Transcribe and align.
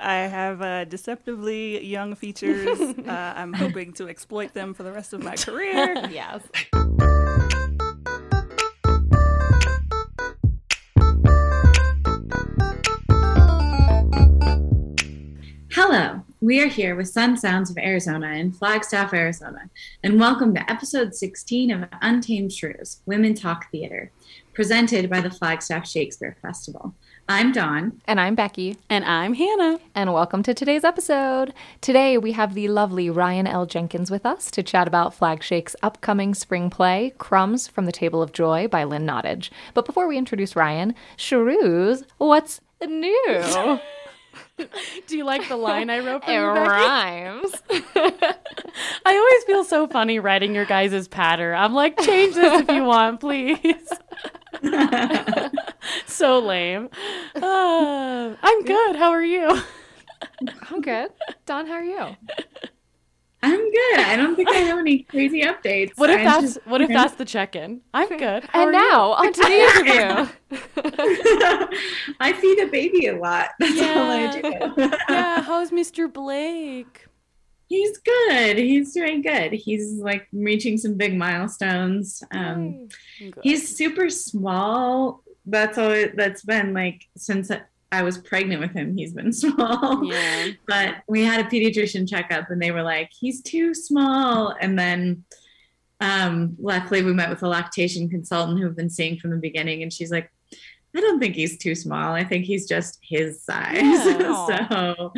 I 0.00 0.14
have 0.28 0.62
uh, 0.62 0.84
deceptively 0.86 1.84
young 1.84 2.14
features. 2.14 2.80
uh, 3.06 3.34
I'm 3.36 3.52
hoping 3.52 3.92
to 3.94 4.08
exploit 4.08 4.54
them 4.54 4.72
for 4.72 4.82
the 4.82 4.92
rest 4.92 5.12
of 5.12 5.22
my 5.22 5.36
career. 5.36 5.94
yes. 6.10 6.42
Hello, 15.72 16.22
we 16.40 16.62
are 16.62 16.68
here 16.68 16.96
with 16.96 17.08
Sun 17.08 17.36
Sounds 17.36 17.70
of 17.70 17.76
Arizona 17.76 18.28
in 18.28 18.52
Flagstaff, 18.52 19.12
Arizona, 19.12 19.68
and 20.02 20.18
welcome 20.18 20.54
to 20.54 20.70
episode 20.70 21.14
16 21.14 21.70
of 21.70 21.88
Untamed 22.00 22.52
Shrews 22.52 23.02
Women 23.06 23.34
Talk 23.34 23.70
Theater, 23.70 24.10
presented 24.54 25.10
by 25.10 25.20
the 25.20 25.30
Flagstaff 25.30 25.86
Shakespeare 25.86 26.36
Festival. 26.40 26.94
I'm 27.30 27.52
Dawn. 27.52 27.92
And 28.08 28.20
I'm 28.20 28.34
Becky. 28.34 28.76
And 28.88 29.04
I'm 29.04 29.34
Hannah. 29.34 29.78
And 29.94 30.12
welcome 30.12 30.42
to 30.42 30.52
today's 30.52 30.82
episode. 30.82 31.54
Today 31.80 32.18
we 32.18 32.32
have 32.32 32.54
the 32.54 32.66
lovely 32.66 33.08
Ryan 33.08 33.46
L. 33.46 33.66
Jenkins 33.66 34.10
with 34.10 34.26
us 34.26 34.50
to 34.50 34.64
chat 34.64 34.88
about 34.88 35.14
Flagshake's 35.14 35.76
upcoming 35.80 36.34
spring 36.34 36.70
play, 36.70 37.14
Crumbs 37.18 37.68
from 37.68 37.86
the 37.86 37.92
Table 37.92 38.20
of 38.20 38.32
Joy 38.32 38.66
by 38.66 38.82
Lynn 38.82 39.06
Nottage. 39.06 39.50
But 39.74 39.86
before 39.86 40.08
we 40.08 40.18
introduce 40.18 40.56
Ryan, 40.56 40.92
Shrews, 41.16 42.02
what's 42.18 42.60
new? 42.84 43.78
Do 45.06 45.16
you 45.16 45.24
like 45.24 45.48
the 45.48 45.56
line 45.56 45.90
I 45.90 45.98
wrote 46.00 46.24
for 46.24 46.30
it 46.30 46.34
you, 46.34 46.54
Becky? 46.54 46.70
rhymes. 46.70 47.52
I 49.04 49.16
always 49.16 49.44
feel 49.44 49.64
so 49.64 49.86
funny 49.88 50.18
writing 50.18 50.54
your 50.54 50.64
guys' 50.64 51.08
patter. 51.08 51.54
I'm 51.54 51.74
like, 51.74 51.98
change 52.00 52.34
this 52.34 52.62
if 52.62 52.68
you 52.70 52.84
want, 52.84 53.20
please. 53.20 53.92
so 56.06 56.38
lame. 56.40 56.88
Uh, 57.34 58.34
I'm 58.42 58.64
good. 58.64 58.96
How 58.96 59.10
are 59.10 59.24
you? 59.24 59.60
I'm 60.70 60.80
good. 60.80 61.10
Dawn, 61.46 61.66
how 61.66 61.74
are 61.74 61.84
you? 61.84 62.16
I'm 63.42 63.70
good. 63.70 64.00
I 64.00 64.16
don't 64.16 64.36
think 64.36 64.50
I 64.50 64.56
have 64.56 64.78
any 64.78 65.04
crazy 65.04 65.42
updates. 65.42 65.92
What 65.96 66.10
if 66.10 66.18
I'm 66.18 66.24
that's 66.24 66.42
just- 66.54 66.66
what 66.66 66.80
if 66.82 66.88
that's 66.88 67.14
the 67.14 67.24
check-in? 67.24 67.80
I'm 67.94 68.08
good. 68.18 68.44
How 68.44 68.66
and 68.66 68.76
are 68.76 68.82
you? 68.82 68.90
now, 68.90 69.12
on 69.12 69.32
to 69.32 69.40
the 69.40 70.28
interview. 70.52 70.60
I 72.20 72.32
feed 72.34 72.58
a 72.60 72.66
baby 72.66 73.06
a 73.06 73.16
lot. 73.16 73.48
That's 73.58 73.80
all 73.80 74.10
I 74.10 74.40
do. 74.40 74.82
yeah, 75.08 75.42
how's 75.42 75.70
Mr. 75.70 76.12
Blake? 76.12 77.06
He's 77.68 77.98
good. 77.98 78.58
He's 78.58 78.92
doing 78.92 79.22
good. 79.22 79.52
He's 79.52 79.92
like 79.94 80.26
reaching 80.32 80.76
some 80.76 80.94
big 80.96 81.16
milestones. 81.16 82.22
Um, 82.32 82.88
he's 83.42 83.76
super 83.76 84.10
small. 84.10 85.22
That's 85.46 85.78
all. 85.78 85.94
That's 86.14 86.42
been 86.42 86.74
like 86.74 87.08
since 87.16 87.50
I 87.92 88.02
was 88.02 88.18
pregnant 88.18 88.60
with 88.60 88.72
him. 88.72 88.96
He's 88.96 89.12
been 89.12 89.32
small. 89.44 90.04
yeah. 90.04 90.48
But 90.66 90.96
we 91.08 91.24
had 91.24 91.40
a 91.44 91.48
pediatrician 91.48 92.08
checkup, 92.08 92.50
and 92.50 92.60
they 92.62 92.70
were 92.70 92.82
like, 92.82 93.10
"He's 93.18 93.42
too 93.42 93.74
small." 93.74 94.54
And 94.60 94.78
then, 94.78 95.24
um, 96.00 96.56
luckily, 96.60 97.02
we 97.02 97.12
met 97.12 97.30
with 97.30 97.42
a 97.42 97.48
lactation 97.48 98.08
consultant 98.08 98.58
who 98.58 98.66
we've 98.66 98.76
been 98.76 98.90
seeing 98.90 99.18
from 99.18 99.30
the 99.30 99.36
beginning, 99.36 99.82
and 99.82 99.92
she's 99.92 100.10
like, 100.12 100.30
"I 100.96 101.00
don't 101.00 101.18
think 101.18 101.34
he's 101.34 101.58
too 101.58 101.74
small. 101.74 102.14
I 102.14 102.24
think 102.24 102.44
he's 102.44 102.68
just 102.68 102.98
his 103.02 103.42
size." 103.42 103.80
Yeah. 104.20 104.68
so 104.68 105.12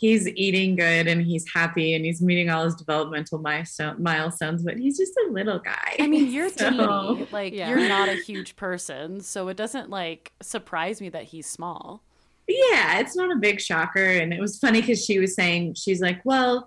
he's 0.00 0.26
eating 0.28 0.76
good, 0.76 1.06
and 1.06 1.20
he's 1.22 1.44
happy, 1.52 1.94
and 1.94 2.04
he's 2.06 2.22
meeting 2.22 2.48
all 2.48 2.64
his 2.64 2.74
developmental 2.74 3.38
milestone- 3.38 4.02
milestones. 4.02 4.62
But 4.62 4.78
he's 4.78 4.96
just 4.96 5.12
a 5.28 5.30
little 5.30 5.58
guy. 5.58 5.96
I 5.98 6.06
mean, 6.06 6.32
you're 6.32 6.48
So- 6.56 6.70
teeny. 6.70 7.26
Like 7.32 7.52
Yeah. 7.52 7.68
you're 7.68 7.86
not 7.88 8.08
a 8.08 8.14
huge 8.14 8.56
person, 8.56 9.20
so 9.20 9.48
it 9.48 9.56
doesn't 9.58 9.90
like 9.90 10.32
surprise 10.40 11.00
me 11.00 11.10
that 11.10 11.24
he's 11.24 11.46
small. 11.46 12.02
yeah, 12.48 12.98
it's 12.98 13.14
not 13.14 13.30
a 13.30 13.36
big 13.36 13.60
shocker. 13.60 14.02
And 14.04 14.32
it 14.32 14.40
was 14.40 14.58
funny 14.58 14.80
because 14.80 15.04
she 15.04 15.18
was 15.20 15.34
saying, 15.36 15.74
she's 15.74 16.00
like, 16.00 16.20
well, 16.24 16.66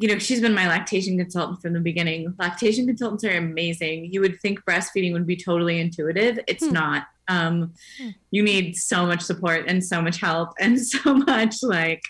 you 0.00 0.08
know, 0.08 0.18
she's 0.18 0.40
been 0.40 0.54
my 0.54 0.66
lactation 0.66 1.16
consultant 1.18 1.62
from 1.62 1.72
the 1.72 1.78
beginning. 1.80 2.34
Lactation 2.38 2.84
consultants 2.86 3.22
are 3.22 3.36
amazing. 3.36 4.12
You 4.12 4.20
would 4.22 4.40
think 4.40 4.64
breastfeeding 4.64 5.12
would 5.12 5.26
be 5.26 5.36
totally 5.36 5.78
intuitive. 5.78 6.40
It's 6.48 6.66
Hmm. 6.66 6.72
not. 6.72 7.06
Um, 7.28 7.72
Hmm. 7.98 8.08
You 8.30 8.42
need 8.42 8.76
so 8.76 9.06
much 9.06 9.20
support 9.22 9.64
and 9.68 9.82
so 9.84 10.02
much 10.02 10.20
help 10.20 10.50
and 10.60 10.80
so 10.80 11.14
much 11.14 11.62
like 11.62 12.02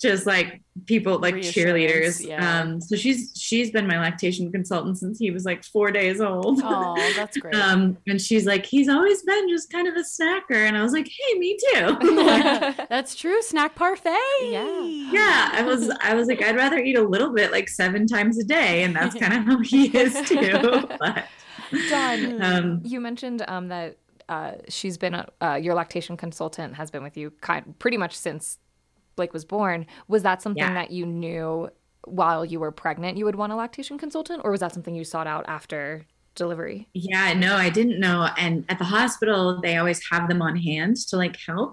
just 0.00 0.26
like 0.26 0.62
people 0.86 1.18
like 1.18 1.34
Reassurance, 1.34 2.18
cheerleaders. 2.18 2.26
yeah. 2.26 2.60
Um, 2.62 2.80
so 2.80 2.96
she's 2.96 3.32
she's 3.36 3.70
been 3.70 3.86
my 3.86 4.00
lactation 4.00 4.50
consultant 4.50 4.98
since 4.98 5.18
he 5.18 5.30
was 5.30 5.44
like 5.44 5.62
four 5.62 5.90
days 5.92 6.20
old. 6.20 6.60
Oh, 6.64 6.96
that's 7.14 7.36
great. 7.42 7.54
Um, 7.54 7.98
and 8.08 8.20
she's 8.20 8.46
like, 8.46 8.64
he's 8.66 8.88
always 8.88 9.22
been 9.22 9.48
just 9.50 9.70
kind 9.70 9.86
of 9.86 9.94
a 9.94 10.00
snacker. 10.02 10.66
And 10.66 10.76
I 10.76 10.82
was 10.82 10.92
like, 10.92 11.06
hey, 11.06 11.38
me 11.38 11.56
too. 11.72 11.96
that's 12.88 13.14
true. 13.14 13.40
Snack 13.42 13.74
parfait. 13.74 14.16
Yeah. 14.42 14.80
yeah, 15.12 15.50
I 15.52 15.62
was 15.64 15.90
I 16.00 16.14
was 16.14 16.26
like, 16.28 16.42
I'd 16.42 16.56
rather 16.56 16.78
eat 16.78 16.96
a 16.96 17.02
little 17.02 17.32
bit 17.32 17.52
like 17.52 17.68
seven 17.68 18.06
times 18.06 18.38
a 18.38 18.44
day, 18.44 18.82
and 18.82 18.96
that's 18.96 19.14
kind 19.14 19.34
of 19.34 19.44
how 19.44 19.60
he 19.60 19.86
is 19.96 20.14
too. 20.28 20.88
But 20.98 21.26
Dawn, 21.90 22.42
um, 22.42 22.80
you 22.84 23.00
mentioned 23.00 23.44
um, 23.48 23.68
that 23.68 23.96
uh, 24.32 24.52
she's 24.76 24.96
been 25.04 25.14
a, 25.20 25.24
uh, 25.46 25.54
your 25.66 25.74
lactation 25.74 26.16
consultant 26.24 26.70
has 26.80 26.88
been 26.94 27.02
with 27.08 27.16
you 27.20 27.26
kind 27.48 27.62
pretty 27.78 27.98
much 28.04 28.14
since 28.26 28.58
Blake 29.16 29.32
was 29.38 29.44
born. 29.56 29.78
Was 30.08 30.22
that 30.28 30.38
something 30.42 30.72
Yeah. 30.72 30.74
that 30.80 30.90
you 30.98 31.04
knew 31.22 31.68
while 32.20 32.42
you 32.52 32.58
were 32.64 32.72
pregnant 32.84 33.16
you 33.20 33.24
would 33.26 33.36
want 33.42 33.52
a 33.52 33.56
lactation 33.56 33.96
consultant, 34.04 34.40
or 34.44 34.50
was 34.50 34.60
that 34.60 34.72
something 34.74 34.94
you 35.00 35.04
sought 35.04 35.28
out 35.34 35.44
after 35.58 36.06
delivery? 36.42 36.78
yeah, 36.94 37.26
no, 37.46 37.52
I 37.66 37.68
didn't 37.78 38.00
know. 38.06 38.18
And 38.44 38.64
at 38.72 38.78
the 38.82 38.88
hospital, 38.96 39.42
they 39.64 39.74
always 39.80 40.00
have 40.10 40.24
them 40.30 40.40
on 40.48 40.56
hand 40.68 40.96
to 41.08 41.16
like 41.24 41.36
help. 41.46 41.70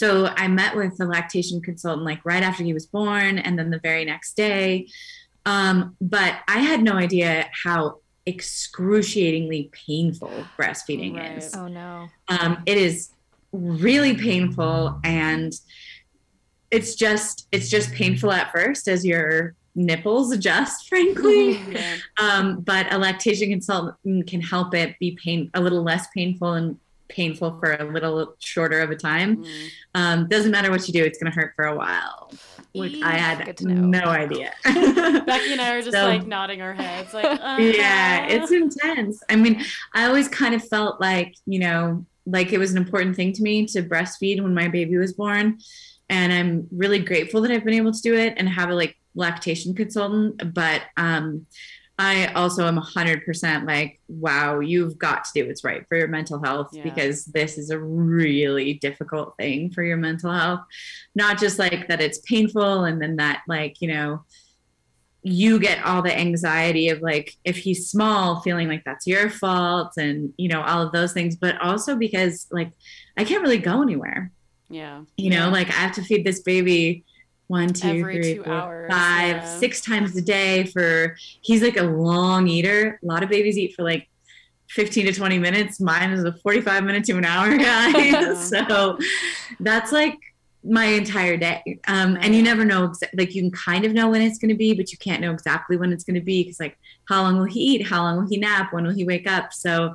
So 0.00 0.06
I 0.42 0.46
met 0.60 0.76
with 0.80 0.92
the 0.98 1.06
lactation 1.06 1.58
consultant 1.68 2.04
like 2.10 2.20
right 2.32 2.42
after 2.48 2.62
he 2.68 2.74
was 2.78 2.86
born, 2.98 3.32
and 3.44 3.52
then 3.58 3.70
the 3.70 3.80
very 3.90 4.04
next 4.12 4.30
day. 4.36 4.86
Um, 5.46 5.96
but 6.16 6.32
I 6.56 6.58
had 6.70 6.80
no 6.90 6.92
idea 7.06 7.48
how 7.64 7.80
excruciatingly 8.28 9.70
painful 9.72 10.30
breastfeeding 10.58 11.16
Right. 11.16 11.38
is. 11.38 11.54
Oh 11.54 11.66
no. 11.68 12.08
um, 12.28 12.62
it 12.66 12.76
is 12.78 13.10
really 13.52 14.14
painful 14.14 15.00
and 15.04 15.52
it's 16.70 16.94
just 16.94 17.46
it's 17.50 17.68
just 17.70 17.92
painful 17.92 18.30
at 18.30 18.52
first 18.52 18.88
as 18.88 19.04
your 19.04 19.54
nipples 19.74 20.32
adjust 20.32 20.86
frankly 20.92 21.52
Yeah. 21.72 21.96
um, 22.20 22.60
but 22.60 22.92
a 22.92 22.98
lactation 22.98 23.48
consultant 23.50 24.26
can 24.26 24.40
help 24.42 24.74
it 24.74 24.96
be 25.00 25.16
pain 25.24 25.50
a 25.54 25.60
little 25.60 25.82
less 25.82 26.06
painful 26.14 26.52
and 26.54 26.76
painful 27.08 27.58
for 27.58 27.74
a 27.74 27.84
little 27.84 28.34
shorter 28.38 28.80
of 28.80 28.90
a 28.90 28.96
time. 28.96 29.44
Mm. 29.44 29.68
um, 29.94 30.28
doesn't 30.28 30.50
matter 30.50 30.70
what 30.70 30.86
you 30.86 30.92
do 30.92 31.04
it's 31.04 31.18
going 31.18 31.32
to 31.32 31.38
hurt 31.38 31.52
for 31.56 31.64
a 31.66 31.76
while. 31.76 32.32
Which 32.74 33.00
i 33.02 33.12
had 33.12 33.56
to 33.56 33.66
know. 33.66 34.00
no 34.00 34.06
idea. 34.10 34.52
Becky 34.64 35.52
and 35.52 35.60
I 35.60 35.76
are 35.76 35.80
just 35.82 35.92
So- 35.96 36.06
like 36.06 36.26
nodding 36.26 36.60
our 36.62 36.74
heads, 36.74 37.14
like 37.14 37.24
uh 37.42 37.56
yeah 37.58 38.26
it's 38.26 38.52
intense. 38.52 39.22
I 39.28 39.36
mean 39.36 39.64
i 39.94 40.04
always 40.06 40.28
kind 40.28 40.54
of 40.54 40.62
felt 40.66 41.00
like 41.00 41.34
you 41.46 41.58
know 41.60 42.04
like 42.26 42.52
it 42.52 42.58
was 42.58 42.70
an 42.72 42.76
important 42.76 43.16
thing 43.16 43.32
to 43.32 43.42
me 43.42 43.66
to 43.68 43.82
breastfeed 43.82 44.42
when 44.42 44.54
my 44.54 44.68
baby 44.68 44.96
was 44.98 45.12
born. 45.14 45.58
And 46.10 46.32
i'm 46.32 46.68
really 46.70 46.98
grateful 47.00 47.40
that 47.42 47.50
i've 47.50 47.64
been 47.64 47.74
able 47.74 47.92
to 47.92 48.00
do 48.02 48.14
it 48.14 48.34
and 48.36 48.48
have 48.48 48.70
a 48.70 48.74
like 48.74 48.96
lactation 49.14 49.74
consultant 49.74 50.54
but 50.54 50.82
um 50.96 51.46
i 51.98 52.26
also 52.34 52.66
am 52.66 52.78
100% 52.78 53.66
like 53.66 54.00
wow 54.08 54.60
you've 54.60 54.96
got 54.98 55.24
to 55.24 55.30
do 55.34 55.46
what's 55.46 55.64
right 55.64 55.86
for 55.88 55.96
your 55.96 56.08
mental 56.08 56.42
health 56.42 56.68
Yeah. 56.72 56.84
because 56.84 57.24
this 57.26 57.58
is 57.58 57.70
a 57.70 57.78
really 57.78 58.74
difficult 58.74 59.34
thing 59.36 59.70
for 59.70 59.82
your 59.82 59.96
mental 59.96 60.32
health 60.32 60.60
not 61.14 61.38
just 61.38 61.58
like 61.58 61.88
that 61.88 62.00
it's 62.00 62.18
painful 62.18 62.84
and 62.84 63.00
then 63.02 63.16
that 63.16 63.42
like 63.48 63.80
you 63.80 63.88
know 63.88 64.24
you 65.22 65.58
get 65.58 65.84
all 65.84 66.00
the 66.00 66.16
anxiety 66.16 66.88
of 66.88 67.00
like 67.02 67.34
if 67.44 67.56
he's 67.56 67.90
small 67.90 68.40
feeling 68.40 68.68
like 68.68 68.84
that's 68.84 69.06
your 69.06 69.28
fault 69.28 69.92
and 69.98 70.32
you 70.36 70.48
know 70.48 70.62
all 70.62 70.80
of 70.80 70.92
those 70.92 71.12
things 71.12 71.34
but 71.36 71.60
also 71.60 71.96
because 71.96 72.46
like 72.52 72.70
i 73.16 73.24
can't 73.24 73.42
really 73.42 73.58
go 73.58 73.82
anywhere 73.82 74.30
yeah. 74.70 75.02
you 75.16 75.28
know 75.30 75.50
like 75.50 75.68
i 75.68 75.72
have 75.72 75.92
to 75.92 76.02
feed 76.02 76.24
this 76.24 76.40
baby 76.40 77.04
one 77.48 77.72
two 77.72 77.88
Every 77.88 78.14
three, 78.22 78.34
two 78.34 78.44
four, 78.44 78.52
hours, 78.52 78.90
five, 78.92 79.36
yeah. 79.36 79.58
six 79.58 79.80
times 79.80 80.16
a 80.16 80.22
day 80.22 80.64
for 80.64 81.16
he's 81.42 81.62
like 81.62 81.76
a 81.76 81.82
long 81.82 82.46
eater. 82.46 82.98
A 83.02 83.06
lot 83.06 83.22
of 83.22 83.28
babies 83.28 83.58
eat 83.58 83.74
for 83.74 83.82
like 83.82 84.08
15 84.70 85.06
to 85.06 85.12
20 85.12 85.38
minutes. 85.38 85.80
Mine 85.80 86.10
is 86.12 86.24
a 86.24 86.32
45 86.32 86.84
minute 86.84 87.04
to 87.04 87.12
an 87.16 87.24
hour 87.24 87.56
guy. 87.68 88.34
So 88.36 88.98
that's 89.60 89.92
like 89.92 90.16
my 90.62 90.84
entire 90.84 91.36
day. 91.38 91.80
Um, 91.88 92.18
and 92.20 92.34
you 92.34 92.42
never 92.42 92.64
know 92.64 92.88
exa- 92.88 93.08
like 93.16 93.34
you 93.34 93.42
can 93.42 93.50
kind 93.50 93.84
of 93.86 93.92
know 93.92 94.10
when 94.10 94.20
it's 94.20 94.38
going 94.38 94.50
to 94.50 94.56
be 94.56 94.74
but 94.74 94.92
you 94.92 94.98
can't 94.98 95.20
know 95.22 95.32
exactly 95.32 95.76
when 95.76 95.92
it's 95.92 96.04
going 96.04 96.16
to 96.16 96.20
be 96.20 96.42
because 96.42 96.60
like 96.60 96.76
how 97.08 97.22
long 97.22 97.38
will 97.38 97.44
he 97.46 97.60
eat? 97.60 97.86
How 97.86 98.02
long 98.02 98.18
will 98.18 98.28
he 98.28 98.36
nap? 98.36 98.72
When 98.72 98.84
will 98.84 98.92
he 98.94 99.04
wake 99.04 99.26
up? 99.26 99.52
So 99.54 99.94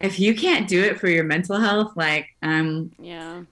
if 0.00 0.20
you 0.20 0.32
can't 0.34 0.68
do 0.68 0.80
it 0.80 1.00
for 1.00 1.08
your 1.08 1.24
mental 1.24 1.58
health 1.58 1.94
like 1.96 2.28
um 2.42 2.92
Yeah. 3.00 3.42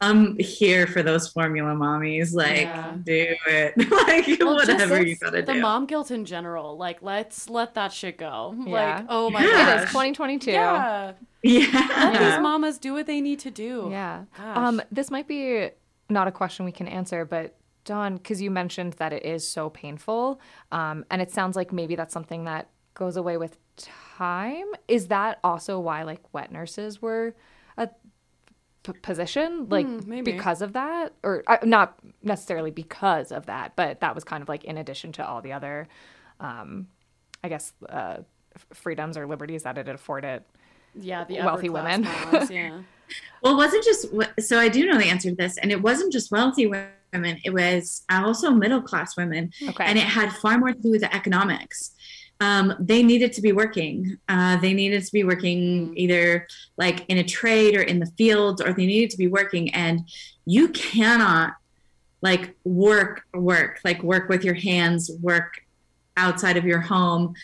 I'm 0.00 0.36
here 0.38 0.86
for 0.86 1.02
those 1.02 1.28
formula 1.28 1.72
mommies 1.74 2.34
like 2.34 2.62
Yeah. 2.62 2.94
do 3.02 3.34
it 3.46 3.74
like 3.90 4.40
Well, 4.40 4.56
whatever 4.56 5.02
you 5.04 5.16
gotta 5.16 5.42
the 5.42 5.54
do 5.54 5.60
mom 5.60 5.86
guilt 5.86 6.10
in 6.10 6.24
general. 6.24 6.76
Like, 6.76 7.00
let's 7.02 7.48
let 7.48 7.74
that 7.74 7.92
shit 7.92 8.18
go. 8.18 8.54
Yeah. 8.66 8.96
Like, 8.96 9.06
oh 9.08 9.30
my 9.30 9.42
Yeah. 9.44 9.80
It 9.80 9.84
is 9.84 9.90
2022. 9.90 10.50
Yeah. 10.50 11.12
yeah 11.42 11.58
Let 11.72 12.14
Yeah. 12.14 12.30
these 12.30 12.42
mamas 12.42 12.78
do 12.78 12.92
what 12.92 13.06
they 13.06 13.20
need 13.20 13.38
to 13.40 13.50
do. 13.50 13.88
Yeah. 13.90 14.24
Gosh. 14.36 14.56
Um, 14.56 14.82
this 14.90 15.10
might 15.10 15.28
be 15.28 15.70
not 16.10 16.28
a 16.28 16.32
question 16.32 16.64
we 16.64 16.72
can 16.72 16.88
answer, 16.88 17.24
but 17.24 17.56
Dawn, 17.84 18.16
because 18.16 18.40
you 18.42 18.50
mentioned 18.50 18.94
that 18.94 19.12
it 19.12 19.24
is 19.24 19.46
so 19.48 19.68
painful, 19.70 20.40
um, 20.72 21.04
and 21.10 21.20
it 21.22 21.30
sounds 21.30 21.54
like 21.56 21.72
maybe 21.72 21.96
that's 21.96 22.12
something 22.14 22.44
that 22.44 22.68
goes 22.94 23.16
away 23.16 23.36
with 23.36 23.58
time. 23.76 24.66
Is 24.88 25.08
that 25.08 25.38
also 25.44 25.78
why 25.80 26.02
like 26.02 26.20
wet 26.32 26.50
nurses 26.52 27.02
were 27.02 27.28
a 27.28 27.34
p- 28.84 28.92
position, 29.02 29.66
like 29.68 29.86
maybe. 29.86 30.30
because 30.30 30.62
of 30.62 30.72
that, 30.74 31.12
or 31.24 31.42
uh, 31.48 31.56
not 31.64 31.98
necessarily 32.22 32.70
because 32.70 33.32
of 33.32 33.46
that, 33.46 33.74
but 33.74 34.00
that 34.00 34.14
was 34.14 34.22
kind 34.22 34.42
of 34.42 34.48
like 34.48 34.62
in 34.64 34.78
addition 34.78 35.10
to 35.12 35.26
all 35.26 35.42
the 35.42 35.52
other, 35.52 35.88
um, 36.38 36.86
I 37.42 37.48
guess, 37.48 37.72
uh, 37.88 38.18
f- 38.54 38.66
freedoms 38.72 39.16
or 39.16 39.26
liberties 39.26 39.64
that 39.64 39.76
it 39.78 39.88
afforded. 39.88 40.44
Yeah, 40.94 41.24
the 41.24 41.38
Wealthy 41.38 41.68
women. 41.70 42.04
class 42.04 42.32
moms, 42.32 42.50
yeah. 42.50 42.78
Well, 43.42 43.52
it 43.52 43.56
wasn't 43.56 43.84
just 43.84 44.06
so 44.40 44.58
I 44.58 44.68
do 44.68 44.86
know 44.86 44.96
the 44.96 45.04
answer 45.04 45.28
to 45.28 45.36
this, 45.36 45.58
and 45.58 45.70
it 45.70 45.82
wasn't 45.82 46.10
just 46.10 46.30
wealthy 46.30 46.66
women. 46.66 47.38
It 47.44 47.52
was 47.52 48.02
also 48.08 48.50
middle 48.50 48.80
class 48.80 49.14
women, 49.16 49.50
Okay. 49.68 49.84
and 49.84 49.98
it 49.98 50.04
had 50.04 50.32
far 50.32 50.56
more 50.58 50.72
to 50.72 50.78
do 50.80 50.90
with 50.90 51.02
the 51.02 51.14
economics. 51.14 51.90
Um, 52.40 52.74
they 52.80 53.02
needed 53.02 53.32
to 53.34 53.40
be 53.42 53.52
working. 53.52 54.18
Uh, 54.28 54.56
they 54.56 54.72
needed 54.72 55.04
to 55.04 55.12
be 55.12 55.24
working 55.24 55.92
either 55.96 56.46
like 56.76 57.04
in 57.08 57.18
a 57.18 57.24
trade 57.24 57.76
or 57.76 57.82
in 57.82 58.00
the 58.00 58.06
fields, 58.18 58.60
or 58.60 58.72
they 58.72 58.86
needed 58.86 59.10
to 59.10 59.16
be 59.16 59.28
working. 59.28 59.72
And 59.74 60.00
you 60.44 60.68
cannot 60.68 61.54
like 62.22 62.54
work, 62.64 63.22
work, 63.34 63.80
like 63.84 64.02
work 64.02 64.28
with 64.28 64.44
your 64.44 64.54
hands, 64.54 65.10
work 65.20 65.60
outside 66.16 66.56
of 66.56 66.64
your 66.64 66.80
home 66.80 67.34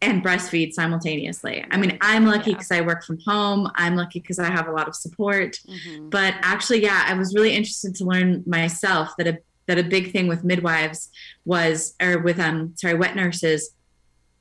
and 0.00 0.22
breastfeed 0.22 0.72
simultaneously. 0.72 1.64
I 1.70 1.76
mean, 1.76 1.96
I'm 2.00 2.26
lucky 2.26 2.50
Yeah. 2.50 2.56
because 2.56 2.72
I 2.72 2.80
work 2.80 3.04
from 3.04 3.18
home. 3.24 3.70
I'm 3.76 3.94
lucky 3.94 4.18
because 4.18 4.40
I 4.40 4.50
have 4.50 4.66
a 4.66 4.72
lot 4.72 4.88
of 4.88 4.96
support. 4.96 5.60
Mhm. 5.68 6.10
But 6.10 6.34
actually, 6.42 6.82
yeah, 6.82 7.04
I 7.06 7.14
was 7.14 7.34
really 7.34 7.54
interested 7.54 7.94
to 7.96 8.04
learn 8.04 8.42
myself 8.46 9.10
that 9.18 9.28
a 9.28 9.38
that 9.68 9.78
a 9.78 9.84
big 9.84 10.10
thing 10.10 10.26
with 10.26 10.42
midwives 10.42 11.08
was, 11.44 11.94
or 12.02 12.18
with 12.18 12.40
um, 12.40 12.72
sorry, 12.76 12.94
wet 12.94 13.14
nurses, 13.14 13.70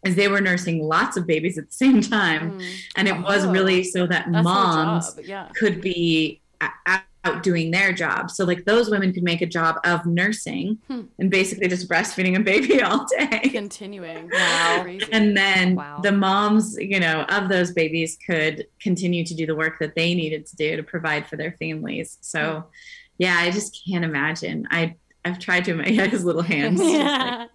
is 0.06 0.16
they 0.16 0.28
were 0.28 0.42
nursing 0.42 0.84
lots 0.84 1.16
of 1.18 1.28
babies 1.28 1.58
at 1.58 1.68
the 1.68 1.74
same 1.74 2.02
time, 2.02 2.60
Mm. 2.60 2.66
and 2.96 3.08
it 3.08 3.22
was 3.22 3.46
Oh. 3.46 3.52
really 3.52 3.84
so 3.84 4.08
that 4.08 4.30
moms 4.32 5.16
yeah. 5.24 5.48
could 5.56 5.80
be 5.82 6.42
out 7.24 7.44
doing 7.44 7.70
their 7.70 7.94
job. 7.94 8.32
So 8.32 8.46
like 8.46 8.66
those 8.66 8.90
women 8.90 9.14
could 9.14 9.22
make 9.22 9.42
a 9.42 9.46
job 9.46 9.76
of 9.84 10.08
nursing 10.08 10.80
Hmm. 10.88 11.02
and 11.20 11.30
basically 11.30 11.68
just 11.68 11.88
breastfeeding 11.88 12.36
a 12.36 12.40
baby 12.40 12.82
all 12.88 13.06
day. 13.16 13.42
Continuing. 13.50 14.28
Wow. 14.34 14.88
And 15.12 15.38
then 15.38 15.76
Wow. 15.76 16.00
the 16.02 16.12
moms, 16.12 16.76
you 16.80 17.00
know, 17.00 17.22
of 17.30 17.48
those 17.48 17.74
babies 17.74 18.18
could 18.26 18.66
continue 18.82 19.24
to 19.26 19.36
do 19.36 19.46
the 19.46 19.54
work 19.56 19.78
that 19.82 19.94
they 19.96 20.16
needed 20.16 20.48
to 20.48 20.56
do 20.56 20.76
to 20.78 20.82
provide 20.84 21.28
for 21.28 21.36
their 21.38 21.52
families. 21.60 22.18
So, 22.22 22.66
yeah, 23.20 23.38
I 23.38 23.52
just 23.52 23.80
can't 23.88 24.04
imagine. 24.04 24.68
I 24.72 24.96
I've 25.24 25.38
tried 25.38 25.66
to 25.66 25.72
imagine 25.74 26.10
his 26.18 26.26
little 26.26 26.42
hands 26.42 26.82
yeah. 26.82 27.46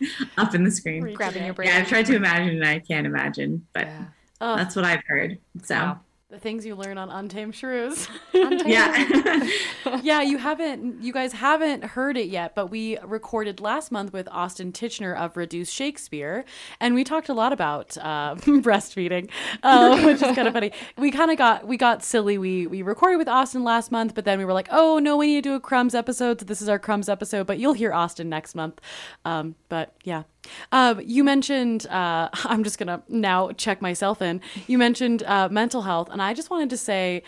up 0.36 0.54
in 0.54 0.64
the 0.64 0.70
screen. 0.70 1.12
Grabbing 1.14 1.44
your 1.44 1.54
brain. 1.54 1.68
Yeah, 1.68 1.78
I've 1.78 1.88
tried 1.88 2.06
to 2.06 2.16
imagine 2.16 2.56
and 2.56 2.64
I 2.64 2.78
can't 2.80 3.06
imagine, 3.06 3.66
but 3.72 3.86
Yeah. 3.86 4.04
Ugh, 4.40 4.58
that's 4.58 4.76
what 4.76 4.84
I've 4.84 5.02
heard. 5.06 5.38
So, 5.62 5.74
Wow. 5.74 6.00
The 6.28 6.40
things 6.40 6.66
you 6.66 6.74
learn 6.74 6.98
on 6.98 7.08
Untamed 7.08 7.54
Shrews. 7.54 8.08
yeah. 8.34 9.48
yeah, 10.02 10.22
you 10.22 10.38
haven't, 10.38 11.00
you 11.00 11.12
guys 11.12 11.32
haven't 11.32 11.84
heard 11.84 12.16
it 12.16 12.26
yet, 12.26 12.56
but 12.56 12.66
we 12.66 12.98
recorded 13.04 13.60
last 13.60 13.92
month 13.92 14.12
with 14.12 14.26
Austin 14.32 14.72
Tichenor 14.72 15.16
of 15.16 15.36
Reduced 15.36 15.72
Shakespeare, 15.72 16.44
and 16.80 16.96
we 16.96 17.04
talked 17.04 17.28
a 17.28 17.32
lot 17.32 17.52
about 17.52 17.96
uh, 17.98 18.34
breastfeeding, 18.40 19.30
uh, 19.62 20.02
which 20.04 20.20
is 20.20 20.34
kind 20.34 20.48
of 20.48 20.54
funny. 20.54 20.72
We 20.98 21.12
kind 21.12 21.30
of 21.30 21.38
got 21.38 21.64
we 21.64 21.76
got 21.76 22.02
silly. 22.02 22.38
We 22.38 22.66
we 22.66 22.82
recorded 22.82 23.18
with 23.18 23.28
Austin 23.28 23.62
last 23.62 23.92
month, 23.92 24.16
but 24.16 24.24
then 24.24 24.40
we 24.40 24.44
were 24.44 24.52
like, 24.52 24.68
oh 24.72 24.98
no, 24.98 25.16
we 25.16 25.28
need 25.28 25.44
to 25.44 25.50
do 25.50 25.54
a 25.54 25.60
Crumbs 25.60 25.94
episode. 25.94 26.40
So 26.40 26.44
this 26.44 26.60
is 26.60 26.68
our 26.68 26.80
Crumbs 26.80 27.08
episode, 27.08 27.46
but 27.46 27.60
you'll 27.60 27.74
hear 27.74 27.92
Austin 27.92 28.28
next 28.28 28.56
month. 28.56 28.80
Um, 29.24 29.54
but 29.68 29.94
yeah. 30.02 30.24
Um, 30.72 31.00
you 31.04 31.24
mentioned, 31.24 31.86
uh, 31.86 32.28
I'm 32.44 32.64
just 32.64 32.78
going 32.78 32.88
to 32.88 33.02
now 33.08 33.52
check 33.52 33.80
myself 33.82 34.22
in. 34.22 34.40
You 34.66 34.78
mentioned 34.78 35.22
uh, 35.22 35.48
mental 35.50 35.82
health, 35.82 36.08
and 36.10 36.22
I 36.22 36.34
just 36.34 36.50
wanted 36.50 36.70
to 36.70 36.76
say, 36.76 37.22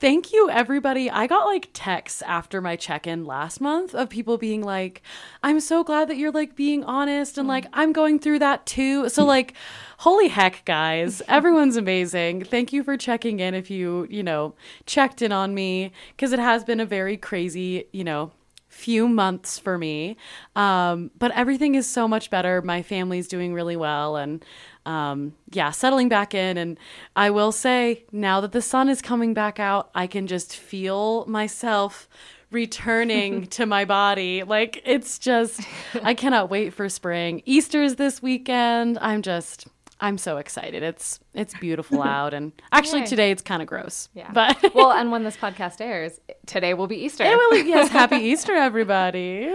Thank 0.00 0.32
you, 0.32 0.48
everybody. 0.48 1.10
I 1.10 1.26
got 1.26 1.44
like 1.44 1.68
texts 1.74 2.22
after 2.22 2.62
my 2.62 2.74
check 2.74 3.06
in 3.06 3.26
last 3.26 3.60
month 3.60 3.94
of 3.94 4.08
people 4.08 4.38
being 4.38 4.62
like, 4.62 5.02
I'm 5.42 5.60
so 5.60 5.84
glad 5.84 6.08
that 6.08 6.16
you're 6.16 6.32
like 6.32 6.56
being 6.56 6.82
honest 6.84 7.36
and 7.36 7.46
like, 7.46 7.66
I'm 7.74 7.92
going 7.92 8.18
through 8.18 8.38
that 8.38 8.64
too. 8.64 9.10
So, 9.10 9.26
like, 9.26 9.52
holy 9.98 10.28
heck, 10.28 10.64
guys, 10.64 11.20
everyone's 11.28 11.76
amazing. 11.76 12.44
Thank 12.44 12.72
you 12.72 12.82
for 12.82 12.96
checking 12.96 13.40
in 13.40 13.52
if 13.52 13.70
you, 13.70 14.06
you 14.08 14.22
know, 14.22 14.54
checked 14.86 15.20
in 15.20 15.32
on 15.32 15.54
me 15.54 15.92
because 16.16 16.32
it 16.32 16.38
has 16.38 16.64
been 16.64 16.80
a 16.80 16.86
very 16.86 17.18
crazy, 17.18 17.84
you 17.92 18.02
know, 18.02 18.32
few 18.80 19.08
months 19.08 19.58
for 19.58 19.76
me. 19.76 20.16
Um, 20.56 21.10
but 21.18 21.30
everything 21.32 21.74
is 21.74 21.86
so 21.86 22.08
much 22.08 22.30
better. 22.30 22.62
My 22.62 22.82
family's 22.82 23.28
doing 23.28 23.52
really 23.52 23.76
well 23.76 24.16
and 24.16 24.44
um, 24.86 25.34
yeah, 25.50 25.70
settling 25.70 26.08
back 26.08 26.34
in. 26.34 26.56
And 26.56 26.78
I 27.14 27.30
will 27.30 27.52
say, 27.52 28.04
now 28.10 28.40
that 28.40 28.52
the 28.52 28.62
sun 28.62 28.88
is 28.88 29.02
coming 29.02 29.34
back 29.34 29.60
out, 29.60 29.90
I 29.94 30.06
can 30.06 30.26
just 30.26 30.56
feel 30.56 31.26
myself 31.26 32.08
returning 32.50 33.46
to 33.58 33.66
my 33.66 33.84
body. 33.84 34.42
Like 34.42 34.82
it's 34.84 35.18
just, 35.18 35.60
I 36.02 36.14
cannot 36.14 36.50
wait 36.50 36.72
for 36.72 36.88
spring. 36.88 37.42
Easter's 37.44 37.96
this 37.96 38.22
weekend. 38.22 38.98
I'm 39.00 39.22
just. 39.22 39.66
I'm 40.00 40.18
so 40.18 40.38
excited. 40.38 40.82
It's 40.82 41.20
it's 41.34 41.54
beautiful 41.58 42.02
out 42.16 42.34
and 42.34 42.52
actually 42.72 43.00
Yay. 43.00 43.06
today 43.06 43.30
it's 43.30 43.42
kind 43.42 43.60
of 43.62 43.68
gross. 43.68 44.08
Yeah. 44.14 44.30
But 44.32 44.56
well, 44.74 44.92
and 44.92 45.10
when 45.12 45.24
this 45.24 45.36
podcast 45.36 45.80
airs, 45.80 46.18
today 46.46 46.74
will 46.74 46.86
be 46.86 46.96
Easter. 47.04 47.24
it 47.24 47.36
will, 47.36 47.58
yes, 47.58 47.88
happy 48.00 48.16
Easter, 48.16 48.54
everybody. 48.54 49.48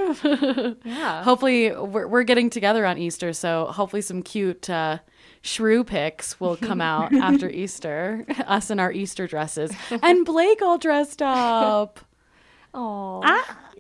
Yeah. 0.84 1.24
hopefully, 1.24 1.72
we're, 1.72 2.08
we're 2.08 2.24
getting 2.24 2.50
together 2.50 2.86
on 2.86 2.98
Easter, 2.98 3.34
so 3.34 3.66
hopefully, 3.66 4.02
some 4.02 4.22
cute 4.22 4.70
uh, 4.70 5.00
shrew 5.42 5.84
pics 5.84 6.40
will 6.40 6.58
come 6.58 6.82
out 6.82 7.14
after 7.14 7.50
Easter. 7.50 8.26
Us 8.48 8.70
in 8.70 8.80
our 8.80 8.92
Easter 8.92 9.28
dresses, 9.28 9.72
and 10.04 10.26
Blake 10.26 10.62
all 10.62 10.78
dressed 10.78 11.22
up. 11.22 12.00
Oh. 12.74 13.22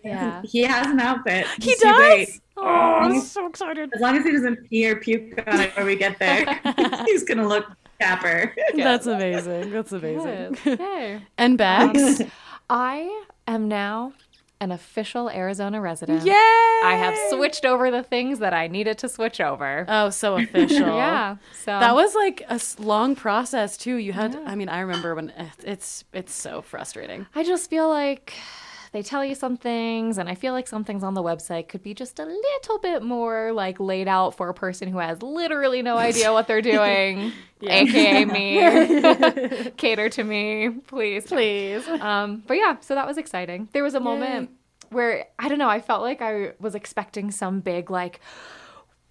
Yeah. 0.05 0.41
he 0.45 0.61
has 0.63 0.87
an 0.87 0.99
outfit. 0.99 1.47
he 1.61 1.71
It's 1.71 1.81
does. 1.81 2.41
Oh, 2.57 2.63
I'm 2.65 3.19
so 3.19 3.47
excited. 3.47 3.91
As 3.93 3.99
long 3.99 4.15
as 4.17 4.23
he 4.23 4.31
doesn't 4.31 4.69
pee 4.69 4.87
or 4.89 4.95
puke 4.95 5.43
on 5.47 5.59
it 5.59 5.75
when 5.75 5.85
we 5.85 5.95
get 5.97 6.17
there, 6.19 6.45
he's 7.05 7.23
gonna 7.23 7.47
look 7.47 7.65
dapper. 7.99 8.53
That's 8.75 9.07
amazing. 9.07 9.71
That's 9.71 9.91
amazing. 9.91 10.57
Good. 10.63 11.21
And 11.37 11.57
Bex, 11.57 12.21
um, 12.21 12.31
I 12.69 13.23
am 13.47 13.67
now 13.67 14.13
an 14.61 14.71
official 14.71 15.29
Arizona 15.29 15.81
resident. 15.81 16.25
yay! 16.25 16.31
I 16.33 16.95
have 16.97 17.17
switched 17.29 17.65
over 17.65 17.91
the 17.91 18.03
things 18.03 18.39
that 18.39 18.53
I 18.53 18.67
needed 18.67 18.97
to 19.00 19.09
switch 19.09 19.41
over. 19.41 19.85
Oh, 19.89 20.09
so 20.09 20.38
official. 20.38 20.95
yeah. 20.95 21.35
So 21.65 21.77
That 21.77 21.93
was 21.93 22.15
like 22.15 22.41
a 22.47 22.59
long 22.79 23.15
process 23.17 23.75
too. 23.75 23.95
You 23.97 24.13
had, 24.13 24.33
I 24.45 24.55
mean, 24.55 24.69
I 24.69 24.79
remember 24.79 25.13
when 25.13 25.33
it's 25.59 26.05
it's 26.13 26.33
so 26.33 26.62
frustrating. 26.62 27.27
I 27.35 27.43
just 27.43 27.69
feel 27.69 27.89
like 27.89 28.33
they 28.95 29.01
tell 29.01 29.25
you 29.25 29.35
some 29.35 29.57
things, 29.57 30.17
and 30.17 30.29
I 30.29 30.35
feel 30.35 30.53
like 30.53 30.69
some 30.69 30.85
things 30.85 31.03
on 31.03 31.15
the 31.15 31.21
website 31.21 31.67
could 31.67 31.83
be 31.83 31.93
just 31.93 32.17
a 32.17 32.23
little 32.23 32.79
bit 32.79 33.03
more 33.03 33.51
like 33.51 33.77
laid 33.77 34.07
out 34.07 34.37
for 34.37 34.47
a 34.47 34.53
person 34.53 34.87
who 34.87 34.99
has 34.99 35.21
literally 35.21 35.81
no 35.81 35.97
idea 35.97 36.31
what 36.31 36.47
they're 36.47 36.61
doing, 36.75 37.33
aka 37.61 38.23
me. 38.37 39.71
Cater 39.77 40.07
to 40.07 40.23
me, 40.23 40.69
please. 40.87 41.25
Please. 41.25 41.85
Um, 41.89 42.41
but 42.47 42.53
yeah, 42.53 42.77
so 42.79 42.95
that 42.95 43.05
was 43.05 43.17
exciting. 43.17 43.67
There 43.73 43.83
was 43.83 43.95
a 43.95 43.99
moment 43.99 44.51
where 44.91 45.25
I 45.37 45.49
don't 45.49 45.59
know, 45.59 45.67
I 45.67 45.81
felt 45.81 46.01
like 46.01 46.21
I 46.21 46.53
was 46.61 46.73
expecting 46.73 47.31
some 47.31 47.59
big 47.59 47.91
like 47.91 48.21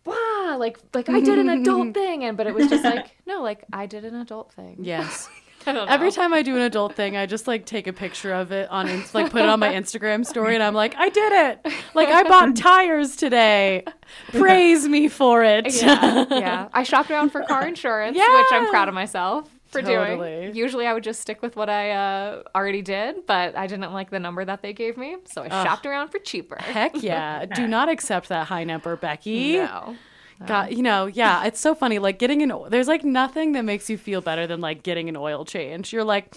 wow, 0.07 0.57
like 0.59 0.79
like 0.95 1.11
I 1.11 1.21
did 1.21 1.39
an 1.39 1.51
adult 1.51 1.93
thing 1.93 2.25
and 2.25 2.39
but 2.39 2.47
it 2.47 2.55
was 2.55 2.69
just 2.69 2.85
like 2.85 3.19
no, 3.27 3.43
like 3.43 3.65
I 3.71 3.85
did 3.85 4.07
an 4.07 4.15
adult 4.15 4.51
thing. 4.55 4.79
Yes. 4.81 5.29
I 5.67 5.73
don't 5.73 5.87
know. 5.87 5.93
Every 5.93 6.11
time 6.11 6.35
I 6.35 6.43
do 6.43 6.57
an 6.57 6.63
adult 6.63 6.95
thing, 6.95 7.17
I 7.17 7.27
just 7.27 7.47
like 7.47 7.65
take 7.67 7.87
a 7.87 7.93
picture 7.93 8.33
of 8.35 8.53
it 8.53 8.71
on, 8.71 8.89
Inst- 8.89 9.15
like 9.15 9.31
put 9.31 9.43
it 9.43 9.49
on 9.49 9.59
my 9.61 9.73
Instagram 9.73 10.27
story, 10.27 10.55
and 10.55 10.63
I'm 10.63 10.75
like, 10.75 10.95
I 10.97 11.09
did 11.09 11.33
it! 11.33 11.73
Like 11.95 12.09
I 12.09 12.23
bought 12.25 12.57
tires 12.57 13.17
today. 13.17 13.85
Praise 14.29 14.87
me 14.87 15.09
for 15.09 15.43
it. 15.43 15.75
yeah, 15.83 16.27
yeah. 16.31 16.69
I 16.75 16.83
shopped 16.83 17.11
around 17.11 17.31
for 17.31 17.43
car 17.43 17.67
insurance, 17.67 18.17
which 18.17 18.53
I'm 18.53 18.69
proud 18.71 18.89
of 18.89 18.95
myself 18.95 19.49
for 19.69 19.83
Totally. 19.83 20.43
doing. 20.43 20.55
Usually 20.55 20.87
I 20.87 20.93
would 20.95 21.03
just 21.03 21.21
stick 21.21 21.43
with 21.43 21.57
what 21.57 21.69
I 21.69 21.91
uh, 21.91 22.43
already 22.55 22.83
did, 22.83 23.27
but 23.27 23.57
I 23.57 23.67
didn't 23.67 23.93
like 23.93 24.11
the 24.11 24.21
number 24.21 24.45
that 24.45 24.63
they 24.63 24.73
gave 24.73 24.97
me, 24.97 25.17
so 25.25 25.43
I 25.43 25.49
shopped 25.49 25.87
around 25.87 26.09
for 26.09 26.19
cheaper. 26.19 26.57
Heck 26.61 27.03
yeah! 27.03 27.45
Do 27.47 27.67
not 27.67 27.89
accept 27.89 28.29
that 28.29 28.47
high 28.47 28.65
number, 28.65 28.97
Becky. 28.97 29.57
No. 29.57 29.97
God, 30.47 30.73
you 30.73 30.83
know, 30.83 31.07
yeah, 31.07 31.45
it's 31.45 31.61
so 31.61 31.75
funny. 31.75 31.99
Like 31.99 32.19
getting 32.19 32.43
an, 32.43 32.53
there's 32.69 32.89
like 32.89 33.05
nothing 33.05 33.53
that 33.53 33.65
makes 33.65 33.89
you 33.89 33.97
feel 33.97 34.21
better 34.21 34.47
than 34.47 34.61
like 34.61 34.83
getting 34.83 35.09
an 35.09 35.17
oil 35.17 35.45
change. 35.45 35.93
You're 35.93 36.05
like, 36.05 36.35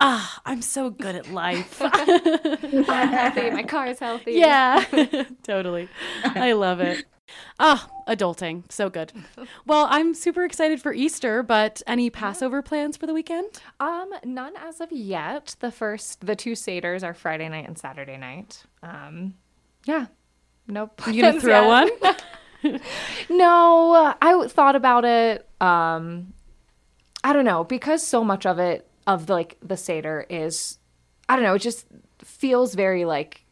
ah, 0.00 0.40
I'm 0.44 0.62
so 0.62 0.90
good 0.90 1.14
at 1.14 1.30
life. 1.30 1.78
I'm 1.80 3.08
healthy. 3.08 3.50
My 3.50 3.62
car 3.62 3.86
is 3.86 3.98
healthy. 3.98 4.32
yeah, 4.34 4.84
totally. 5.42 5.88
I 6.24 6.52
love 6.52 6.80
it. 6.80 7.04
Ah, 7.58 7.88
adulting. 8.06 8.70
So 8.70 8.90
good. 8.90 9.12
Well, 9.66 9.86
I'm 9.90 10.14
super 10.14 10.44
excited 10.44 10.82
for 10.82 10.92
Easter, 10.92 11.42
but 11.42 11.82
any 11.86 12.10
Passover 12.10 12.62
plans 12.62 12.96
for 12.96 13.06
the 13.06 13.14
weekend? 13.14 13.60
Um, 13.80 14.10
none 14.24 14.52
as 14.56 14.80
of 14.80 14.92
yet. 14.92 15.56
The 15.60 15.70
first, 15.70 16.26
the 16.26 16.36
two 16.36 16.52
Seders 16.52 17.02
are 17.02 17.14
Friday 17.14 17.48
night 17.48 17.66
and 17.66 17.78
Saturday 17.78 18.18
night. 18.18 18.62
Um, 18.82 19.34
yeah. 19.86 20.06
Nope. 20.68 21.00
You 21.06 21.22
gonna 21.22 21.40
throw 21.40 21.66
one? 21.66 21.90
No, 23.28 24.14
I 24.20 24.46
thought 24.48 24.76
about 24.76 25.04
it. 25.04 25.48
Um, 25.60 26.32
I 27.22 27.32
don't 27.32 27.44
know 27.44 27.64
because 27.64 28.06
so 28.06 28.22
much 28.24 28.46
of 28.46 28.58
it 28.58 28.88
of 29.06 29.26
the, 29.26 29.32
like 29.32 29.56
the 29.62 29.76
Seder 29.76 30.26
is, 30.28 30.78
I 31.28 31.36
don't 31.36 31.44
know, 31.44 31.54
it 31.54 31.60
just 31.60 31.86
feels 32.18 32.74
very 32.74 33.04
like 33.04 33.44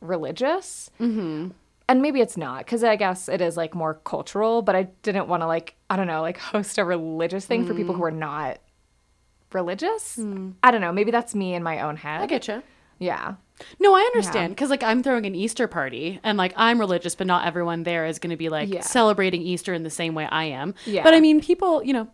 religious. 0.00 0.90
Mm-hmm. 1.00 1.48
And 1.88 2.02
maybe 2.02 2.20
it's 2.20 2.36
not 2.36 2.64
because 2.64 2.84
I 2.84 2.96
guess 2.96 3.28
it 3.28 3.40
is 3.40 3.56
like 3.56 3.74
more 3.74 3.94
cultural. 3.94 4.62
But 4.62 4.76
I 4.76 4.84
didn't 5.02 5.28
want 5.28 5.42
to 5.42 5.46
like 5.46 5.74
I 5.88 5.96
don't 5.96 6.06
know 6.06 6.22
like 6.22 6.38
host 6.52 6.78
a 6.78 6.84
religious 6.84 7.46
thing 7.46 7.66
for 7.66 7.74
people 7.74 7.94
who 7.94 8.04
are 8.04 8.12
not 8.12 8.58
religious. 9.52 10.18
I 10.62 10.70
don't 10.70 10.80
know. 10.80 10.92
Maybe 10.92 11.10
that's 11.10 11.34
me 11.34 11.54
in 11.54 11.62
my 11.62 11.80
own 11.80 11.96
head. 11.96 12.20
I 12.20 12.26
get 12.26 12.46
you. 12.46 12.62
Yeah. 12.98 13.34
No, 13.78 13.94
I 13.94 14.00
understand 14.00 14.54
because 14.54 14.70
like 14.70 14.82
I'm 14.82 15.02
throwing 15.02 15.26
an 15.26 15.34
Easter 15.34 15.66
party 15.68 16.20
and 16.22 16.36
like 16.38 16.52
I'm 16.56 16.78
religious, 16.78 17.14
but 17.14 17.26
not 17.26 17.46
everyone 17.46 17.82
there 17.82 18.06
is 18.06 18.18
going 18.18 18.30
to 18.30 18.36
be 18.36 18.48
like 18.48 18.68
Yeah. 18.68 18.80
celebrating 18.80 19.42
Easter 19.42 19.74
in 19.74 19.82
the 19.82 19.90
same 19.90 20.14
way 20.14 20.26
I 20.30 20.44
am. 20.44 20.74
Yeah. 20.86 21.02
But 21.02 21.14
I 21.14 21.20
mean, 21.20 21.40
people, 21.40 21.82
you 21.82 21.92
know, 21.92 22.08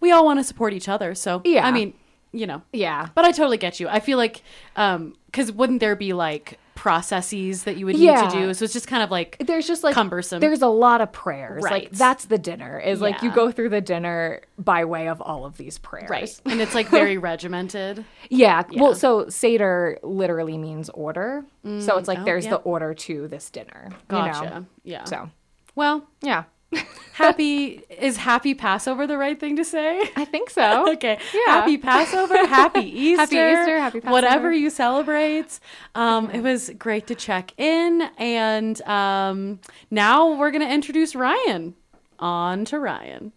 we 0.00 0.12
all 0.12 0.24
want 0.24 0.38
to 0.40 0.44
support 0.44 0.72
each 0.72 0.88
other. 0.88 1.14
So 1.14 1.42
Yeah. 1.44 1.66
I 1.66 1.70
mean, 1.72 1.94
you 2.32 2.46
know, 2.46 2.62
Yeah. 2.72 3.08
but 3.14 3.24
I 3.24 3.32
totally 3.32 3.56
get 3.58 3.80
you. 3.80 3.88
I 3.88 4.00
feel 4.00 4.18
like, 4.18 4.42
um, 4.76 5.14
because 5.26 5.50
wouldn't 5.52 5.80
there 5.80 5.96
be 5.96 6.12
like 6.12 6.58
processes 6.74 7.64
that 7.64 7.76
you 7.76 7.86
would 7.86 7.94
need 7.96 8.04
Yeah. 8.04 8.28
to 8.28 8.36
do? 8.36 8.54
So 8.54 8.64
it's 8.64 8.72
just 8.72 8.86
kind 8.88 9.02
of 9.02 9.10
like 9.10 9.36
there's 9.46 9.66
just 9.66 9.84
like 9.84 9.94
Cumbersome. 9.94 10.40
There's 10.40 10.62
a 10.62 10.66
lot 10.68 11.00
of 11.00 11.12
prayers. 11.12 11.62
Like 11.62 11.90
that's 11.90 12.24
the 12.24 12.38
dinner. 12.38 12.78
Is 12.80 13.00
like 13.00 13.22
you 13.22 13.30
go 13.30 13.52
through 13.52 13.68
the 13.68 13.80
dinner 13.80 14.40
by 14.58 14.84
way 14.84 15.08
of 15.08 15.20
all 15.20 15.44
of 15.44 15.56
these 15.56 15.78
prayers. 15.78 16.08
right, 16.10 16.40
and 16.52 16.60
it's 16.60 16.74
like 16.74 16.88
very 16.88 17.18
regimented. 17.18 18.04
Yeah. 18.28 18.62
Well, 18.74 18.94
so 18.94 19.28
Seder 19.28 19.98
literally 20.02 20.56
means 20.58 20.88
order. 20.90 21.44
so 21.64 21.96
it's 21.98 22.08
like 22.08 22.20
oh, 22.20 22.24
there's 22.24 22.44
yeah. 22.46 22.50
the 22.52 22.56
order 22.58 22.94
to 22.94 23.28
this 23.28 23.50
dinner. 23.50 23.90
Gotcha. 24.08 24.44
You 24.44 24.50
know? 24.50 24.66
Yeah. 24.84 25.04
So 25.04 25.30
Well, 25.74 26.06
yeah, 26.22 26.44
happy 27.14 27.82
is 27.98 28.16
happy 28.16 28.54
Passover 28.54 29.06
the 29.06 29.18
right 29.18 29.38
thing 29.38 29.56
to 29.56 29.64
say? 29.64 30.00
I 30.16 30.24
think 30.24 30.50
so. 30.50 30.88
Okay. 30.92 31.18
Yeah. 31.34 31.52
Happy 31.52 31.78
Passover. 31.78 32.46
Happy 32.46 32.80
Easter. 32.84 33.20
Happy 33.20 33.36
Easter, 33.36 33.78
happy 33.78 34.00
Passover. 34.00 34.12
Whatever 34.12 34.52
you 34.52 34.70
celebrate. 34.70 35.58
Um, 35.94 36.30
it 36.30 36.40
was 36.42 36.70
great 36.78 37.06
to 37.08 37.14
check 37.14 37.52
in. 37.58 38.02
And 38.18 38.80
um, 38.82 39.60
now 39.90 40.32
we're 40.34 40.50
going 40.50 40.66
to 40.66 40.72
introduce 40.72 41.14
Ryan. 41.14 41.74
On 42.18 42.64
to 42.66 42.78
Ryan. 42.78 43.32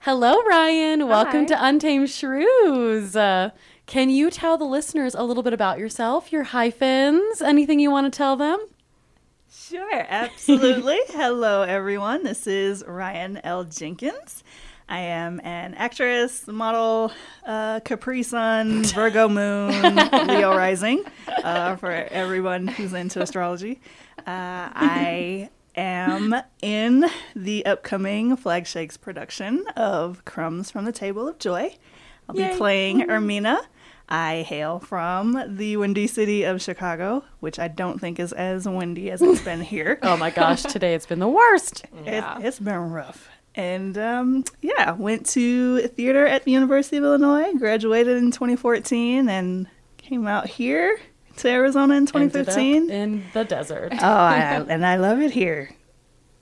Hello, 0.00 0.40
Ryan. 0.42 1.08
Welcome 1.08 1.46
to 1.46 1.64
Untamed 1.64 2.10
Shrews. 2.10 3.16
Uh, 3.16 3.50
can 3.86 4.08
you 4.10 4.30
tell 4.30 4.56
the 4.56 4.64
listeners 4.64 5.14
a 5.14 5.22
little 5.24 5.42
bit 5.42 5.52
about 5.52 5.78
yourself, 5.78 6.30
your 6.30 6.44
hyphens, 6.44 7.42
anything 7.42 7.80
you 7.80 7.90
want 7.90 8.10
to 8.12 8.16
tell 8.16 8.36
them? 8.36 8.58
Sure, 9.74 10.06
absolutely. 10.08 11.00
Hello, 11.08 11.62
everyone. 11.62 12.22
This 12.22 12.46
is 12.46 12.84
Ryan 12.86 13.40
L. 13.42 13.64
Jenkins. 13.64 14.44
I 14.88 15.00
am 15.00 15.40
an 15.42 15.74
actress, 15.74 16.46
model, 16.46 17.10
uh, 17.44 17.80
Capri 17.80 18.22
Sun, 18.22 18.84
Virgo 18.84 19.28
Moon, 19.28 19.96
Leo 20.28 20.56
Rising, 20.56 21.02
uh, 21.42 21.74
for 21.74 21.90
everyone 21.90 22.68
who's 22.68 22.92
into 22.92 23.20
astrology. 23.20 23.80
Uh, 24.18 24.22
I 24.76 25.50
am 25.74 26.36
in 26.62 27.06
the 27.34 27.66
upcoming 27.66 28.36
Flag 28.36 28.68
Shakes 28.68 28.96
production 28.96 29.66
of 29.76 30.24
Crumbs 30.24 30.70
from 30.70 30.84
the 30.84 30.92
Table 30.92 31.26
of 31.26 31.40
Joy. 31.40 31.74
I'll 32.28 32.36
Yay. 32.36 32.52
be 32.52 32.56
playing 32.56 33.00
Ermina. 33.08 33.58
I 34.08 34.42
hail 34.42 34.80
from 34.80 35.56
the 35.56 35.76
windy 35.76 36.06
city 36.06 36.44
of 36.44 36.60
Chicago, 36.60 37.24
which 37.40 37.58
I 37.58 37.68
don't 37.68 37.98
think 37.98 38.20
is 38.20 38.32
as 38.32 38.68
windy 38.68 39.10
as 39.10 39.22
it's 39.22 39.42
been 39.42 39.60
here. 39.74 39.98
Oh 40.02 40.16
my 40.16 40.30
gosh, 40.30 40.62
today 40.62 40.94
it's 40.94 41.06
been 41.06 41.20
the 41.20 41.28
worst. 41.28 41.84
Yeah. 42.04 42.38
It, 42.38 42.46
it's 42.46 42.58
been 42.58 42.90
rough. 42.90 43.28
And 43.54 43.96
um, 43.96 44.44
yeah, 44.62 44.92
went 44.92 45.26
to 45.30 45.86
theater 45.88 46.26
at 46.26 46.44
the 46.44 46.50
University 46.50 46.96
of 46.96 47.04
Illinois, 47.04 47.52
graduated 47.56 48.16
in 48.16 48.30
2014, 48.32 49.28
and 49.28 49.68
came 49.96 50.26
out 50.26 50.46
here 50.48 50.98
to 51.36 51.48
Arizona 51.48 51.94
in 51.94 52.08
Ended 52.14 52.48
up 52.48 52.54
2015. 52.54 52.90
in 52.90 53.24
the 53.32 53.44
desert. 53.44 53.92
Oh, 53.92 53.96
I, 54.02 54.64
and 54.68 54.84
I 54.84 54.96
love 54.96 55.20
it 55.20 55.30
here 55.30 55.70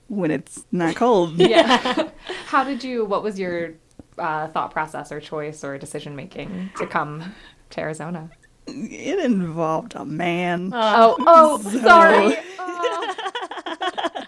when 0.07 0.31
it's 0.31 0.65
not 0.71 0.95
cold. 0.95 1.33
yeah. 1.37 2.09
How 2.47 2.63
did 2.63 2.83
you? 2.83 3.05
What 3.05 3.23
was 3.23 3.39
your 3.39 3.73
uh, 4.17 4.47
thought 4.47 4.71
process 4.71 5.11
or 5.11 5.19
choice 5.19 5.63
or 5.63 5.77
decision 5.77 6.15
making 6.15 6.71
to 6.77 6.85
come 6.87 7.33
to 7.71 7.81
Arizona? 7.81 8.29
It 8.67 9.19
involved 9.19 9.93
a 9.95 10.05
man. 10.05 10.71
Oh, 10.73 11.15
oh, 11.19 11.57
sorry. 11.81 12.37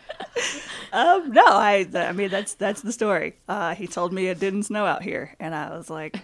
Um, 0.93 1.31
no, 1.33 1.43
I, 1.45 1.85
I 1.93 2.13
mean 2.13 2.29
that's 2.29 2.53
that's 2.53 2.81
the 2.81 2.93
story. 2.93 3.35
Uh, 3.49 3.75
he 3.75 3.85
told 3.85 4.13
me 4.13 4.27
it 4.27 4.39
didn't 4.39 4.63
snow 4.63 4.85
out 4.85 5.03
here, 5.03 5.35
and 5.41 5.53
I 5.53 5.75
was 5.75 5.89
like, 5.89 6.15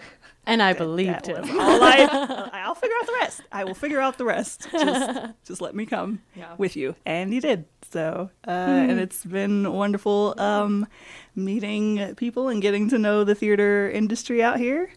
And 0.45 0.63
I 0.63 0.71
believed 0.71 1.25
him. 1.27 1.43
all 1.43 1.83
I, 1.83 2.49
I'll 2.53 2.75
figure 2.75 2.95
out 3.01 3.05
the 3.05 3.13
rest. 3.19 3.41
I 3.51 3.65
will 3.65 3.73
figure 3.73 3.99
out 3.99 4.17
the 4.17 4.23
rest. 4.23 4.67
Just, 4.71 5.29
just 5.45 5.59
let 5.61 5.75
me 5.75 5.85
come 5.85 6.21
Yeah. 6.35 6.55
with 6.57 6.77
you, 6.77 6.95
and 7.05 7.33
he 7.33 7.41
did. 7.41 7.65
So, 7.91 8.29
uh, 8.47 8.51
and 8.51 8.99
it's 8.99 9.25
been 9.25 9.71
wonderful 9.73 10.33
um, 10.37 10.87
meeting 11.35 12.15
people 12.15 12.47
and 12.47 12.61
getting 12.61 12.89
to 12.89 12.97
know 12.97 13.25
the 13.25 13.35
theater 13.35 13.89
industry 13.89 14.41
out 14.41 14.59
here. 14.59 14.91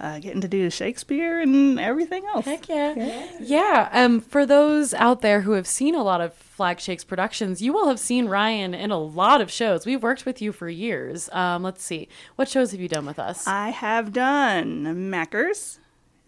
Uh, 0.00 0.18
getting 0.18 0.40
to 0.40 0.48
do 0.48 0.70
Shakespeare 0.70 1.40
and 1.42 1.78
everything 1.78 2.24
else. 2.24 2.46
Heck 2.46 2.70
yeah. 2.70 3.26
Yeah. 3.38 3.90
Um, 3.92 4.20
for 4.20 4.46
those 4.46 4.94
out 4.94 5.20
there 5.20 5.42
who 5.42 5.52
have 5.52 5.66
seen 5.66 5.94
a 5.94 6.02
lot 6.02 6.22
of 6.22 6.32
Flag 6.32 6.80
Shakes 6.80 7.04
productions, 7.04 7.60
you 7.60 7.74
will 7.74 7.86
have 7.86 8.00
seen 8.00 8.26
Ryan 8.26 8.72
in 8.72 8.90
a 8.90 8.98
lot 8.98 9.42
of 9.42 9.50
shows. 9.50 9.84
We've 9.84 10.02
worked 10.02 10.24
with 10.24 10.40
you 10.40 10.52
for 10.52 10.70
years. 10.70 11.28
Um, 11.32 11.62
let's 11.62 11.84
see. 11.84 12.08
What 12.36 12.48
shows 12.48 12.70
have 12.70 12.80
you 12.80 12.88
done 12.88 13.04
with 13.04 13.18
us? 13.18 13.46
I 13.46 13.68
have 13.68 14.14
done 14.14 15.10
Mackers. 15.10 15.79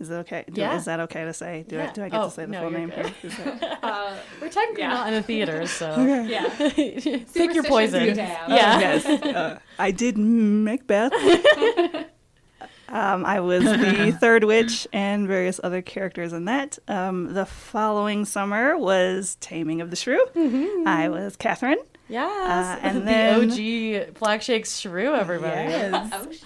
Is 0.02 0.10
it 0.10 0.14
okay? 0.16 0.44
Do, 0.52 0.60
Yeah. 0.60 0.76
Is 0.76 0.84
that 0.86 1.00
okay 1.00 1.24
to 1.24 1.32
say? 1.32 1.64
Do, 1.66 1.80
I, 1.80 1.86
do 1.92 2.02
I 2.02 2.08
get 2.08 2.20
Oh, 2.20 2.24
to 2.24 2.30
say 2.30 2.44
the 2.44 2.52
no, 2.52 2.60
full 2.62 2.70
name? 2.70 2.90
good. 2.90 3.06
here? 3.06 3.14
Is 3.30 3.36
that- 3.38 4.18
We're 4.40 4.48
technically 4.48 4.82
not 4.84 5.06
in 5.08 5.14
the 5.14 5.22
theater, 5.22 5.66
so 5.66 5.94
Yeah. 6.28 6.48
pick 7.32 7.54
your 7.54 7.64
poison. 7.64 8.04
you 8.04 8.14
damn. 8.14 8.50
Yeah. 8.50 8.78
yes. 8.80 9.06
Uh, 9.06 9.58
I 9.78 9.90
did 9.92 10.18
Macbeth. 10.18 11.12
Um, 12.92 13.26
I 13.26 13.40
was 13.40 13.64
the 13.64 14.16
third 14.20 14.44
witch 14.44 14.86
and 14.92 15.26
various 15.26 15.58
other 15.64 15.82
characters 15.82 16.32
in 16.32 16.44
that. 16.44 16.78
Um, 16.86 17.34
the 17.34 17.44
following 17.46 18.24
summer 18.24 18.78
was 18.78 19.36
Taming 19.40 19.80
of 19.80 19.90
the 19.90 19.96
Shrew. 19.96 20.24
I 20.86 21.08
was 21.08 21.34
Catherine. 21.36 21.78
Yes. 22.08 22.30
Uh, 22.30 22.78
and 22.86 22.98
the 22.98 23.04
then- 23.04 24.06
OG 24.10 24.14
Flag 24.16 24.42
Shakes 24.42 24.78
Shrew, 24.78 25.14
everybody. 25.14 25.72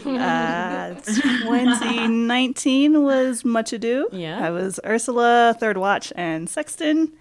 Uh, 0.06 0.94
2019 0.94 3.02
was 3.02 3.44
Much 3.44 3.72
Ado. 3.72 4.08
Yeah. 4.12 4.46
I 4.46 4.50
was 4.50 4.78
Ursula, 4.84 5.56
Third 5.58 5.76
Watch, 5.76 6.12
and 6.16 6.48
Sexton. 6.48 7.12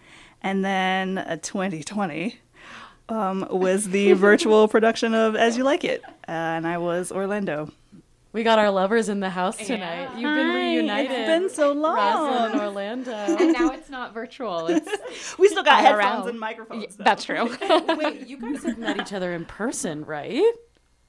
And 0.42 0.64
then 0.64 1.18
uh, 1.18 1.38
2020 1.42 2.40
um, 3.10 3.48
was 3.50 3.90
the 3.90 4.14
virtual 4.14 4.68
production 4.68 5.14
of 5.16 5.36
As 5.36 5.58
You 5.58 5.64
Like 5.64 5.84
It. 5.84 6.04
Uh, 6.06 6.10
and 6.32 6.68
I 6.68 6.78
was 6.78 7.12
Orlando. 7.12 7.72
We 8.36 8.44
got 8.44 8.60
our 8.60 8.70
lovers 8.70 9.08
in 9.08 9.22
the 9.22 9.30
house 9.30 9.56
tonight. 9.56 10.10
You've 10.18 10.36
been 10.36 10.50
reunited. 10.50 11.10
It's 11.10 11.26
been 11.26 11.50
so 11.50 11.72
long. 11.72 11.96
Rosalind 11.96 12.52
and 12.52 12.62
Orlando. 12.62 13.12
And 13.40 13.54
now 13.54 13.72
it's 13.72 13.90
not 13.90 14.14
virtual. 14.14 14.68
It's 14.68 14.90
We 15.40 15.48
still 15.48 15.64
got 15.64 15.82
IRL. 15.82 16.02
headphones 16.02 16.28
and 16.28 16.38
microphones. 16.38 16.98
though. 16.98 17.06
that's 17.06 17.24
true. 17.24 17.46
Wait, 17.96 18.28
you 18.28 18.36
guys 18.36 18.62
have 18.64 18.78
met 18.78 19.00
each 19.00 19.14
other 19.14 19.32
in 19.32 19.46
person, 19.46 20.04
right? 20.04 20.44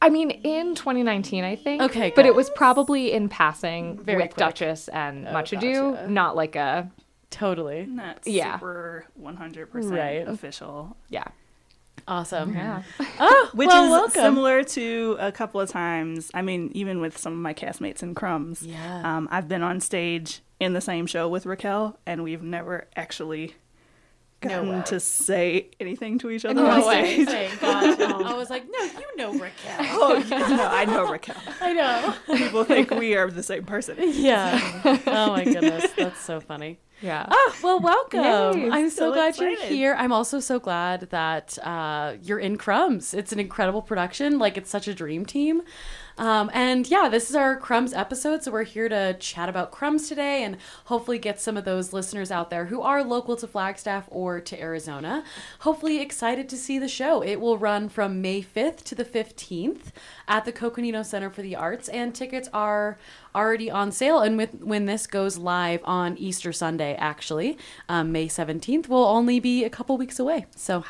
I 0.00 0.08
mean, 0.08 0.30
in 0.30 0.76
2019, 0.76 1.42
I 1.42 1.56
think. 1.56 1.82
Okay, 1.82 2.12
but 2.14 2.26
it 2.26 2.34
was 2.36 2.48
probably 2.50 3.10
in 3.12 3.28
passing 3.28 3.98
Very 4.04 4.18
with 4.22 4.34
quick. 4.34 4.46
Duchess 4.46 4.86
and 4.86 5.26
oh, 5.26 5.32
Much 5.32 5.52
Ado, 5.52 5.94
gotcha. 5.94 6.08
not 6.08 6.36
like 6.36 6.54
a 6.54 6.88
Totally. 7.30 7.86
Not 7.86 8.20
Yeah. 8.24 8.54
super 8.54 9.06
100% 9.20 9.68
Right. 9.90 10.28
official. 10.28 10.96
yeah. 11.08 11.24
Awesome. 12.08 12.54
Yeah. 12.54 12.82
Oh, 13.18 13.50
Which 13.54 13.68
well, 13.68 13.84
is 13.84 13.90
welcome. 13.90 14.12
similar 14.22 14.62
to 14.62 15.16
a 15.18 15.32
couple 15.32 15.58
of 15.60 15.70
times. 15.70 16.30
I 16.34 16.42
mean, 16.42 16.70
even 16.74 17.00
with 17.00 17.16
some 17.16 17.32
of 17.32 17.38
my 17.38 17.54
castmates 17.54 18.02
in 18.02 18.14
Crumbs. 18.14 18.62
Yeah. 18.62 19.00
Um, 19.16 19.26
I've 19.30 19.48
been 19.48 19.62
on 19.62 19.80
stage 19.80 20.42
in 20.60 20.74
the 20.74 20.82
same 20.82 21.06
show 21.06 21.28
with 21.28 21.46
Raquel, 21.46 21.98
and 22.06 22.22
we've 22.22 22.42
never 22.42 22.88
actually 22.94 23.54
gotten 24.42 24.68
way. 24.68 24.82
to 24.86 25.00
say 25.00 25.68
anything 25.80 26.18
to 26.18 26.30
each 26.30 26.44
other 26.44 26.62
No 26.62 26.86
way. 26.86 27.14
stage. 27.24 27.28
Saying, 27.28 27.52
gotcha. 27.58 28.04
I 28.26 28.34
was 28.34 28.50
like, 28.50 28.64
no, 28.70 28.84
you 28.84 29.16
know 29.16 29.32
Raquel. 29.32 29.76
Oh 29.80 30.22
no, 30.28 30.36
I 30.70 30.84
know 30.84 31.10
Raquel. 31.10 31.36
I 31.62 31.72
know. 31.72 32.14
People 32.36 32.64
think 32.64 32.90
we 32.90 33.16
are 33.16 33.30
the 33.30 33.42
same 33.42 33.64
person. 33.64 33.96
Yeah. 33.98 34.60
Oh 35.06 35.32
my 35.32 35.44
goodness, 35.44 35.90
that's 35.96 36.20
so 36.20 36.40
funny. 36.40 36.78
Yeah. 37.02 37.26
Ah, 37.28 37.56
well, 37.62 37.80
welcome. 37.80 38.58
Yay, 38.58 38.70
I'm 38.70 38.88
so, 38.90 38.96
so 38.96 39.12
glad 39.12 39.36
you're 39.38 39.60
here. 39.60 39.94
I'm 39.98 40.12
also 40.12 40.40
so 40.40 40.58
glad 40.58 41.02
that 41.10 41.58
uh, 41.58 42.14
you're 42.22 42.38
in 42.38 42.56
Crumbs. 42.56 43.12
It's 43.12 43.32
an 43.32 43.40
incredible 43.40 43.82
production. 43.82 44.38
Like, 44.38 44.56
it's 44.56 44.70
such 44.70 44.88
a 44.88 44.94
dream 44.94 45.26
team. 45.26 45.62
Um, 46.18 46.50
and 46.54 46.88
yeah, 46.88 47.08
this 47.10 47.28
is 47.28 47.36
our 47.36 47.56
Crumbs 47.56 47.92
episode. 47.92 48.42
So 48.42 48.50
we're 48.50 48.64
here 48.64 48.88
to 48.88 49.14
chat 49.14 49.48
about 49.48 49.70
Crumbs 49.70 50.08
today 50.08 50.44
and 50.44 50.56
hopefully 50.86 51.18
get 51.18 51.40
some 51.40 51.56
of 51.56 51.64
those 51.66 51.92
listeners 51.92 52.30
out 52.30 52.48
there 52.48 52.66
who 52.66 52.80
are 52.80 53.04
local 53.04 53.36
to 53.36 53.46
Flagstaff 53.46 54.04
or 54.08 54.40
to 54.40 54.58
Arizona, 54.58 55.24
hopefully 55.60 56.00
excited 56.00 56.48
to 56.48 56.56
see 56.56 56.78
the 56.78 56.88
show. 56.88 57.22
It 57.22 57.40
will 57.40 57.58
run 57.58 57.90
from 57.90 58.22
May 58.22 58.42
5th 58.42 58.82
to 58.84 58.94
the 58.94 59.04
15th 59.04 59.92
at 60.26 60.46
the 60.46 60.52
Coconino 60.52 61.02
Center 61.02 61.28
for 61.28 61.42
the 61.42 61.54
Arts, 61.54 61.88
and 61.88 62.14
tickets 62.14 62.48
are 62.52 62.98
already 63.36 63.70
on 63.70 63.92
sale. 63.92 64.20
And 64.20 64.36
with 64.36 64.62
when 64.62 64.86
this 64.86 65.06
goes 65.06 65.36
live 65.36 65.80
on 65.84 66.16
Easter 66.16 66.52
Sunday, 66.52 66.94
actually, 66.94 67.58
um, 67.88 68.10
May 68.10 68.26
17th, 68.26 68.88
will 68.88 69.04
only 69.04 69.38
be 69.38 69.64
a 69.64 69.70
couple 69.70 69.96
weeks 69.98 70.18
away. 70.18 70.46
So, 70.56 70.84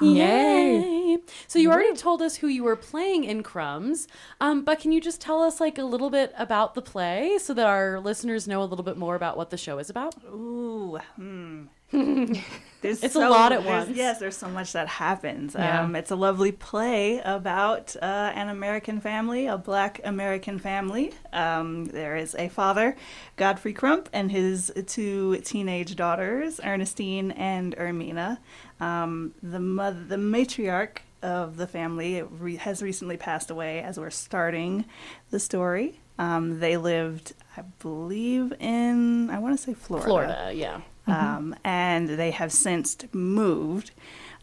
yay! 0.00 1.18
So 1.46 1.58
you 1.58 1.72
already 1.72 1.96
told 1.96 2.20
us 2.20 2.36
who 2.36 2.48
you 2.48 2.62
were 2.62 2.76
playing 2.76 3.24
in 3.24 3.42
Crumbs, 3.42 4.06
um, 4.40 4.64
but 4.64 4.80
can 4.80 4.92
you 4.92 5.00
just 5.00 5.20
tell 5.20 5.42
us 5.42 5.60
like 5.60 5.78
a 5.78 5.84
little 5.84 6.10
bit 6.10 6.34
about 6.36 6.74
the 6.74 6.82
play 6.82 7.38
so 7.38 7.54
that 7.54 7.66
our 7.66 7.98
listeners 8.00 8.46
know 8.46 8.62
a 8.62 8.66
little 8.66 8.84
bit 8.84 8.96
more 8.96 9.14
about 9.14 9.36
what 9.36 9.50
the 9.50 9.56
show 9.56 9.78
is 9.78 9.88
about? 9.88 10.14
Ooh, 10.24 10.98
hmm. 11.16 11.64
There's 11.90 13.02
It's 13.02 13.14
a 13.14 13.28
lot 13.28 13.52
at 13.52 13.64
once. 13.64 13.90
Yes, 13.90 14.18
there's 14.18 14.36
so 14.36 14.48
much 14.48 14.72
that 14.72 14.86
happens. 14.86 15.54
Yeah. 15.54 15.82
Um, 15.82 15.96
it's 15.96 16.10
a 16.10 16.16
lovely 16.16 16.52
play 16.52 17.20
about 17.24 17.96
uh, 18.00 18.32
an 18.34 18.48
American 18.48 19.00
family, 19.00 19.46
a 19.46 19.56
black 19.56 20.00
American 20.04 20.58
family. 20.58 21.12
Um, 21.32 21.86
there 21.86 22.16
is 22.16 22.34
a 22.36 22.48
father, 22.48 22.96
Godfrey 23.36 23.72
Crump, 23.72 24.08
and 24.12 24.30
his 24.30 24.72
two 24.86 25.38
teenage 25.38 25.96
daughters, 25.96 26.60
Ernestine 26.62 27.30
and 27.32 27.74
Ermina. 27.76 28.38
Um, 28.78 29.34
the 29.42 29.60
mother, 29.60 30.04
the 30.04 30.16
matriarch 30.16 30.98
of 31.22 31.56
the 31.56 31.66
family 31.66 32.22
re- 32.22 32.56
has 32.56 32.82
recently 32.82 33.16
passed 33.16 33.50
away 33.50 33.80
as 33.80 33.98
we're 33.98 34.10
starting 34.10 34.84
the 35.30 35.40
story. 35.40 36.00
Um, 36.18 36.60
they 36.60 36.76
lived, 36.76 37.32
I 37.56 37.62
believe, 37.80 38.52
in 38.60 39.30
I 39.30 39.38
want 39.38 39.56
to 39.56 39.62
say 39.62 39.74
Florida. 39.74 40.06
Florida, 40.06 40.52
yeah. 40.54 40.80
Um, 41.06 41.54
and 41.64 42.08
they 42.08 42.30
have 42.32 42.52
since 42.52 42.96
moved 43.12 43.90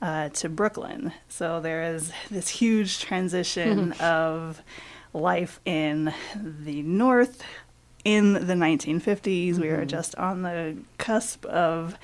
uh, 0.01 0.29
to 0.29 0.50
Brooklyn. 0.50 1.13
So 1.29 1.60
there 1.62 1.84
is 1.96 2.12
this 2.29 2.50
huge 2.50 3.00
transition 3.00 3.93
of 3.93 4.62
life 5.13 5.60
in 5.65 6.13
the 6.36 6.82
North 6.84 7.43
in 8.03 8.34
the 8.34 8.53
1950s. 8.53 9.58
We 9.60 9.70
are 9.70 9.86
just 9.86 10.15
on 10.15 10.41
the 10.41 10.77
cusp 10.98 11.46
of 11.46 11.96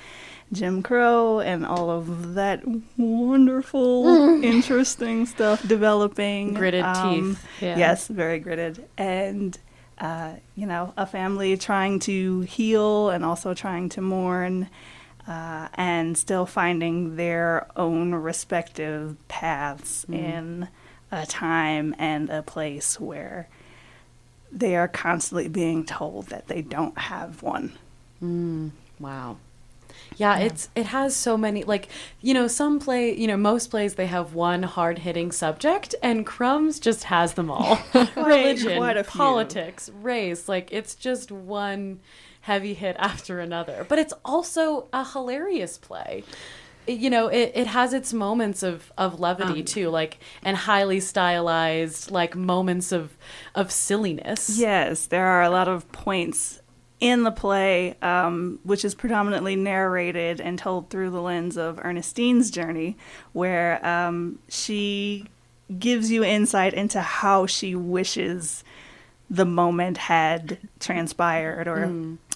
Jim 0.52 0.82
Crow 0.82 1.40
and 1.42 1.66
all 1.66 1.90
of 1.92 2.34
that 2.36 2.64
wonderful, 2.98 4.44
interesting 4.44 5.26
stuff 5.26 5.68
developing. 5.68 6.54
Gritted 6.54 6.84
Um, 6.86 7.36
teeth. 7.36 7.48
Yeah. 7.62 7.78
Yes, 7.78 8.08
very 8.08 8.40
gritted. 8.40 8.86
And, 8.98 9.58
uh, 10.00 10.34
you 10.56 10.66
know, 10.66 10.94
a 10.98 11.06
family 11.06 11.58
trying 11.58 12.00
to 12.00 12.42
heal 12.42 13.10
and 13.10 13.26
also 13.26 13.54
trying 13.54 13.90
to 13.90 14.02
mourn 14.02 14.70
uh, 15.28 15.68
and 15.76 16.18
still 16.18 16.46
finding 16.46 17.16
their 17.16 17.68
own 17.76 18.16
respective 18.16 19.16
paths 19.28 20.06
in 20.10 20.68
a 21.12 21.26
time 21.26 21.96
and 22.00 22.30
a 22.30 22.42
place 22.42 23.00
where 23.00 23.48
they 24.52 24.76
are 24.76 24.88
constantly 24.88 25.48
being 25.48 25.86
told 25.86 26.28
that 26.28 26.48
they 26.48 26.62
don't 26.62 26.98
have 26.98 27.44
one. 27.44 27.74
Wow. 29.00 29.38
Yeah, 30.18 30.38
it's 30.40 30.70
it 30.76 30.88
has 30.88 31.16
so 31.16 31.38
many 31.38 31.64
like 31.64 31.88
you 32.22 32.34
know 32.34 32.48
some 32.48 32.80
play 32.80 33.16
you 33.16 33.28
know 33.28 33.38
most 33.38 33.70
plays 33.70 33.96
they 33.96 34.08
have 34.08 34.34
one 34.34 34.64
hard 34.64 35.00
hitting 35.00 35.32
subject 35.32 35.96
and 36.04 36.26
Crumbs 36.26 36.80
just 36.80 37.06
has 37.06 37.34
them 37.34 37.50
all. 37.50 37.80
Religion 38.16 38.78
quite 38.78 38.98
a 38.98 39.04
few. 39.04 39.18
politics 39.18 39.90
race 40.02 40.50
like 40.50 40.72
it's 40.72 40.96
just 40.96 41.32
one 41.32 42.00
heavy 42.42 42.74
hit 42.74 42.96
after 43.00 43.40
another. 43.40 43.86
But 43.88 44.00
it's 44.00 44.14
also 44.26 44.88
a 44.92 45.06
hilarious 45.06 45.78
play. 45.78 46.24
You 46.88 47.10
know 47.10 47.28
it, 47.28 47.52
it 47.54 47.68
has 47.68 47.94
its 47.94 48.14
moments 48.14 48.64
of 48.64 48.92
of 48.98 49.20
levity 49.20 49.60
um. 49.60 49.66
too 49.66 49.90
like 49.90 50.18
and 50.42 50.58
highly 50.58 51.00
stylized 51.00 52.10
like 52.10 52.36
moments 52.36 52.92
of 52.92 53.16
of 53.56 53.72
silliness. 53.72 54.58
Yes, 54.58 55.06
there 55.06 55.28
are 55.28 55.44
a 55.44 55.50
lot 55.50 55.68
of 55.68 55.90
points 55.92 56.62
in 57.00 57.24
the 57.24 57.32
play, 57.32 57.96
um, 58.02 58.60
which 58.64 58.84
is 58.84 58.94
predominantly 58.94 59.56
narrated 59.56 60.42
and 60.42 60.60
told 60.60 60.90
through 60.90 61.10
the 61.10 61.22
lens 61.22 61.58
of 61.58 61.80
Ernestine's 61.80 62.52
journey, 62.52 62.98
where 63.32 63.86
um, 63.86 64.40
she 64.50 65.26
gives 65.78 66.12
you 66.12 66.24
insight 66.24 66.74
into 66.74 67.00
how 67.00 67.46
she 67.46 67.76
wishes 67.76 68.64
the 69.30 69.46
moment 69.46 69.98
had 69.98 70.58
transpired 70.80 71.68
or 71.68 71.86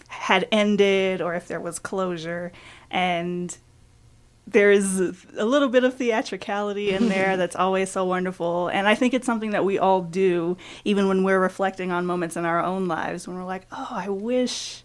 had 0.07 0.47
ended 0.51 1.21
or 1.21 1.33
if 1.33 1.47
there 1.47 1.59
was 1.59 1.79
closure. 1.79 2.51
And 2.91 3.57
there's 4.45 4.99
a 4.99 5.45
little 5.45 5.69
bit 5.69 5.83
of 5.83 5.93
theatricality 5.95 6.91
in 6.91 7.07
there 7.09 7.37
that's 7.41 7.55
always 7.55 7.89
so 7.89 8.03
wonderful. 8.05 8.67
And 8.67 8.87
I 8.87 8.95
think 8.95 9.13
it's 9.13 9.25
something 9.25 9.51
that 9.51 9.65
we 9.65 9.79
all 9.79 10.01
do, 10.01 10.57
even 10.83 11.07
when 11.07 11.23
we're 11.23 11.39
reflecting 11.39 11.91
on 11.91 12.05
moments 12.05 12.35
in 12.35 12.45
our 12.45 12.63
own 12.63 12.87
lives, 12.87 13.27
when 13.27 13.37
we're 13.37 13.45
like, 13.45 13.65
oh, 13.71 13.87
I 13.91 14.09
wish 14.09 14.83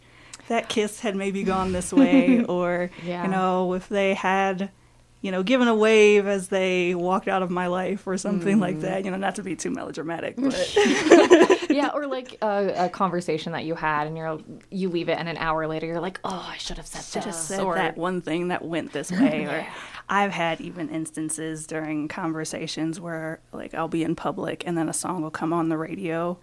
that 0.49 0.69
kiss 0.69 1.01
had 1.01 1.15
maybe 1.17 1.43
gone 1.43 1.73
this 1.73 1.93
way, 1.93 2.45
or, 2.49 2.91
Yeah. 3.05 3.25
you 3.25 3.29
know, 3.31 3.75
if 3.75 3.89
they 3.89 4.15
had. 4.15 4.71
You 5.21 5.33
know, 5.33 5.43
given 5.43 5.67
a 5.67 5.75
wave 5.75 6.29
as 6.29 6.47
they 6.49 6.95
walked 6.95 7.27
out 7.27 7.43
of 7.43 7.51
my 7.51 7.67
life, 7.67 8.07
or 8.07 8.17
something 8.17 8.61
like 8.61 8.77
mm-hmm. 8.77 8.83
that. 8.83 9.05
You 9.05 9.11
know, 9.11 9.17
not 9.17 9.35
to 9.37 9.43
be 9.43 9.57
too 9.57 9.71
melodramatic, 9.71 10.37
but 10.37 10.77
yeah, 11.71 11.91
or 11.93 12.07
like 12.07 12.39
a, 12.41 12.85
a 12.87 12.89
conversation 12.89 13.53
that 13.53 13.65
you 13.65 13.75
had, 13.75 14.07
and 14.07 14.17
you're 14.17 14.39
you 14.71 14.89
leave 14.89 15.09
it, 15.09 15.19
and 15.19 15.29
an 15.29 15.37
hour 15.39 15.67
later 15.67 15.87
you're 15.87 16.01
like, 16.01 16.21
oh, 16.25 16.47
I 16.49 16.57
should 16.59 16.77
have 16.77 16.87
said 16.87 17.03
should 17.03 17.25
have 17.25 17.35
said 17.35 17.61
or 17.61 17.75
that 17.75 17.97
one 17.97 18.21
thing 18.21 18.49
that 18.49 18.65
went 18.65 18.93
this 18.93 19.11
way. 19.21 19.45
Or 19.45 19.67
I've 20.09 20.33
had 20.33 20.61
even 20.61 20.89
instances 20.89 21.67
during 21.67 22.09
conversations 22.09 23.01
where 23.01 23.41
like 23.53 23.75
I'll 23.75 23.89
be 23.89 24.05
in 24.05 24.15
public 24.15 24.65
and 24.67 24.79
then 24.79 24.89
a 24.89 24.95
song 24.95 25.23
will 25.23 25.31
come 25.31 25.53
on 25.53 25.69
the 25.69 25.79
radio. 25.79 26.39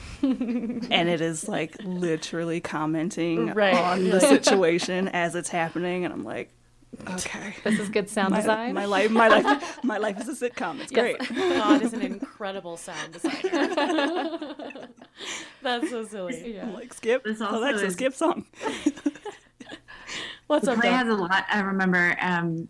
and 0.22 1.08
it 1.08 1.20
is 1.20 1.48
like 1.48 1.74
literally 1.82 2.60
commenting 2.60 3.52
Right. 3.52 3.74
on 3.74 4.04
the 4.10 4.20
situation 4.20 5.08
as 5.08 5.34
it's 5.34 5.48
happening 5.48 6.04
and 6.04 6.14
I'm 6.14 6.22
like 6.22 6.50
okay 7.10 7.54
this 7.64 7.78
is 7.78 7.88
good 7.90 8.08
sound 8.08 8.30
my, 8.32 8.38
design. 8.38 8.74
my 8.74 8.84
life 8.84 9.10
my 9.10 9.28
life 9.28 9.78
my 9.84 9.98
life 9.98 10.18
is 10.20 10.28
a 10.42 10.50
sitcom 10.50 10.80
it's 10.80 10.90
Yes. 10.90 11.16
great 11.28 11.36
God 11.58 11.82
is 11.82 11.92
an 11.92 12.02
incredible 12.02 12.76
sound 12.76 13.12
designer. 13.12 13.38
That's 15.62 15.90
so 15.90 16.04
silly. 16.06 16.58
I'm 16.60 16.72
like 16.74 16.92
skip 16.94 17.24
This 17.24 17.40
also 17.40 17.58
Alexa 17.58 17.86
is- 17.86 17.92
skip 17.94 18.14
song 18.14 18.46
What's 20.46 20.64
the 20.64 20.72
up, 20.72 20.78
play 20.80 20.88
Doug? 20.88 20.98
has 20.98 21.08
a 21.08 21.14
lot. 21.14 21.44
I 21.52 21.60
remember. 21.60 22.16
Um, 22.22 22.68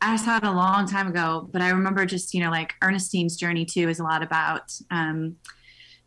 I 0.00 0.14
saw 0.14 0.36
it 0.36 0.44
a 0.44 0.52
long 0.52 0.86
time 0.86 1.08
ago, 1.08 1.48
but 1.52 1.60
I 1.60 1.70
remember 1.70 2.06
just 2.06 2.32
you 2.32 2.40
know 2.40 2.50
like 2.50 2.74
Ernestine's 2.80 3.36
journey 3.36 3.64
too 3.64 3.88
is 3.88 3.98
a 3.98 4.04
lot 4.04 4.22
about 4.22 4.72
um, 4.92 5.34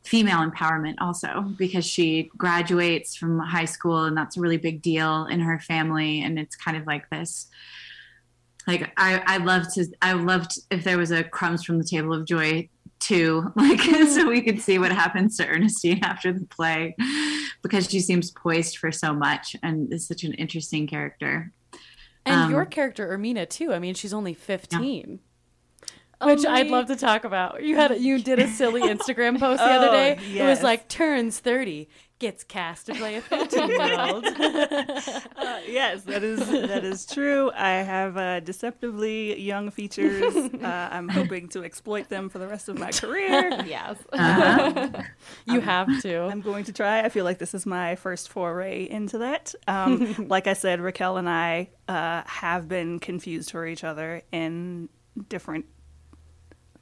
female 0.09 0.39
empowerment 0.39 0.95
also 0.99 1.41
because 1.55 1.85
she 1.85 2.31
graduates 2.35 3.15
from 3.15 3.37
high 3.37 3.65
school 3.65 4.05
and 4.05 4.17
that's 4.17 4.37
a 4.37 4.41
really 4.41 4.57
big 4.57 4.81
deal 4.81 5.27
in 5.27 5.39
her 5.39 5.59
family 5.59 6.23
and 6.23 6.39
it's 6.39 6.55
kind 6.55 6.75
of 6.75 6.87
like 6.87 7.07
this 7.11 7.47
like 8.65 8.91
I 8.97 9.21
I 9.27 9.37
love 9.37 9.71
to 9.75 9.85
I 10.01 10.13
loved 10.13 10.53
if 10.71 10.83
there 10.83 10.97
was 10.97 11.11
a 11.11 11.23
crumbs 11.23 11.63
from 11.63 11.77
the 11.77 11.83
table 11.83 12.11
of 12.11 12.25
joy 12.25 12.67
too 12.97 13.51
like 13.55 13.81
so 13.81 14.27
we 14.27 14.41
could 14.41 14.59
see 14.59 14.79
what 14.79 14.91
happens 14.91 15.37
to 15.37 15.45
Ernestine 15.45 15.99
after 16.03 16.33
the 16.33 16.45
play 16.45 16.95
because 17.61 17.87
she 17.87 17.99
seems 17.99 18.31
poised 18.31 18.77
for 18.77 18.91
so 18.91 19.13
much 19.13 19.55
and 19.61 19.93
is 19.93 20.07
such 20.07 20.23
an 20.23 20.33
interesting 20.33 20.87
character 20.87 21.53
And 22.25 22.41
Um, 22.41 22.51
your 22.51 22.65
character, 22.65 23.15
Ermina, 23.15 23.47
too. 23.47 23.73
I 23.73 23.79
mean, 23.79 23.93
she's 23.93 24.13
only 24.13 24.33
15. 24.33 25.19
Which 26.23 26.45
I'd 26.45 26.67
love 26.67 26.87
to 26.87 26.95
talk 26.95 27.23
about. 27.23 27.63
You 27.63 27.75
had 27.75 27.99
you 27.99 28.21
did 28.21 28.39
a 28.39 28.47
silly 28.47 28.81
Instagram 28.95 29.39
post 29.39 29.59
the 29.59 29.65
other 29.69 29.87
Oh, 29.87 29.91
day. 29.91 30.17
It 30.33 30.43
was 30.43 30.61
like 30.63 30.87
turns 30.89 31.39
thirty, 31.39 31.89
gets 32.19 32.43
cast 32.43 32.87
to 32.87 32.93
play 32.95 33.15
a 33.15 33.21
fifteen 33.21 33.69
year 33.69 33.99
old. 33.99 34.25
Uh, 35.39 35.59
yes, 35.67 36.03
that 36.03 36.21
is 36.23 36.39
that 36.49 36.83
is 36.83 37.05
true. 37.05 37.49
I 37.55 37.69
have 37.81 38.17
uh, 38.17 38.39
deceptively 38.41 39.39
young 39.39 39.71
features. 39.71 40.33
Uh, 40.59 40.89
I'm 40.91 41.07
hoping 41.07 41.47
to 41.49 41.63
exploit 41.63 42.09
them 42.09 42.27
for 42.27 42.37
the 42.37 42.47
rest 42.47 42.67
of 42.69 42.77
my 42.77 42.91
career. 42.91 43.49
Yes. 43.65 43.97
You 45.45 45.61
have 45.61 46.01
to. 46.01 46.23
I'm 46.23 46.41
going 46.41 46.65
to 46.65 46.73
try. 46.73 46.99
I 47.01 47.09
feel 47.09 47.23
like 47.23 47.37
this 47.39 47.53
is 47.53 47.65
my 47.65 47.95
first 47.95 48.29
foray 48.29 48.83
into 48.89 49.19
that. 49.19 49.55
Um, 49.67 50.27
like 50.27 50.47
I 50.47 50.53
said, 50.53 50.81
Raquel 50.81 51.17
and 51.17 51.29
I 51.29 51.69
uh, 51.87 52.23
have 52.25 52.67
been 52.67 52.99
confused 52.99 53.51
for 53.51 53.65
each 53.65 53.83
other 53.83 54.21
in 54.31 54.89
different 55.29 55.65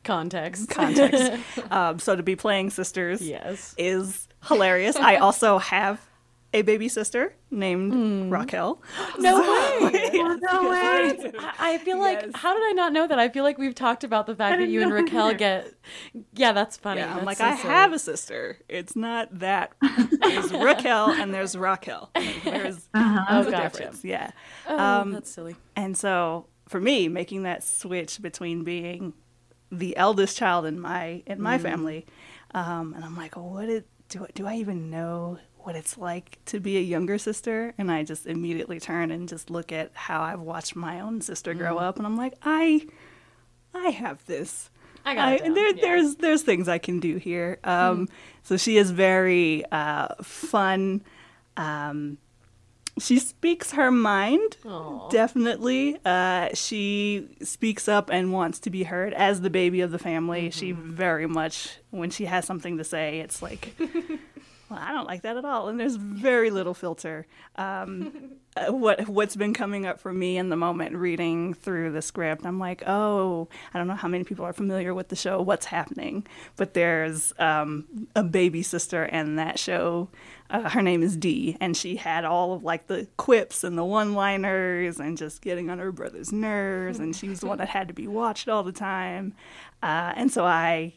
Context. 0.08 0.70
Context. 0.82 1.34
um, 1.72 2.00
so 2.00 2.16
to 2.16 2.24
be 2.24 2.36
playing 2.36 2.72
sisters 2.72 3.22
Yes. 3.22 3.76
is 3.78 4.28
hilarious. 4.48 4.96
I 4.96 5.18
also 5.18 5.58
have 5.60 6.02
a 6.54 6.62
baby 6.62 6.88
sister 6.88 7.36
named 7.52 8.32
Raquel. 8.32 8.82
No 9.20 9.40
way. 9.42 10.00
No 10.40 10.70
way. 10.70 10.80
I 10.80 11.74
I 11.74 11.78
feel 11.80 12.00
like 12.00 12.22
Yes. 12.22 12.32
how 12.36 12.54
did 12.54 12.64
I 12.64 12.72
not 12.72 12.94
know 12.94 13.06
that? 13.08 13.20
I 13.20 13.28
feel 13.30 13.44
like 13.44 13.58
we've 13.58 13.76
talked 13.76 14.04
about 14.06 14.26
the 14.28 14.36
fact 14.36 14.58
that 14.60 14.70
you 14.70 14.82
and 14.82 14.94
Raquel 14.94 15.34
get. 15.34 15.74
Yeah, 16.34 16.54
that's 16.54 16.78
funny. 16.78 17.02
Yeah, 17.02 17.16
I'm 17.16 17.26
like, 17.26 17.38
so 17.38 17.46
I 17.46 17.56
silly. 17.58 17.74
have 17.74 17.92
a 17.94 18.00
sister. 18.00 18.58
It's 18.70 18.96
not 18.96 19.40
that. 19.40 19.74
There's 20.22 20.52
Raquel 20.54 21.12
and 21.12 21.34
there's 21.34 21.58
Raquel. 21.58 22.10
There's, 22.46 22.88
Uh-huh. 22.94 23.26
Oh, 23.30 23.34
there's 23.36 23.48
a 23.48 23.52
gotcha. 23.52 23.70
difference. 23.78 24.04
Yeah. 24.06 24.32
Oh, 24.68 24.78
um, 24.80 25.12
that's 25.12 25.30
silly. 25.30 25.56
And 25.76 25.98
so 25.98 26.48
for 26.70 26.80
me, 26.80 27.08
making 27.10 27.44
that 27.44 27.64
switch 27.64 28.22
between 28.22 28.64
being 28.64 29.14
the 29.72 29.96
eldest 29.98 30.38
child 30.38 30.66
in 30.66 30.80
my 30.80 31.24
in 31.26 31.42
my 31.42 31.58
family, 31.58 32.06
um, 32.54 32.94
and 32.94 33.04
I'm 33.04 33.16
like, 33.18 33.36
what 33.36 33.70
it, 33.70 33.86
do 34.10 34.24
I- 34.24 34.32
do 34.34 34.48
I 34.48 34.56
even 34.56 34.90
know 34.90 35.40
what 35.60 35.76
it's 35.76 35.98
like 35.98 36.40
to 36.46 36.60
be 36.62 36.78
a 36.78 36.82
younger 36.82 37.18
sister? 37.18 37.74
And 37.78 37.92
I 37.92 38.04
just 38.04 38.26
immediately 38.26 38.80
turn 38.80 39.12
and 39.12 39.28
just 39.28 39.50
look 39.50 39.72
at 39.74 39.92
how 39.94 40.22
I've 40.22 40.40
watched 40.40 40.76
my 40.76 41.00
own 41.02 41.20
sister 41.22 41.54
grow 41.54 41.78
up, 41.78 41.98
and 41.98 42.06
I'm 42.06 42.16
like, 42.18 42.34
I 42.44 42.88
I 43.74 43.90
have 43.90 44.26
this. 44.26 44.70
I 45.06 45.16
got 45.16 45.34
it 45.34 45.44
down, 45.44 45.54
there, 45.54 45.76
yeah. 45.76 45.82
There's 45.82 46.16
there's 46.16 46.42
things 46.44 46.68
I 46.70 46.78
can 46.78 47.00
do 47.00 47.18
here. 47.18 47.60
Um, 47.64 48.08
So 48.44 48.56
she 48.58 48.78
is 48.78 48.92
very 48.92 49.64
uh, 49.72 50.16
fun. 50.24 51.02
Um, 51.58 52.18
she 53.00 53.20
speaks 53.20 53.72
her 53.72 53.92
mind 53.92 54.58
Aw. 54.66 55.10
definitely 55.10 55.98
uh, 56.06 56.50
she 56.54 57.28
speaks 57.42 57.88
up 57.88 58.10
and 58.10 58.32
wants 58.34 58.60
to 58.60 58.70
be 58.70 58.84
heard 58.84 59.14
as 59.14 59.42
the 59.42 59.50
baby 59.50 59.82
of 59.82 59.92
the 59.92 60.00
family 60.00 60.50
she 60.52 60.74
Mm-hmm. 60.74 60.92
very 60.94 61.28
much 61.28 61.78
when 61.92 62.10
she 62.10 62.26
has 62.26 62.46
something 62.46 62.78
to 62.78 62.84
say 62.84 63.20
it's 63.20 63.42
like 63.42 63.76
well 64.70 64.80
i 64.82 64.92
don't 64.92 65.08
like 65.08 65.24
that 65.24 65.38
at 65.38 65.46
all 65.46 65.68
and 65.68 65.80
there's 65.80 65.96
very 65.96 66.50
little 66.50 66.74
filter 66.74 67.26
um, 67.56 68.32
uh, 68.58 68.72
what 68.72 69.08
what's 69.08 69.36
been 69.36 69.54
coming 69.54 69.86
up 69.86 70.00
for 70.00 70.14
me 70.14 70.38
in 70.38 70.50
the 70.50 70.56
moment 70.56 70.96
reading 70.96 71.54
through 71.54 71.92
the 71.92 72.02
script. 72.02 72.46
I'm 72.46 72.60
like 72.60 72.84
oh 72.88 73.48
i 73.74 73.78
don't 73.78 73.88
know 73.88 73.96
how 73.96 74.08
many 74.08 74.24
people 74.24 74.46
are 74.46 74.54
familiar 74.54 74.94
with 74.94 75.10
the 75.10 75.16
show 75.16 75.42
what's 75.48 75.66
happening? 75.68 76.28
But 76.58 76.74
there's 76.74 77.34
um, 77.40 78.08
a 78.16 78.24
baby 78.24 78.62
sister 78.62 79.06
in 79.06 79.38
that 79.38 79.58
show. 79.58 80.10
Uh, 80.50 80.70
her 80.70 80.82
name 80.82 81.02
is 81.02 81.18
Dee, 81.18 81.58
and 81.60 81.76
she 81.76 81.96
had 81.96 82.26
all 82.26 82.54
of 82.54 82.64
like 82.64 82.88
the 82.88 83.08
quips 83.18 83.64
and 83.64 83.78
the 83.78 83.84
one-liners, 83.84 85.00
and 85.00 85.18
just 85.18 85.42
getting 85.42 85.70
on 85.70 85.80
her 85.80 85.92
brother's 85.92 86.32
nerves. 86.32 87.00
And 87.00 87.16
she 87.16 87.30
was 87.30 87.40
the 87.40 87.48
one 87.48 87.58
that 87.58 87.70
had 87.70 87.88
to 87.88 87.94
be 87.94 88.08
watched 88.08 88.48
all 88.48 88.64
the 88.64 88.72
time, 88.72 89.34
uh, 89.82 90.14
and 90.16 90.32
so 90.32 90.46
I 90.46 90.94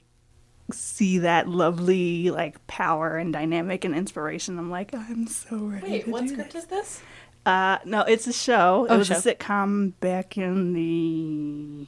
see 0.73 1.19
that 1.19 1.49
lovely 1.49 2.31
like 2.31 2.67
power 2.67 3.17
and 3.17 3.33
dynamic 3.33 3.85
and 3.85 3.95
inspiration. 3.95 4.59
I'm 4.59 4.71
like, 4.71 4.95
I'm 4.95 5.27
so 5.27 5.57
ready. 5.57 5.91
Wait, 5.91 6.05
to 6.05 6.11
what 6.11 6.23
do 6.23 6.29
script 6.29 6.53
this. 6.53 6.65
is 6.65 6.69
this? 6.71 7.03
Uh, 7.47 7.79
no, 7.85 8.03
it's 8.03 8.27
a 8.27 8.33
show. 8.33 8.85
It 8.87 8.93
Oh, 8.93 8.99
was 8.99 9.07
show. 9.09 9.15
a 9.15 9.19
sitcom 9.19 9.93
back 10.01 10.37
in 10.37 10.73
the 10.75 11.87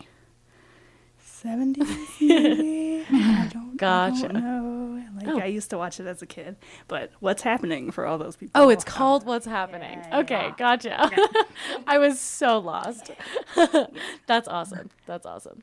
70s, 1.45 1.87
maybe. 2.21 3.05
I 3.11 3.49
don't, 3.53 3.77
Gotcha. 3.77 4.29
I 4.29 4.33
don't 4.33 4.35
know. 4.43 5.03
Like, 5.17 5.29
Oh. 5.29 5.39
I 5.39 5.47
used 5.47 5.71
to 5.71 5.79
watch 5.79 6.01
it 6.01 6.07
as 6.07 6.23
a 6.23 6.27
kid. 6.27 6.57
But 6.89 7.11
what's 7.21 7.43
happening 7.43 7.91
for 7.91 8.07
all 8.07 8.19
those 8.19 8.35
people? 8.37 8.61
Oh, 8.61 8.71
it's 8.71 8.83
called 8.85 9.25
What's 9.27 9.47
Happening. 9.47 10.01
Yeah, 10.09 10.19
okay, 10.21 10.53
gotcha. 10.57 11.11
I 11.87 11.99
was 11.99 12.19
so 12.19 12.59
lost. 12.59 13.11
That's 14.27 14.49
awesome. 14.49 14.91
That's 15.07 15.27
awesome. 15.27 15.63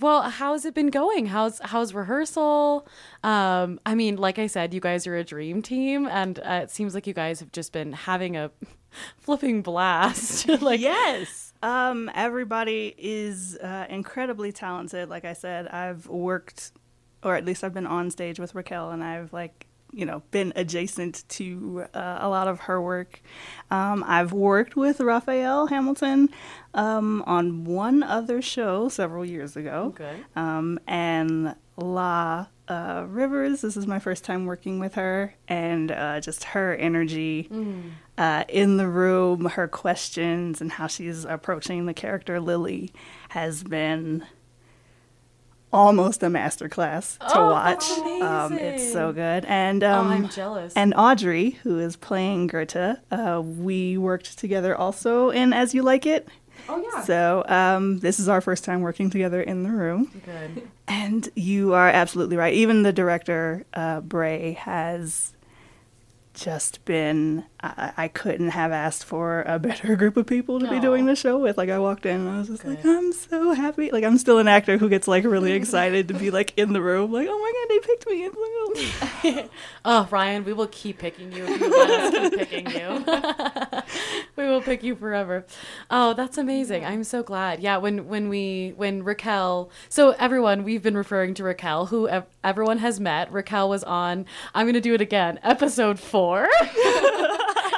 Well, 0.00 0.22
how's 0.22 0.64
it 0.64 0.74
been 0.74 0.88
going? 0.88 1.26
How's 1.26 1.60
how's 1.60 1.92
rehearsal? 1.92 2.86
Um, 3.22 3.78
I 3.84 3.94
mean, 3.94 4.16
like 4.16 4.38
I 4.38 4.46
said, 4.46 4.72
you 4.72 4.80
guys 4.80 5.06
are 5.06 5.16
a 5.16 5.24
dream 5.24 5.60
team, 5.60 6.06
and 6.06 6.38
uh, 6.38 6.60
it 6.62 6.70
seems 6.70 6.94
like 6.94 7.06
you 7.06 7.12
guys 7.12 7.40
have 7.40 7.52
just 7.52 7.72
been 7.72 7.92
having 7.92 8.36
a 8.36 8.50
flipping 9.18 9.60
blast. 9.60 10.48
like, 10.62 10.80
yes. 10.80 11.52
Um, 11.62 12.10
everybody 12.14 12.94
is 12.96 13.56
uh, 13.58 13.86
incredibly 13.88 14.50
talented. 14.50 15.08
Like 15.08 15.24
I 15.24 15.34
said, 15.34 15.68
I've 15.68 16.06
worked, 16.08 16.72
or 17.22 17.36
at 17.36 17.44
least 17.44 17.62
I've 17.62 17.74
been 17.74 17.86
on 17.86 18.10
stage 18.10 18.40
with 18.40 18.54
Raquel, 18.54 18.90
and 18.90 19.04
I've 19.04 19.32
like 19.32 19.66
you 19.92 20.04
know 20.04 20.22
been 20.30 20.52
adjacent 20.56 21.24
to 21.28 21.84
uh, 21.94 22.18
a 22.20 22.28
lot 22.28 22.48
of 22.48 22.60
her 22.60 22.80
work. 22.80 23.20
Um, 23.70 24.04
I've 24.06 24.32
worked 24.32 24.76
with 24.76 25.00
Raphael 25.00 25.66
Hamilton 25.66 26.30
um, 26.74 27.22
on 27.26 27.64
one 27.64 28.02
other 28.02 28.42
show 28.42 28.88
several 28.88 29.24
years 29.24 29.56
ago. 29.56 29.92
Good. 29.94 30.24
Um, 30.34 30.80
and 30.86 31.54
La 31.76 32.46
uh, 32.68 33.04
Rivers, 33.08 33.60
this 33.60 33.76
is 33.76 33.86
my 33.86 33.98
first 33.98 34.24
time 34.24 34.46
working 34.46 34.78
with 34.78 34.94
her, 34.94 35.34
and 35.48 35.90
uh, 35.90 36.20
just 36.20 36.44
her 36.44 36.74
energy 36.74 37.50
uh, 38.16 38.44
in 38.48 38.76
the 38.76 38.88
room, 38.88 39.46
her 39.46 39.68
questions, 39.68 40.60
and 40.60 40.72
how 40.72 40.86
she's 40.86 41.24
approaching 41.24 41.86
the 41.86 41.94
character 41.94 42.40
Lily 42.40 42.92
has 43.30 43.62
been 43.62 44.24
almost 45.72 46.22
a 46.22 46.26
masterclass 46.26 47.18
to 47.18 47.38
Oh, 47.38 47.50
watch. 47.50 47.90
Um, 48.20 48.52
it's 48.58 48.92
so 48.92 49.12
good. 49.12 49.44
And 49.46 49.82
oh, 49.82 50.00
um, 50.00 50.08
I'm 50.08 50.28
jealous. 50.28 50.74
and 50.74 50.92
Audrey, 50.96 51.50
who 51.62 51.78
is 51.78 51.96
playing 51.96 52.48
Gerte, 52.48 52.98
uh, 53.10 53.40
we 53.42 53.96
worked 53.98 54.38
together 54.38 54.76
also 54.76 55.30
in 55.30 55.52
As 55.52 55.74
You 55.74 55.82
Like 55.82 56.06
It. 56.06 56.28
Oh 56.68 56.80
yeah. 56.92 57.02
So 57.02 57.44
um, 57.48 57.98
this 58.00 58.20
is 58.20 58.28
our 58.28 58.40
first 58.40 58.62
time 58.64 58.82
working 58.82 59.10
together 59.10 59.40
in 59.42 59.62
the 59.64 59.70
room. 59.70 60.10
Good. 60.24 60.68
And 60.86 61.28
you 61.34 61.72
are 61.74 61.88
absolutely 61.88 62.36
right. 62.36 62.54
Even 62.54 62.82
the 62.82 62.92
director, 62.92 63.64
uh, 63.74 64.00
Bray, 64.02 64.52
has 64.52 65.32
just 66.34 66.84
been. 66.84 67.44
I, 67.60 67.92
I 67.96 68.08
couldn't 68.08 68.48
have 68.48 68.72
asked 68.72 69.04
for 69.04 69.42
a 69.42 69.58
better 69.58 69.94
group 69.96 70.16
of 70.16 70.26
people 70.26 70.58
to 70.60 70.68
be 70.68 70.80
doing 70.80 71.06
the 71.06 71.14
show 71.14 71.38
with. 71.38 71.56
Like 71.56 71.70
I 71.70 71.78
walked 71.78 72.06
in 72.06 72.20
and 72.20 72.28
I 72.28 72.38
was 72.38 72.48
just 72.48 72.64
like, 72.64 72.84
I'm 72.84 73.12
so 73.12 73.52
happy. 73.52 73.90
Like 73.90 74.04
I'm 74.04 74.18
still 74.18 74.38
an 74.38 74.48
actor 74.48 74.78
who 74.78 74.88
gets 74.88 75.06
like 75.06 75.24
really 75.24 75.52
excited 75.62 76.08
to 76.08 76.14
be 76.14 76.30
like 76.30 76.52
in 76.56 76.72
the 76.72 76.82
room. 76.82 77.12
Like 77.12 77.28
oh 77.30 77.38
my 77.38 77.52
god, 77.52 77.68
they 77.68 77.78
picked 77.86 78.06
me. 78.06 78.24
It's 78.24 79.24
like, 79.24 79.44
oh. 79.44 79.48
Oh, 79.84 80.08
Ryan, 80.10 80.44
we 80.44 80.52
will 80.52 80.68
keep 80.68 80.98
picking 80.98 81.32
you 81.32 81.44
if 81.44 81.60
you 81.60 81.70
let 81.70 81.90
us 81.90 82.30
keep 82.30 82.38
picking 82.38 82.70
you. 82.70 83.82
we 84.36 84.44
will 84.44 84.60
pick 84.60 84.82
you 84.82 84.94
forever. 84.94 85.44
Oh, 85.90 86.14
that's 86.14 86.38
amazing. 86.38 86.84
I'm 86.84 87.04
so 87.04 87.22
glad. 87.22 87.60
Yeah, 87.60 87.78
when 87.78 88.08
when 88.08 88.28
we 88.28 88.74
when 88.76 89.02
Raquel, 89.02 89.70
so 89.88 90.10
everyone, 90.12 90.64
we've 90.64 90.82
been 90.82 90.96
referring 90.96 91.34
to 91.34 91.44
Raquel, 91.44 91.86
who 91.86 92.08
everyone 92.44 92.78
has 92.78 93.00
met. 93.00 93.32
Raquel 93.32 93.68
was 93.68 93.84
on. 93.84 94.26
I'm 94.54 94.66
going 94.66 94.74
to 94.74 94.80
do 94.80 94.94
it 94.94 95.00
again. 95.00 95.38
Episode 95.42 95.98
4. 95.98 96.48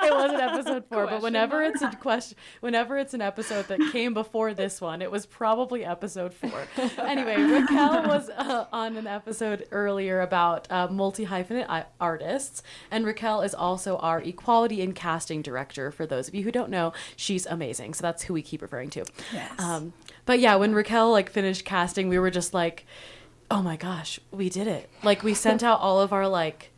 it 0.07 0.15
wasn't 0.15 0.41
episode 0.41 0.85
4, 0.91 1.07
but 1.07 1.23
whenever 1.23 1.63
it's 1.63 1.83
a 1.83 1.91
question 1.93 2.37
whenever 2.61 2.99
it's 2.99 3.15
an 3.15 3.21
episode 3.21 3.67
that 3.69 3.81
came 3.93 4.15
before 4.15 4.55
this 4.55 4.81
one, 4.81 5.03
it 5.03 5.11
was 5.11 5.27
probably 5.27 5.85
episode 5.85 6.33
4. 6.33 6.51
Anyway, 7.05 7.37
Raquel 7.37 8.07
was 8.07 8.29
uh, 8.31 8.67
on 8.73 8.97
an 8.97 9.07
episode 9.07 9.67
earlier 9.71 10.21
about 10.21 10.71
uh, 10.71 10.89
multi 10.89 11.27
hyphenate 11.27 11.85
artists, 12.01 12.63
and 12.91 13.07
Raquel 13.07 13.43
is 13.43 13.55
also 13.55 13.97
our 13.99 14.21
equality 14.21 14.83
and 14.83 14.95
casting 14.95 15.43
director. 15.43 15.91
For 15.91 16.07
those 16.07 16.29
of 16.29 16.35
you 16.35 16.43
who 16.43 16.51
don't 16.51 16.71
know, 16.71 16.93
she's 17.17 17.47
amazing. 17.47 17.95
So 17.95 18.03
that's 18.03 18.25
who 18.25 18.35
we 18.35 18.43
keep 18.43 18.63
referring 18.63 18.91
to. 18.91 19.05
Yes. 19.33 19.53
Um, 19.61 19.93
but 20.25 20.41
yeah, 20.41 20.57
when 20.57 20.75
Raquel 20.75 21.11
like 21.13 21.31
finished 21.31 21.65
casting, 21.65 22.09
we 22.09 22.19
were 22.19 22.31
just 22.31 22.55
like, 22.55 22.87
"Oh 23.51 23.63
my 23.63 23.77
gosh, 23.77 24.21
we 24.31 24.49
did 24.49 24.67
it!" 24.67 24.89
Like 25.03 25.23
we 25.23 25.35
sent 25.35 25.63
out 25.63 25.81
all 25.81 26.01
of 26.01 26.13
our 26.13 26.29
like 26.29 26.71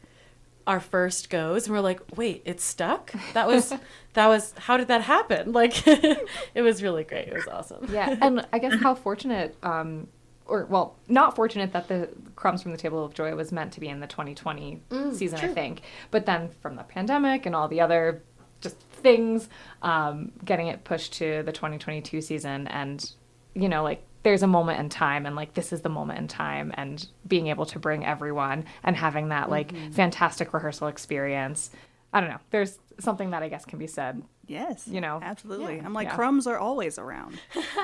our 0.66 0.81
first 0.81 1.31
goes 1.31 1.66
and 1.66 1.74
we're 1.74 1.81
like 1.81 2.00
wait 2.16 2.42
it's 2.44 2.64
stuck? 2.64 3.12
That 3.35 3.46
was 3.46 3.72
that 4.14 4.26
was 4.26 4.52
how 4.59 4.76
did 4.76 4.88
that 4.88 5.02
happen? 5.02 5.52
Like 5.52 5.87
it 5.87 6.62
was 6.62 6.83
really 6.83 7.05
great. 7.05 7.29
It 7.29 7.35
was 7.35 7.46
awesome. 7.46 7.87
Yeah, 7.90 8.16
and 8.20 8.46
I 8.52 8.59
guess 8.59 8.74
how 8.81 8.94
fortunate, 8.94 9.57
um, 9.62 10.09
or 10.46 10.64
well, 10.66 10.96
not 11.09 11.37
fortunate 11.37 11.72
that 11.72 11.88
the 11.88 12.09
Crumbs 12.35 12.62
from 12.62 12.72
the 12.72 12.79
Table 12.79 13.05
of 13.05 13.14
Joy 13.14 13.35
was 13.35 13.52
meant 13.52 13.72
to 13.74 13.81
be 13.81 13.88
in 13.88 14.00
the 14.00 14.07
2020 14.07 14.81
season, 15.12 15.38
I 15.40 15.48
think. 15.48 15.83
But 16.11 16.26
then 16.26 16.50
from 16.61 16.76
the 16.76 16.83
pandemic 16.85 17.46
and 17.46 17.55
all 17.55 17.68
the 17.68 17.81
other 17.81 18.22
just 18.61 18.79
things, 18.79 19.48
um, 19.83 20.33
getting 20.44 20.68
it 20.68 20.85
pushed 20.85 21.12
to 21.14 21.42
the 21.44 21.52
2022 21.52 22.20
season, 22.20 22.66
and 22.68 23.12
you 23.55 23.68
know, 23.68 23.83
like 23.83 24.02
there's 24.26 24.42
a 24.42 24.46
moment 24.48 24.80
in 24.80 24.88
time 24.88 25.24
and 25.24 25.36
like 25.36 25.54
this 25.54 25.72
is 25.72 25.82
the 25.82 25.88
moment 25.88 26.18
in 26.18 26.26
time 26.26 26.74
and 26.76 27.06
being 27.28 27.46
able 27.46 27.64
to 27.64 27.78
bring 27.78 28.04
everyone 28.04 28.64
and 28.82 28.96
having 28.96 29.28
that 29.28 29.48
like 29.48 29.70
mm-hmm. 29.70 29.92
fantastic 29.92 30.52
rehearsal 30.52 30.88
experience. 30.88 31.70
I 32.12 32.20
don't 32.20 32.30
know. 32.30 32.40
There's 32.50 32.80
something 32.98 33.30
that 33.30 33.42
i 33.42 33.48
guess 33.48 33.64
can 33.64 33.78
be 33.78 33.86
said 33.86 34.22
Yes. 34.46 34.87
You 34.87 35.00
know. 35.00 35.18
Absolutely. 35.22 35.76
Yeah. 35.76 35.85
I'm 35.85 35.92
like 35.92 36.09
Yeah. 36.09 36.14
crumbs 36.14 36.46
are 36.46 36.59
always 36.59 36.98
around. 36.98 37.38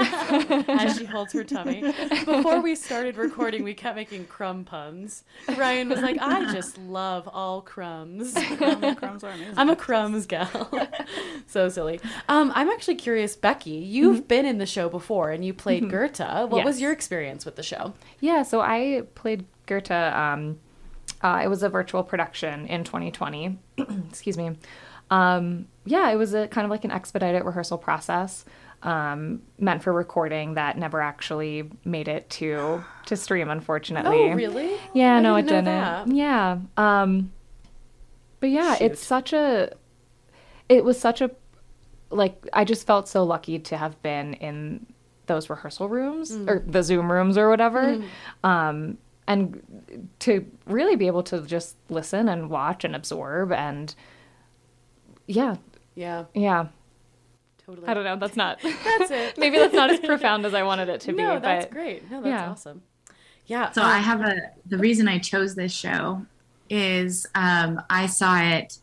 as 0.69 0.97
she 0.99 1.05
holds 1.05 1.33
her 1.33 1.45
tummy. 1.45 1.83
Before 2.25 2.61
we 2.61 2.75
started 2.75 3.17
recording, 3.17 3.65
we 3.65 3.75
kept 3.75 3.97
making 3.97 4.27
crumb 4.27 4.65
puns. 4.65 5.25
Ryan 5.57 5.89
was 5.89 6.01
like, 6.01 6.19
I 6.21 6.53
just 6.53 6.79
love 6.79 7.29
all 7.33 7.63
crumbs. 7.63 8.35
crumbs 8.35 9.25
are 9.25 9.31
amazing. 9.31 9.55
I'm 9.57 9.71
a 9.71 9.77
crumbs 9.77 10.27
gal. 10.27 10.71
so 11.47 11.69
silly. 11.69 12.01
Um, 12.29 12.53
I'm 12.55 12.69
actually 12.69 12.97
curious, 12.97 13.37
Becky, 13.37 13.71
you've 13.71 14.29
been 14.29 14.47
in 14.47 14.59
the 14.59 14.67
show 14.67 14.89
before 14.89 15.31
and 15.31 15.45
you 15.45 15.53
played 15.55 15.85
Gerte. 15.85 16.49
What 16.49 16.65
was 16.65 16.81
your 16.81 16.93
experience 16.93 17.45
with 17.45 17.57
the 17.57 17.63
show? 17.63 17.95
Yeah, 18.21 18.43
so 18.43 18.61
I 18.61 19.03
played 19.15 19.45
Gerte. 19.67 19.91
Um, 19.91 20.59
uh, 21.23 21.41
it 21.43 21.49
was 21.49 21.63
a 21.63 21.69
virtual 21.69 22.03
production 22.03 22.67
in 22.67 22.85
2020. 22.85 23.59
Excuse 24.09 24.37
me. 24.37 24.57
Um, 25.13 25.67
yeah, 25.85 26.11
it 26.11 26.17
was 26.17 26.33
a 26.35 26.49
kind 26.49 26.65
of 26.65 26.71
like 26.71 26.85
an 26.85 26.91
expedited 26.91 27.45
rehearsal 27.45 27.77
process 27.77 28.45
um, 28.83 29.43
meant 29.59 29.83
for 29.83 29.93
recording 29.93 30.55
that 30.55 30.79
never 30.79 31.01
actually 31.01 31.71
made 31.85 32.09
it 32.09 32.31
to 32.31 32.83
to 33.07 33.17
stream, 33.17 33.51
unfortunately. 33.51 34.31
Oh, 34.31 34.35
really? 34.35 34.77
Yeah, 34.95 35.17
I 35.17 35.21
no, 35.21 35.37
it 35.37 35.43
didn't 35.43 35.67
know 35.67 36.03
didn't. 36.05 36.17
Yeah. 36.17 36.59
Um, 36.77 37.33
but 38.41 38.51
yeah, 38.51 38.77
it's 38.81 39.05
such 39.05 39.33
a. 39.33 39.73
It 40.69 40.85
was 40.85 40.99
such 40.99 41.21
a, 41.21 41.31
like 42.11 42.47
I 42.53 42.65
just 42.65 42.87
felt 42.87 43.07
so 43.09 43.23
lucky 43.25 43.59
to 43.59 43.77
have 43.77 44.01
been 44.03 44.35
in 44.35 44.87
those 45.27 45.51
rehearsal 45.51 45.89
rooms 45.89 46.33
Mm. 46.33 46.49
or 46.49 46.65
the 46.67 46.83
Zoom 46.83 47.13
rooms 47.13 47.37
or 47.37 47.49
whatever, 47.51 48.03
um, 48.43 48.99
and 49.27 49.63
to 50.21 50.47
really 50.67 50.97
be 50.97 51.07
able 51.07 51.23
to 51.25 51.43
just 51.43 51.77
listen 51.89 52.29
and 52.29 52.49
watch 52.51 52.85
and 52.85 52.97
absorb 52.97 53.53
and. 53.53 53.95
Yeah, 55.35 55.57
Yeah, 55.95 56.25
yeah. 56.35 56.67
totally. 57.67 57.87
I 57.87 57.95
don't 57.95 58.05
know. 58.05 58.17
That's 58.17 58.37
not. 58.37 58.61
That's 58.63 59.11
it. 59.11 59.39
maybe 59.39 59.57
that's 59.59 59.75
not 59.75 59.91
as 59.91 60.01
profound 60.01 60.45
as 60.47 60.55
I 60.55 60.63
wanted 60.63 60.89
it 60.89 61.01
to 61.03 61.13
be. 61.13 61.19
no, 61.23 61.39
that's 61.41 61.67
but 61.67 61.73
great. 61.73 62.11
No, 62.11 62.21
that's 62.23 62.31
yeah. 62.31 62.51
awesome. 62.51 62.83
Yeah. 63.47 63.71
So 63.73 63.83
um, 63.83 63.89
I 63.89 63.99
have 63.99 64.21
a 64.23 64.35
the 64.67 64.79
reason 64.79 65.09
I 65.09 65.19
chose 65.19 65.55
this 65.55 65.73
show 65.73 66.25
is 66.71 67.27
um, 67.35 67.81
I 67.91 68.07
saw 68.07 68.39
it 68.41 68.79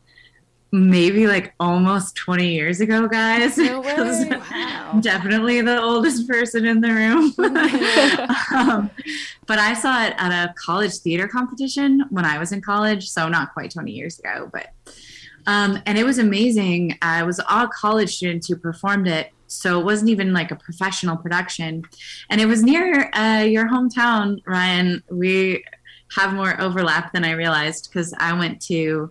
maybe 0.72 1.26
like 1.26 1.54
almost 1.60 2.16
20 2.16 2.48
years 2.54 2.80
ago, 2.80 3.08
guys. 3.08 3.58
No 3.58 3.82
'Cause 3.84 4.26
way. 4.26 4.40
I'm 4.52 5.02
definitely 5.02 5.62
the 5.62 5.82
oldest 5.82 6.28
person 6.28 6.66
in 6.66 6.80
the 6.82 6.94
room. 6.94 7.34
um, 8.56 8.92
but 9.48 9.58
I 9.58 9.74
saw 9.74 10.04
it 10.06 10.14
at 10.18 10.32
a 10.32 10.54
college 10.54 10.94
theater 10.98 11.28
competition 11.28 12.04
when 12.12 12.26
I 12.26 12.38
was 12.38 12.52
in 12.52 12.62
college, 12.62 13.10
so 13.10 13.28
not 13.30 13.54
quite 13.54 13.72
20 13.72 13.92
years 13.92 14.20
ago, 14.20 14.48
but 14.54 14.68
um, 15.50 15.82
and 15.88 15.98
it 15.98 16.04
was 16.04 16.20
amazing. 16.20 16.96
Uh, 17.02 17.22
it 17.24 17.26
was 17.26 17.40
all 17.50 17.68
college 17.70 18.18
students 18.18 18.48
who 18.48 18.56
performed 18.56 19.08
it, 19.08 19.32
so 19.48 19.80
it 19.80 19.84
wasn't 19.84 20.12
even 20.12 20.32
like 20.32 20.52
a 20.52 20.56
professional 20.56 21.18
production, 21.18 21.82
and 22.30 22.40
it 22.40 22.46
was 22.46 22.62
near 22.62 23.10
uh, 23.16 23.42
your 23.50 23.68
hometown, 23.68 24.44
Ryan. 24.46 25.02
We 25.10 25.64
have 26.16 26.36
more 26.36 26.62
overlap 26.62 27.14
than 27.14 27.26
I 27.26 27.32
realized 27.32 27.90
because 27.90 28.14
I 28.20 28.32
went 28.34 28.62
to. 28.68 29.10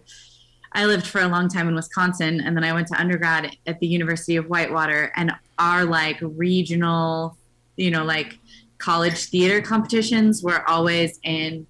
I 0.70 0.86
lived 0.86 1.08
for 1.08 1.20
a 1.22 1.26
long 1.26 1.48
time 1.48 1.66
in 1.66 1.74
Wisconsin, 1.74 2.40
and 2.40 2.56
then 2.56 2.62
I 2.62 2.72
went 2.72 2.86
to 2.88 3.00
undergrad 3.00 3.56
at 3.66 3.80
the 3.80 3.88
University 3.88 4.36
of 4.36 4.46
Whitewater. 4.46 5.10
And 5.16 5.32
our 5.58 5.84
like 5.84 6.18
regional, 6.20 7.36
you 7.74 7.90
know, 7.90 8.04
like 8.04 8.38
college 8.78 9.24
theater 9.24 9.60
competitions 9.60 10.40
were 10.44 10.62
always 10.70 11.18
in. 11.24 11.66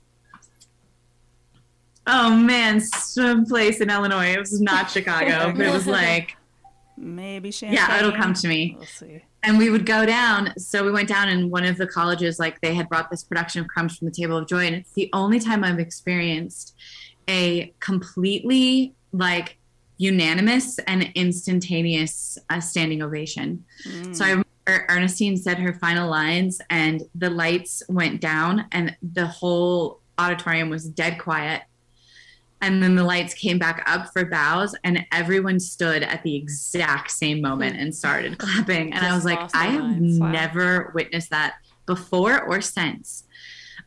Oh 2.11 2.35
man, 2.35 2.81
some 2.81 3.45
place 3.45 3.81
in 3.81 3.91
Illinois. 3.91 4.33
It 4.33 4.39
was 4.41 4.61
not 4.61 4.91
Chicago, 4.95 5.53
but 5.55 5.67
it 5.67 5.73
was 5.73 5.87
like, 5.87 6.37
Maybe 6.97 7.53
Champaign. 7.53 7.77
yeah, 7.77 7.99
it'll 7.99 8.13
come 8.13 8.35
to 8.35 8.49
me 8.49 8.75
We'll 8.77 8.87
see. 8.87 9.23
and 9.45 9.57
we 9.59 9.71
would 9.71 9.87
go 9.87 10.05
down. 10.07 10.53
So 10.59 10.85
we 10.85 10.91
went 10.91 11.09
down, 11.09 11.29
and 11.29 11.51
one 11.51 11.65
of 11.65 11.77
the 11.77 11.87
colleges, 11.87 12.39
like 12.39 12.61
they 12.61 12.75
had 12.75 12.89
brought 12.89 13.11
this 13.11 13.23
production 13.23 13.61
of 13.61 13.69
Crumbs 13.69 13.97
from 13.99 14.07
the 14.09 14.13
Table 14.15 14.37
of 14.37 14.49
Joy, 14.49 14.67
and 14.67 14.75
it's 14.75 14.93
the 14.93 15.09
only 15.13 15.39
time 15.39 15.63
I've 15.65 15.79
experienced 15.79 16.75
a 17.29 17.73
completely 17.81 18.95
like 19.13 19.59
unanimous 19.99 20.79
and 20.81 21.11
instantaneous 21.15 22.39
uh, 22.51 22.61
standing 22.61 23.03
ovation. 23.03 23.65
So 24.13 24.25
I 24.25 24.29
remember 24.31 24.47
Ernestine 24.89 25.37
said 25.37 25.59
her 25.59 25.75
final 25.75 26.09
lines, 26.11 26.61
and 26.71 27.03
the 27.15 27.31
lights 27.31 27.83
went 27.89 28.21
down, 28.21 28.67
and 28.73 28.97
the 29.03 29.27
whole 29.27 30.01
auditorium 30.19 30.71
was 30.71 30.89
dead 30.89 31.19
quiet. 31.19 31.63
And 32.61 32.83
then 32.83 32.97
the 32.97 33.05
lights 33.05 33.35
came 33.35 33.59
back 33.59 33.85
up 33.87 34.13
for 34.13 34.25
bows, 34.25 34.75
and 34.83 35.07
everyone 35.13 35.61
stood 35.61 36.03
at 36.03 36.23
the 36.25 36.35
exact 36.35 37.11
same 37.11 37.41
moment 37.41 37.77
and 37.77 37.95
started 37.95 38.39
clapping. 38.39 38.93
And 38.93 39.07
I 39.07 39.15
was 39.15 39.25
like, 39.25 39.39
I 39.55 39.67
have. 39.67 39.85
Wow. 40.01 40.31
never 40.31 40.91
witnessed 40.95 41.31
that 41.31 41.55
before 41.87 42.43
or 42.43 42.61
since. 42.61 43.25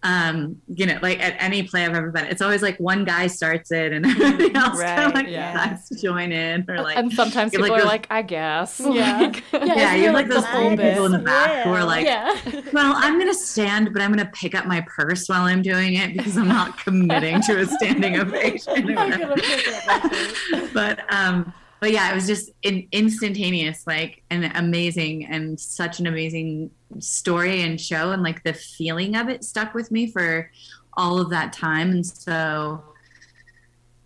Um, 0.04 0.60
you 0.68 0.88
know, 0.88 0.98
like 1.04 1.20
at 1.20 1.36
any 1.38 1.62
play 1.62 1.86
I've 1.86 1.94
ever 1.94 2.10
been, 2.10 2.26
it's 2.26 2.42
always 2.42 2.64
like 2.64 2.76
one 2.80 3.06
guy 3.06 3.28
starts 3.28 3.72
it 3.72 3.94
and 3.94 4.04
everybody 4.08 4.56
else 4.56 4.80
kind 4.82 4.98
Right, 4.98 5.08
of 5.08 5.14
like 5.14 5.28
yeah. 5.28 5.54
decides 5.54 5.90
to 5.90 5.96
join 6.02 6.32
in 6.32 6.66
or 6.68 6.82
like 6.82 6.98
and 6.98 7.14
sometimes 7.14 7.52
people 7.52 7.68
like 7.68 7.72
are 7.74 7.82
those- 7.82 7.88
like, 7.88 8.08
I 8.10 8.24
guess. 8.24 8.80
Yeah. 8.92 9.20
Like- 9.20 9.44
Yeah, 9.54 9.66
yeah, 9.76 9.94
you 9.96 10.02
there, 10.02 10.12
have 10.12 10.14
like 10.16 10.28
like, 10.28 10.28
those 10.30 10.56
old 10.56 10.80
people 10.80 11.06
in 11.06 11.12
the 11.12 11.18
bit? 11.20 11.26
back 11.28 11.66
who 11.66 11.70
are 11.72 11.84
like, 11.86 12.06
yeah. 12.06 12.36
well, 12.74 12.94
I'm 12.98 13.20
going 13.20 13.32
to 13.32 13.38
stand, 13.38 13.94
but 13.94 14.02
I'm 14.02 14.12
going 14.12 14.26
to 14.26 14.32
pick 14.34 14.56
up 14.56 14.66
my 14.66 14.84
purse 14.88 15.28
while 15.28 15.44
I'm 15.44 15.62
doing 15.62 15.94
it 15.94 16.18
because 16.18 16.36
I'm 16.36 16.48
not 16.48 16.80
committing 16.80 17.40
to 17.44 17.60
a 17.62 17.66
standing 17.68 18.20
ovation. 18.20 18.90
I'm 18.98 19.12
gonna 19.12 19.36
pick 19.36 19.68
up 19.68 19.86
my 19.86 20.00
purse. 20.10 20.70
but 20.74 21.14
um, 21.14 21.54
but 21.82 21.92
yeah, 21.92 22.12
it 22.12 22.16
was 22.16 22.28
just 22.28 22.52
in, 22.62 22.88
instantaneous, 22.92 23.86
like 23.88 24.24
and 24.30 24.52
amazing, 24.56 25.26
and 25.26 25.60
such 25.60 26.00
an 26.00 26.06
amazing 26.08 26.70
story 27.00 27.64
and 27.64 27.82
show, 27.82 28.12
and 28.12 28.22
like 28.22 28.44
the 28.44 28.54
feeling 28.54 29.16
of 29.16 29.28
it 29.28 29.44
stuck 29.44 29.74
with 29.74 29.92
me 29.92 30.10
for 30.10 30.50
all 30.96 31.20
of 31.20 31.30
that 31.32 31.52
time, 31.52 31.90
and 31.92 32.06
so. 32.06 32.84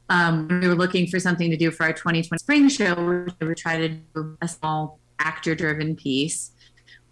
Um, 0.07 0.47
we 0.61 0.67
were 0.67 0.75
looking 0.75 1.07
for 1.07 1.19
something 1.19 1.49
to 1.49 1.57
do 1.57 1.71
for 1.71 1.81
our 1.83 1.91
2020 1.91 2.37
spring 2.37 2.69
show. 2.69 2.93
We 3.39 3.47
would 3.47 3.57
try 3.57 3.77
to 3.79 3.89
do 3.89 4.37
a 4.39 4.47
small 4.47 4.99
actor-driven 5.17 5.95
piece, 5.95 6.51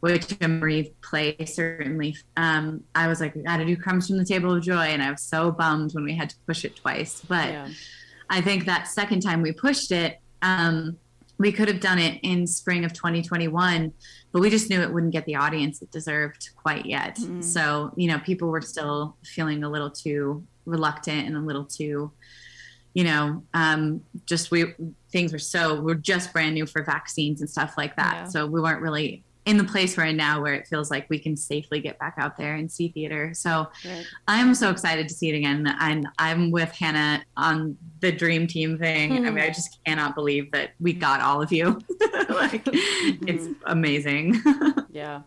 which 0.02 0.40
Marie 0.40 0.94
play 1.02 1.36
certainly. 1.46 2.16
Um, 2.38 2.84
I 2.94 3.08
was 3.08 3.20
like, 3.20 3.34
we 3.34 3.42
got 3.42 3.58
to 3.58 3.66
do 3.66 3.76
Crumbs 3.76 4.08
from 4.08 4.20
the 4.20 4.26
Table 4.26 4.54
of 4.54 4.62
Joy, 4.62 4.76
and 4.76 5.02
I 5.02 5.10
was 5.10 5.24
so 5.24 5.52
bummed 5.52 5.96
when 5.96 6.04
we 6.04 6.16
had 6.16 6.30
to 6.30 6.36
push 6.46 6.64
it 6.66 6.76
twice. 6.76 7.24
But 7.28 7.50
Yeah. 7.50 7.68
I 8.30 8.42
think 8.42 8.66
that 8.66 8.88
second 8.88 9.22
time 9.22 9.42
we 9.42 9.54
pushed 9.54 9.92
it, 9.92 10.20
um, 10.44 10.98
we 11.40 11.52
could 11.52 11.68
have 11.68 11.80
done 11.80 11.98
it 11.98 12.20
in 12.22 12.46
spring 12.46 12.86
of 12.86 12.94
2021, 12.94 13.92
but 14.32 14.40
we 14.40 14.50
just 14.50 14.70
knew 14.70 14.82
it 14.82 14.94
wouldn't 14.94 15.12
get 15.12 15.26
the 15.26 15.36
audience 15.36 15.82
it 15.82 15.90
deserved 15.92 16.52
quite 16.56 16.86
yet. 16.86 17.16
Mm. 17.18 17.44
So, 17.44 17.92
you 17.96 18.08
know, 18.08 18.20
people 18.20 18.50
were 18.50 18.62
still 18.62 19.18
feeling 19.24 19.64
a 19.64 19.70
little 19.70 19.90
too 19.90 20.46
reluctant 20.66 21.28
and 21.28 21.36
a 21.36 21.40
little 21.40 21.66
too, 21.66 22.12
you 22.94 23.04
know, 23.04 23.44
um, 23.54 24.04
just 24.26 24.52
we 24.52 24.76
things 25.12 25.34
were 25.34 25.40
so 25.40 25.82
we're 25.82 25.96
just 25.96 26.32
brand 26.32 26.54
new 26.54 26.66
for 26.66 26.84
vaccines 26.84 27.42
and 27.42 27.50
stuff 27.50 27.74
like 27.78 27.96
that. 27.96 28.14
Yeah. 28.14 28.26
So 28.26 28.46
we 28.46 28.62
weren't 28.62 28.82
really 28.82 29.24
in 29.46 29.58
the 29.58 29.64
place 29.64 29.98
we're 29.98 30.06
in 30.06 30.16
now 30.18 30.42
where 30.42 30.54
it 30.54 30.68
feels 30.68 30.90
like 30.90 31.10
we 31.10 31.20
can 31.20 31.36
safely 31.36 31.80
get 31.82 32.00
back 32.00 32.16
out 32.18 32.38
there 32.38 32.56
and 32.56 32.72
see 32.72 32.90
theater. 32.90 33.34
So 33.34 33.68
Right. 33.86 34.06
I'm 34.28 34.56
so 34.56 34.70
excited 34.70 35.08
to 35.10 35.14
see 35.14 35.30
it 35.30 35.36
again. 35.36 35.68
And 35.82 36.08
I'm 36.18 36.50
with 36.52 36.72
Hannah 36.72 37.24
on 37.36 37.78
the 38.00 38.12
dream 38.12 38.48
team 38.48 38.78
thing. 38.78 39.26
I 39.26 39.30
mean, 39.30 39.40
I 39.40 39.48
just 39.48 39.80
cannot 39.86 40.16
believe 40.16 40.52
that 40.52 40.72
we 40.80 40.94
got 40.94 41.20
all 41.22 41.42
of 41.42 41.52
you. 41.52 41.66
like, 42.30 42.64
mm-hmm. 42.66 43.28
it's 43.28 43.48
amazing. 43.66 44.42
Yeah. 44.92 45.22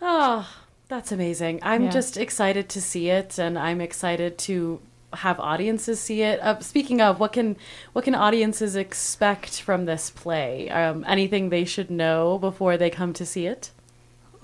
Oh, 0.00 0.48
that's 0.88 1.12
amazing. 1.12 1.60
I'm 1.62 1.84
Yeah. 1.84 1.90
just 1.90 2.16
excited 2.16 2.68
to 2.70 2.80
see 2.80 3.10
it 3.10 3.38
and 3.38 3.58
I'm 3.58 3.80
excited 3.82 4.38
to 4.38 4.80
have 5.14 5.38
audiences 5.40 6.00
see 6.00 6.22
it. 6.22 6.40
Uh, 6.40 6.58
speaking 6.60 7.00
of, 7.00 7.20
what 7.20 7.32
can 7.32 7.56
what 7.92 8.04
can 8.04 8.14
audiences 8.14 8.76
expect 8.76 9.60
from 9.60 9.84
this 9.84 10.10
play? 10.10 10.68
Um, 10.70 11.04
anything 11.06 11.48
they 11.48 11.64
should 11.64 11.90
know 11.90 12.38
before 12.38 12.76
they 12.76 12.90
come 12.90 13.12
to 13.14 13.24
see 13.26 13.46
it? 13.46 13.70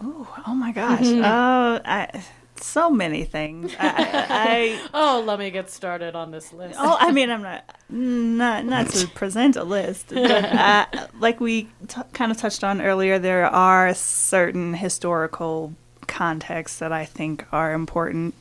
Ooh, 0.02 0.26
oh 0.46 0.54
my 0.54 0.72
gosh. 0.72 1.00
Oh, 1.06 1.80
I, 1.84 2.22
so 2.56 2.90
many 2.90 3.24
things. 3.24 3.74
I, 3.78 3.94
I, 4.28 4.88
Oh, 4.94 5.22
let 5.26 5.38
me 5.38 5.50
get 5.50 5.68
started 5.68 6.14
on 6.14 6.30
this 6.30 6.52
list. 6.52 6.76
oh, 6.78 6.96
I 6.98 7.10
mean, 7.10 7.28
I'm 7.30 7.42
not 7.42 7.64
not 7.88 8.64
not 8.64 8.88
to 8.90 9.06
present 9.14 9.56
a 9.56 9.64
list, 9.64 10.08
but 10.10 10.30
uh, 10.44 10.86
like 11.18 11.40
we 11.40 11.64
t- 11.88 12.00
kind 12.12 12.30
of 12.30 12.38
touched 12.38 12.62
on 12.62 12.80
earlier, 12.80 13.18
there 13.18 13.46
are 13.46 13.92
certain 13.94 14.74
historical 14.74 15.74
contexts 16.06 16.78
that 16.78 16.92
I 16.92 17.04
think 17.04 17.46
are 17.52 17.72
important 17.72 18.34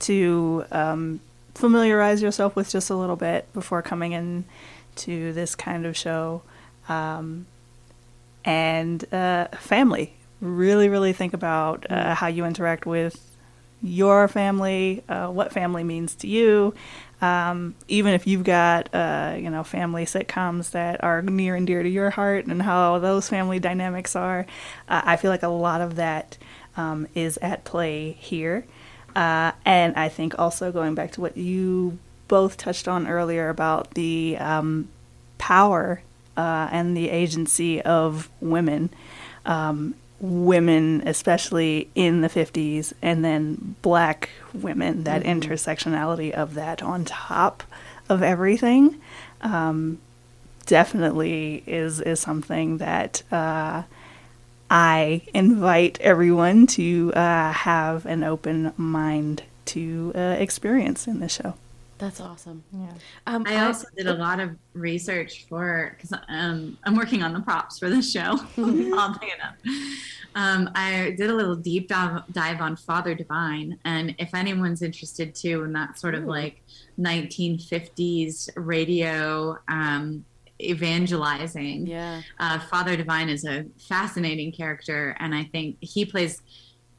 to 0.00 0.64
um, 0.70 1.20
familiarize 1.54 2.22
yourself 2.22 2.56
with 2.56 2.70
just 2.70 2.90
a 2.90 2.96
little 2.96 3.16
bit 3.16 3.52
before 3.52 3.82
coming 3.82 4.12
in 4.12 4.44
to 4.96 5.32
this 5.32 5.54
kind 5.54 5.86
of 5.86 5.96
show, 5.96 6.42
um, 6.88 7.46
and 8.44 9.12
uh, 9.12 9.48
family 9.58 10.14
really, 10.40 10.88
really 10.88 11.12
think 11.12 11.32
about 11.32 11.90
uh, 11.90 12.14
how 12.14 12.26
you 12.26 12.44
interact 12.44 12.86
with 12.86 13.36
your 13.82 14.28
family, 14.28 15.02
uh, 15.08 15.28
what 15.28 15.52
family 15.52 15.84
means 15.84 16.14
to 16.16 16.26
you. 16.26 16.74
Um, 17.20 17.74
even 17.88 18.12
if 18.12 18.26
you've 18.26 18.44
got, 18.44 18.94
uh, 18.94 19.36
you 19.38 19.48
know, 19.48 19.64
family 19.64 20.04
sitcoms 20.04 20.72
that 20.72 21.02
are 21.02 21.22
near 21.22 21.54
and 21.54 21.66
dear 21.66 21.82
to 21.82 21.88
your 21.88 22.10
heart 22.10 22.46
and 22.46 22.60
how 22.60 22.98
those 22.98 23.28
family 23.28 23.58
dynamics 23.58 24.14
are, 24.14 24.46
uh, 24.88 25.02
I 25.04 25.16
feel 25.16 25.30
like 25.30 25.42
a 25.42 25.48
lot 25.48 25.80
of 25.80 25.96
that 25.96 26.36
um, 26.76 27.06
is 27.14 27.38
at 27.38 27.64
play 27.64 28.12
here. 28.12 28.66
Uh, 29.14 29.52
and 29.64 29.94
I 29.96 30.08
think 30.08 30.38
also 30.38 30.72
going 30.72 30.94
back 30.94 31.12
to 31.12 31.20
what 31.20 31.36
you 31.36 31.98
both 32.28 32.56
touched 32.56 32.88
on 32.88 33.06
earlier 33.06 33.48
about 33.48 33.94
the 33.94 34.36
um, 34.38 34.88
power 35.38 36.02
uh, 36.36 36.68
and 36.72 36.96
the 36.96 37.10
agency 37.10 37.80
of 37.82 38.28
women, 38.40 38.90
um, 39.46 39.94
women 40.20 41.06
especially 41.06 41.88
in 41.94 42.22
the 42.22 42.28
50s, 42.28 42.92
and 43.02 43.24
then 43.24 43.76
black 43.82 44.30
women, 44.52 45.04
that 45.04 45.22
intersectionality 45.22 46.32
of 46.32 46.54
that 46.54 46.82
on 46.82 47.04
top 47.04 47.62
of 48.08 48.22
everything. 48.22 49.00
Um, 49.42 49.98
definitely 50.66 51.62
is 51.66 52.00
is 52.00 52.20
something 52.20 52.78
that 52.78 53.22
uh, 53.30 53.82
I 54.76 55.22
invite 55.32 56.00
everyone 56.00 56.66
to 56.66 57.12
uh, 57.14 57.52
have 57.52 58.06
an 58.06 58.24
open 58.24 58.72
mind 58.76 59.44
to 59.66 60.10
uh, 60.16 60.18
experience 60.40 61.06
in 61.06 61.20
this 61.20 61.34
show. 61.34 61.54
That's 61.98 62.20
awesome. 62.20 62.64
Yeah. 62.72 62.88
Um, 63.28 63.44
I 63.46 63.64
also 63.66 63.86
did 63.96 64.08
a 64.08 64.14
lot 64.14 64.40
of 64.40 64.56
research 64.72 65.46
for 65.48 65.94
because 65.96 66.12
um, 66.28 66.76
I'm 66.82 66.96
working 66.96 67.22
on 67.22 67.32
the 67.32 67.38
props 67.38 67.78
for 67.78 67.88
this 67.88 68.10
show. 68.10 68.32
Oddly 68.58 69.30
enough, 69.30 69.54
um, 70.34 70.68
I 70.74 71.14
did 71.16 71.30
a 71.30 71.34
little 71.34 71.54
deep 71.54 71.86
dive, 71.86 72.22
dive 72.32 72.60
on 72.60 72.74
Father 72.74 73.14
Divine, 73.14 73.78
and 73.84 74.16
if 74.18 74.34
anyone's 74.34 74.82
interested 74.82 75.36
too 75.36 75.62
in 75.62 75.72
that 75.74 76.00
sort 76.00 76.16
of 76.16 76.24
like 76.24 76.62
1950s 76.98 78.50
radio 78.56 79.56
um, 79.68 80.24
evangelizing, 80.60 81.86
yeah. 81.86 82.22
uh, 82.38 82.58
Father 82.60 82.96
Divine 82.96 83.28
is 83.28 83.44
a 83.44 83.64
fascinating 83.88 84.52
character, 84.52 85.16
and 85.20 85.34
I 85.34 85.44
think 85.44 85.76
he 85.80 86.04
plays 86.04 86.40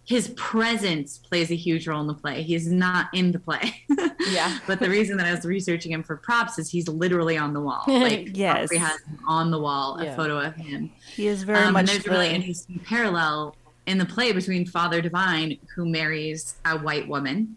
his 0.07 0.27
presence 0.35 1.17
plays 1.17 1.49
a 1.49 1.55
huge 1.55 1.87
role 1.87 1.99
in 1.99 2.05
the 2.05 2.13
play. 2.13 2.43
He's 2.43 2.67
not 2.67 3.07
in 3.13 3.31
the 3.31 3.39
play. 3.39 3.83
Yeah. 4.29 4.57
but 4.65 4.79
the 4.79 4.89
reason 4.89 5.17
that 5.17 5.25
I 5.27 5.31
was 5.31 5.45
researching 5.45 5.91
him 5.91 6.01
for 6.03 6.15
props 6.17 6.57
is 6.59 6.69
he's 6.69 6.87
literally 6.87 7.37
on 7.37 7.53
the 7.53 7.61
wall. 7.61 7.83
Like 7.87 8.29
Yes. 8.35 8.61
Godfrey 8.69 8.77
has 8.77 8.99
on 9.27 9.49
the 9.51 9.59
wall 9.59 9.99
a 9.99 10.05
Yeah. 10.05 10.15
photo 10.15 10.39
of 10.39 10.55
him. 10.55 10.91
He 11.15 11.25
is 11.27 11.41
very 11.43 11.57
Um, 11.59 11.65
and 11.65 11.73
much 11.73 11.85
there's 11.87 12.05
a 12.07 12.09
really 12.11 12.29
the- 12.29 12.35
interesting 12.35 12.79
parallel 12.79 13.55
in 13.87 13.97
the 13.99 14.05
play 14.05 14.31
between 14.31 14.65
Father 14.67 14.99
Divine, 15.01 15.57
who 15.75 15.85
marries 15.87 16.55
a 16.65 16.77
white 16.77 17.07
woman, 17.07 17.55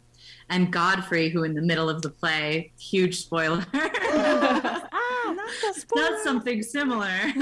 and 0.51 0.71
Godfrey, 0.73 1.29
who 1.31 1.43
in 1.45 1.55
the 1.55 1.63
middle 1.63 1.89
of 1.91 2.01
the 2.03 2.11
play, 2.11 2.73
huge 2.79 3.17
spoiler, 3.19 3.65
does 5.95 6.23
something 6.23 6.63
similar. 6.63 7.07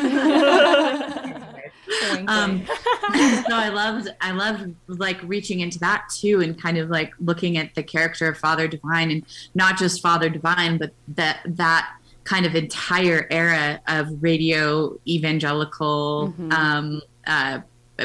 um, 2.28 2.64
so 3.46 3.54
I 3.54 3.70
loved 3.72 4.08
I 4.20 4.32
loved 4.32 4.74
like 4.88 5.20
reaching 5.22 5.60
into 5.60 5.78
that 5.80 6.08
too 6.12 6.40
and 6.42 6.60
kind 6.60 6.78
of 6.78 6.90
like 6.90 7.12
looking 7.20 7.56
at 7.56 7.74
the 7.74 7.82
character 7.82 8.28
of 8.28 8.38
Father 8.38 8.68
Divine 8.68 9.10
and 9.10 9.24
not 9.54 9.78
just 9.78 10.02
Father 10.02 10.28
Divine 10.28 10.78
but 10.78 10.92
that 11.08 11.40
that 11.46 11.96
kind 12.24 12.44
of 12.44 12.54
entire 12.54 13.26
era 13.30 13.80
of 13.86 14.08
radio 14.20 14.98
evangelical 15.06 16.34
um, 16.50 17.00
uh, 17.26 17.60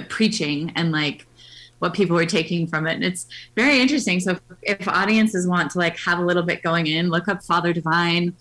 preaching 0.09 0.71
and 0.75 0.91
like 0.91 1.25
what 1.79 1.95
people 1.95 2.15
were 2.15 2.27
taking 2.27 2.67
from 2.67 2.85
it. 2.85 2.93
And 2.93 3.03
it's 3.03 3.25
very 3.55 3.79
interesting. 3.79 4.19
So 4.19 4.37
if, 4.61 4.79
if 4.81 4.87
audiences 4.87 5.47
want 5.47 5.71
to 5.71 5.79
like 5.79 5.97
have 5.97 6.19
a 6.19 6.21
little 6.23 6.43
bit 6.43 6.61
going 6.61 6.85
in 6.85 7.09
look 7.09 7.27
up 7.27 7.43
Father 7.43 7.73
Divine 7.73 8.35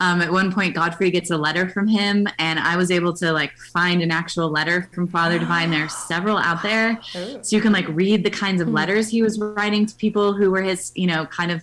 um, 0.00 0.20
at 0.20 0.30
one 0.32 0.52
point 0.52 0.74
godfrey 0.74 1.10
gets 1.10 1.30
a 1.30 1.36
letter 1.36 1.68
from 1.68 1.86
him 1.86 2.26
and 2.38 2.58
i 2.58 2.76
was 2.76 2.90
able 2.90 3.12
to 3.12 3.32
like 3.32 3.52
find 3.72 4.02
an 4.02 4.10
actual 4.10 4.48
letter 4.50 4.88
from 4.92 5.06
father 5.08 5.38
divine. 5.38 5.70
There 5.70 5.84
are 5.84 5.88
several 6.08 6.36
out 6.36 6.62
there. 6.62 6.98
So 7.42 7.56
you 7.56 7.60
can 7.62 7.72
like 7.72 7.86
read 7.88 8.24
the 8.24 8.30
kinds 8.30 8.60
of 8.60 8.68
letters 8.68 9.08
he 9.08 9.22
was 9.22 9.38
writing 9.38 9.86
to 9.86 9.94
people 9.96 10.32
who 10.34 10.50
were 10.50 10.62
his 10.62 10.92
you 10.94 11.06
know 11.06 11.26
kind 11.26 11.50
of 11.52 11.62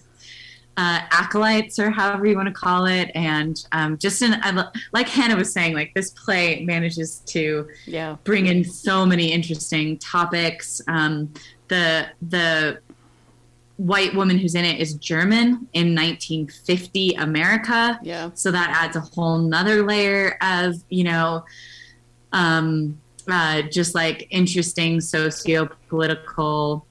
uh, 0.77 1.01
acolytes 1.11 1.77
or 1.79 1.89
however 1.91 2.25
you 2.25 2.35
want 2.35 2.47
to 2.47 2.53
call 2.53 2.85
it. 2.85 3.11
And 3.13 3.61
um, 3.73 3.97
just 3.97 4.21
in 4.21 4.33
I, 4.41 4.69
like 4.93 5.09
hannah 5.09 5.35
was 5.35 5.51
saying 5.51 5.73
like 5.75 5.91
this 5.93 6.11
play 6.11 6.63
manages 6.63 7.19
to 7.27 7.67
Yeah. 7.85 8.15
bring 8.23 8.47
in 8.47 8.63
so 8.63 9.05
many 9.05 9.31
interesting 9.33 9.97
topics. 9.99 10.81
Um, 10.87 11.33
the 11.67 12.07
the 12.29 12.79
white 13.77 14.13
woman 14.13 14.37
who's 14.37 14.53
in 14.55 14.63
it 14.65 14.79
is 14.79 14.93
German 14.95 15.67
in 15.73 15.95
1950 15.95 17.13
America, 17.15 17.99
Yeah. 18.03 18.29
so 18.33 18.51
that 18.51 18.69
adds 18.69 18.95
a 18.95 19.01
whole 19.01 19.37
nother 19.39 19.83
layer 19.85 20.37
of 20.41 20.75
you 20.89 21.03
know, 21.03 21.45
um, 22.33 22.99
uh, 23.29 23.61
just 23.63 23.95
like 23.95 24.27
interesting 24.29 24.99
socio-political 25.01 26.85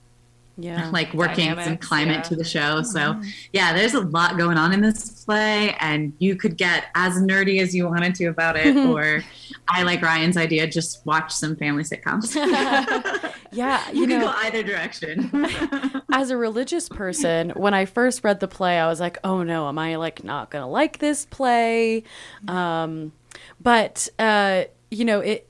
Yeah. 0.57 0.91
like 0.93 1.13
workings 1.15 1.59
and 1.67 1.81
climate 1.81 2.17
yeah. 2.17 2.23
to 2.23 2.37
the 2.37 2.45
show. 2.45 2.83
So 2.83 3.21
yeah, 3.53 3.73
there's 3.73 3.95
a 3.95 4.01
lot 4.01 4.37
going 4.37 4.59
on 4.59 4.73
in 4.73 4.81
this 4.81 5.25
play, 5.25 5.75
and 5.81 6.13
you 6.19 6.37
could 6.37 6.57
get 6.57 6.87
as 6.95 7.15
nerdy 7.15 7.61
as 7.63 7.75
you 7.75 7.87
wanted 7.89 8.15
to 8.17 8.27
about 8.27 8.57
it, 8.57 8.77
or 8.91 9.23
I 9.69 9.83
like 9.85 10.03
Ryan's 10.03 10.37
idea, 10.37 10.67
just 10.67 11.05
watch 11.07 11.33
some 11.33 11.57
family 11.57 11.85
sitcoms. 11.85 12.35
yeah. 13.53 13.91
you 13.93 14.03
You 14.03 14.07
can 14.09 14.21
know, 14.21 14.27
go 14.27 14.33
either 14.39 14.63
direction. 14.63 15.47
as 16.13 16.31
a 16.31 16.37
religious 16.37 16.89
person, 16.89 17.51
when 17.51 17.75
I 17.75 17.85
first 17.85 18.25
read 18.25 18.41
the 18.41 18.49
play, 18.49 18.79
I 18.79 18.87
was 18.87 19.01
like, 19.01 19.19
"Oh 19.25 19.43
no, 19.43 19.69
am 19.69 19.79
I 19.79 19.97
like 19.97 20.25
not 20.25 20.51
gonna 20.51 20.69
like 20.69 20.99
this 20.99 21.27
play?" 21.27 22.03
Um, 22.49 23.13
but 23.61 24.09
uh, 24.19 24.65
you 24.91 25.05
know, 25.05 25.21
it 25.21 25.49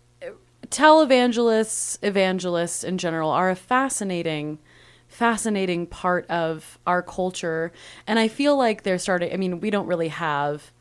televangelists, 0.68 1.98
evangelists 2.02 2.84
in 2.84 2.98
general, 2.98 3.30
are 3.30 3.50
a 3.50 3.56
fascinating, 3.56 4.58
fascinating 5.08 5.86
part 5.86 6.28
of 6.30 6.78
our 6.86 7.02
culture, 7.02 7.72
and 8.06 8.18
I 8.18 8.28
feel 8.28 8.56
like 8.56 8.82
they're 8.82 8.98
starting. 8.98 9.32
I 9.32 9.36
mean, 9.36 9.60
we 9.60 9.70
don't 9.70 9.86
really 9.86 10.08
have. 10.08 10.72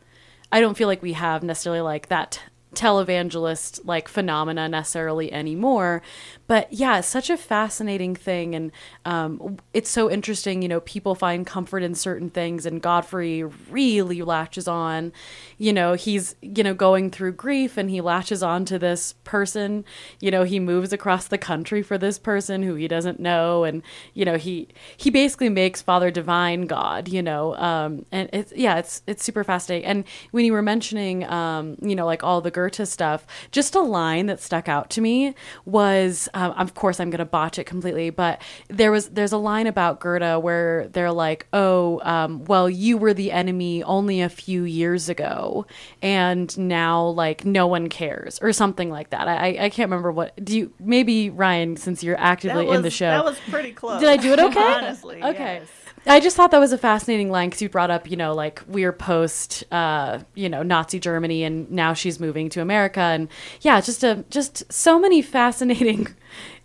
I 0.51 0.61
don't 0.61 0.75
feel 0.75 0.87
like 0.87 1.01
we 1.01 1.13
have 1.13 1.43
necessarily 1.43 1.81
like 1.81 2.07
that 2.07 2.41
televangelist 2.75 3.81
like 3.83 4.07
phenomena 4.07 4.69
necessarily 4.69 5.33
anymore 5.33 6.03
but 6.49 6.67
yeah 6.73 6.99
such 6.99 7.29
a 7.29 7.37
fascinating 7.37 8.13
thing 8.13 8.53
and 8.55 8.71
um, 9.05 9.57
it's 9.73 9.89
so 9.89 10.11
interesting 10.11 10.61
you 10.61 10.67
know 10.67 10.81
people 10.81 11.15
find 11.15 11.47
comfort 11.47 11.81
in 11.81 11.95
certain 11.95 12.29
things 12.29 12.65
and 12.65 12.81
godfrey 12.81 13.43
really 13.69 14.21
latches 14.21 14.67
on. 14.67 15.11
You 15.57 15.73
know 15.73 15.93
he's 15.93 16.35
you 16.41 16.63
know 16.63 16.73
going 16.73 17.11
through 17.11 17.33
grief 17.33 17.77
and 17.77 17.89
he 17.89 18.01
latches 18.01 18.41
on 18.41 18.65
to 18.65 18.79
this 18.79 19.13
person. 19.23 19.85
You 20.19 20.31
know 20.31 20.43
he 20.43 20.59
moves 20.59 20.93
across 20.93 21.27
the 21.27 21.37
country 21.37 21.81
for 21.81 21.97
this 21.97 22.17
person 22.17 22.63
who 22.63 22.75
he 22.75 22.87
doesn't 22.87 23.19
know 23.19 23.63
and 23.63 23.83
you 24.13 24.25
know 24.25 24.37
he 24.37 24.69
he 24.97 25.09
basically 25.09 25.49
makes 25.49 25.81
father 25.81 26.11
divine 26.11 26.65
god 26.65 27.07
you 27.09 27.21
know 27.21 27.55
um 27.57 28.05
and 28.11 28.29
it's 28.33 28.53
yeah 28.55 28.77
it's 28.77 29.01
it's 29.07 29.23
super 29.23 29.43
fascinating. 29.43 29.87
And 29.87 30.03
when 30.31 30.45
you 30.45 30.53
were 30.53 30.61
mentioning 30.61 31.25
um 31.25 31.77
you 31.81 31.95
know 31.95 32.05
like 32.05 32.23
all 32.23 32.41
the 32.41 32.51
Gerte 32.51 32.87
stuff 32.87 33.25
just 33.51 33.75
a 33.75 33.81
line 33.81 34.27
that 34.27 34.39
stuck 34.39 34.67
out 34.67 34.89
to 34.91 35.01
me 35.01 35.35
was 35.65 36.29
um, 36.39 36.51
of 36.51 36.73
course 36.73 36.99
i'm 36.99 37.09
gonna 37.09 37.25
botch 37.25 37.59
it 37.59 37.65
completely 37.65 38.09
but 38.09 38.41
there 38.67 38.91
was 38.91 39.09
there's 39.09 39.31
a 39.31 39.37
line 39.37 39.67
about 39.67 39.99
Gerte 39.99 40.41
where 40.41 40.87
they're 40.89 41.11
like 41.11 41.47
oh 41.53 41.99
um, 42.03 42.45
well 42.45 42.69
you 42.69 42.97
were 42.97 43.13
the 43.13 43.31
enemy 43.31 43.83
only 43.83 44.21
a 44.21 44.29
few 44.29 44.63
years 44.63 45.09
ago 45.09 45.65
and 46.01 46.57
now 46.57 47.05
like 47.07 47.45
no 47.45 47.67
one 47.67 47.89
cares 47.89 48.39
or 48.41 48.53
something 48.53 48.89
like 48.89 49.09
that 49.09 49.27
i 49.27 49.57
i 49.59 49.69
can't 49.69 49.89
remember 49.89 50.11
what 50.11 50.33
do 50.43 50.57
you 50.57 50.73
maybe 50.79 51.29
ryan 51.29 51.75
since 51.75 52.03
you're 52.03 52.19
actively 52.19 52.65
was, 52.65 52.77
in 52.77 52.81
the 52.83 52.89
show 52.89 53.09
That 53.09 53.25
was 53.25 53.39
pretty 53.49 53.71
close. 53.71 53.99
did 53.99 54.09
I 54.09 54.17
do 54.17 54.33
it 54.33 54.39
okay? 54.39 54.59
Honestly. 54.73 55.23
Okay. 55.23 55.59
yes. 55.61 55.69
I 56.09 56.19
just 56.19 56.35
thought 56.35 56.51
that 56.51 56.59
was 56.59 56.73
a 56.73 56.77
fascinating 56.77 57.29
line 57.29 57.49
because 57.49 57.61
you 57.61 57.69
brought 57.69 57.91
up, 57.91 58.09
you 58.09 58.17
know, 58.17 58.33
like 58.33 58.61
we're 58.67 58.91
post, 58.91 59.63
uh, 59.71 60.19
you 60.33 60.49
know, 60.49 60.63
Nazi 60.63 60.99
Germany, 60.99 61.43
and 61.43 61.69
now 61.71 61.93
she's 61.93 62.19
moving 62.19 62.49
to 62.49 62.61
America, 62.61 62.99
and 62.99 63.27
yeah, 63.61 63.79
just 63.79 64.03
a 64.03 64.25
just 64.29 64.71
so 64.71 64.99
many 64.99 65.21
fascinating, 65.37 66.07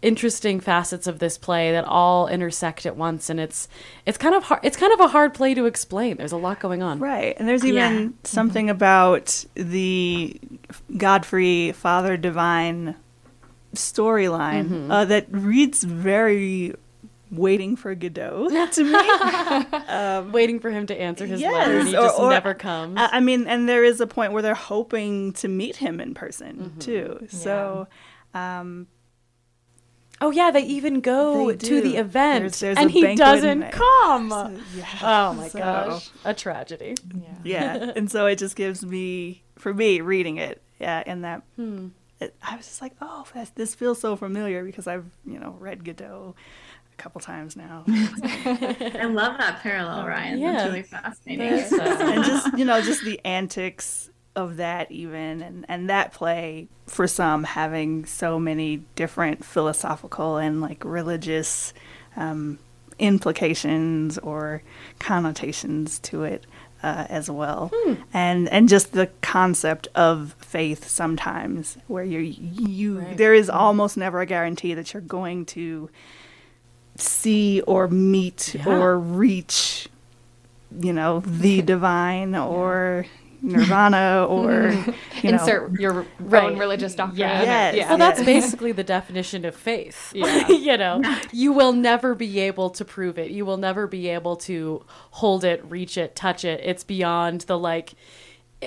interesting 0.01 0.61
facets 0.61 1.07
of 1.07 1.19
this 1.19 1.37
play 1.37 1.73
that 1.73 1.85
all 1.85 2.27
intersect 2.27 2.87
at 2.87 2.97
once, 2.97 3.29
and 3.29 3.39
it's 3.39 3.69
it's 4.07 4.17
kind 4.19 4.35
of 4.35 4.45
hard. 4.45 4.61
It's 4.65 4.77
kind 4.79 4.93
of 4.95 5.01
a 5.01 5.09
hard 5.09 5.35
play 5.35 5.53
to 5.55 5.67
explain. 5.67 6.17
There's 6.17 6.33
a 6.33 6.37
lot 6.39 6.59
going 6.59 6.83
on. 6.83 6.99
Right. 6.99 7.37
And 7.39 7.47
there's 7.47 7.65
even 7.65 7.77
Yeah. 8.03 8.09
something 8.25 8.71
about 8.71 9.45
the 9.55 10.41
Godfrey 10.97 11.73
Father 11.73 12.17
Divine 12.17 12.97
storyline 13.75 14.69
Mm-hmm. 14.69 14.91
uh, 14.91 15.05
that 15.07 15.27
reads 15.31 15.83
very 15.85 16.75
waiting 17.37 17.77
for 17.77 17.95
Godot 17.95 18.49
to 18.73 18.85
me. 18.85 20.31
Waiting 20.33 20.61
for 20.61 20.71
him 20.71 20.87
to 20.87 21.01
answer 21.01 21.27
his 21.27 21.41
Yes, 21.41 21.53
letter, 21.53 21.79
and 21.81 21.89
he 21.89 21.97
or- 21.97 22.03
just 22.03 22.19
or- 22.19 22.31
never 22.31 22.55
comes. 22.55 22.97
I 22.99 23.21
mean, 23.21 23.47
and 23.47 23.69
there 23.69 23.85
is 23.85 24.01
a 24.01 24.07
point 24.07 24.33
where 24.33 24.43
they're 24.43 24.55
hoping 24.55 25.33
to 25.35 25.49
meet 25.49 25.77
him 25.77 26.01
in 26.01 26.15
person 26.15 26.57
Mm-hmm. 26.57 26.79
too. 26.79 27.27
So, 27.29 27.87
um, 28.35 28.87
Oh 30.21 30.31
yeah, 30.31 30.51
they 30.53 30.63
even 30.63 31.01
go 31.01 31.51
They 31.51 31.57
to 31.69 31.81
the 31.81 31.97
event, 31.97 32.41
There's- 32.43 32.61
there's 32.61 32.79
and 32.79 32.91
he 32.91 33.17
doesn't 33.17 33.73
come. 33.73 34.31
So, 34.31 34.57
yeah. 34.77 34.87
oh 35.03 35.35
my 35.35 35.49
So- 35.49 35.59
gosh, 35.59 36.11
a 36.25 36.33
tragedy. 36.33 36.95
yeah 37.45 37.91
and 37.97 38.11
so 38.11 38.27
it 38.27 38.37
just 38.39 38.55
gives 38.57 38.87
me 38.87 39.43
for 39.57 39.75
me 39.75 40.01
reading 40.01 40.37
it 40.39 40.63
yeah 40.81 41.03
and 41.07 41.25
that 41.25 41.43
it, 42.21 42.35
i 42.43 42.57
was 42.57 42.65
just 42.67 42.81
like 42.83 42.93
oh 43.03 43.25
this, 43.35 43.51
this 43.51 43.75
feels 43.75 44.01
so 44.01 44.17
familiar 44.17 44.65
because 44.65 44.87
i've 44.87 45.05
you 45.27 45.39
know 45.39 45.57
read 45.61 45.85
godot 45.85 46.35
a 46.97 47.03
couple 47.03 47.21
times 47.21 47.57
now 47.57 47.85
I 47.89 49.05
love 49.11 49.37
that 49.39 49.61
parallel, 49.63 50.07
Ryan. 50.07 50.39
Yeah. 50.39 50.53
That's 50.53 50.67
really 50.69 50.83
fascinating. 50.83 51.51
That's, 51.51 51.73
and 52.01 52.25
just 52.25 52.59
you 52.59 52.65
know 52.65 52.81
just 52.81 53.05
the 53.05 53.21
antics 53.25 54.11
of 54.37 54.57
that 54.57 54.91
even 54.91 55.43
and 55.43 55.65
and 55.69 55.89
that 55.91 56.13
play 56.13 56.69
for 56.87 57.07
some 57.07 57.45
having 57.45 58.05
so 58.05 58.39
many 58.39 58.79
different 58.97 59.45
philosophical 59.45 60.37
and 60.39 60.61
like 60.61 60.85
religious 60.85 61.73
um, 62.17 62.59
implications 62.99 64.19
or 64.19 64.63
connotations 64.99 65.99
to 66.01 66.25
it 66.25 66.45
uh, 66.83 67.07
as 67.09 67.31
well 67.31 67.71
and 68.13 68.49
and 68.51 68.69
just 68.69 68.93
the 68.93 69.09
concept 69.23 69.89
of 69.95 70.35
faith 70.41 70.87
sometimes 70.89 71.79
where 71.87 72.05
you 72.05 72.19
you 72.19 72.99
Right. 73.01 73.17
there 73.17 73.35
is 73.35 73.49
almost 73.49 73.97
never 73.97 74.21
a 74.21 74.27
guarantee 74.27 74.75
that 74.75 74.93
you're 74.93 75.01
going 75.01 75.47
to 75.47 75.89
see 76.97 77.61
or 77.63 77.89
meet 77.89 78.55
Yeah. 78.55 78.69
or 78.69 78.99
reach 78.99 79.89
you 80.81 80.93
know 80.93 81.21
the 81.21 81.63
divine 81.75 82.35
or 82.35 83.07
nirvana 83.43 84.25
or 84.29 84.71
you 85.23 85.31
know 85.33 85.39
Insert 85.39 85.73
your 85.79 86.07
Right. 86.19 86.45
own 86.45 86.59
religious 86.59 86.95
doctrine. 86.95 87.19
Yeah. 87.21 87.43
Yes. 87.43 87.75
yeah. 87.77 87.89
Well, 87.91 87.99
that's 87.99 88.23
basically 88.35 88.73
the 88.73 88.85
definition 88.85 89.45
of 89.45 89.55
faith. 89.55 90.13
Yeah. 90.15 90.49
you 90.49 90.77
know, 90.77 91.03
you 91.33 91.53
will 91.53 91.73
never 91.73 92.15
be 92.15 92.41
able 92.41 92.71
to 92.71 92.85
prove 92.85 93.19
it. 93.19 93.31
You 93.31 93.45
will 93.45 93.57
never 93.59 93.87
be 93.87 94.09
able 94.09 94.37
to 94.37 94.85
hold 95.13 95.45
it, 95.45 95.63
reach 95.69 95.97
it, 95.99 96.17
touch 96.17 96.45
it. 96.45 96.61
It's 96.65 96.85
beyond 96.85 97.43
the 97.43 97.59
like 97.59 97.93
it- 97.93 97.99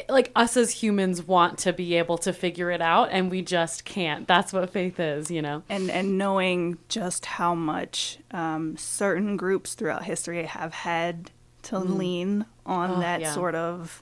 like 0.10 0.32
us 0.36 0.58
as 0.58 0.72
humans 0.72 1.24
want 1.24 1.58
to 1.60 1.74
be 1.74 1.96
able 1.96 2.18
to 2.20 2.34
figure 2.34 2.70
it 2.72 2.82
out 2.82 3.10
and 3.12 3.30
we 3.32 3.42
just 3.42 3.86
can't. 3.86 4.28
That's 4.28 4.52
what 4.54 4.70
faith 4.70 5.00
is, 5.00 5.30
you 5.32 5.42
know. 5.42 5.64
and 5.70 5.90
and 5.90 6.18
knowing 6.18 6.78
just 6.90 7.26
how 7.26 7.56
much 7.56 8.18
um, 8.32 8.78
certain 8.78 9.38
groups 9.38 9.74
throughout 9.74 10.04
history 10.04 10.44
have 10.46 10.74
had 10.74 11.32
to 11.64 11.80
lean 11.80 12.46
on 12.66 12.92
Oh, 12.92 13.00
that 13.00 13.22
yeah. 13.22 13.32
sort 13.34 13.56
of 13.56 14.02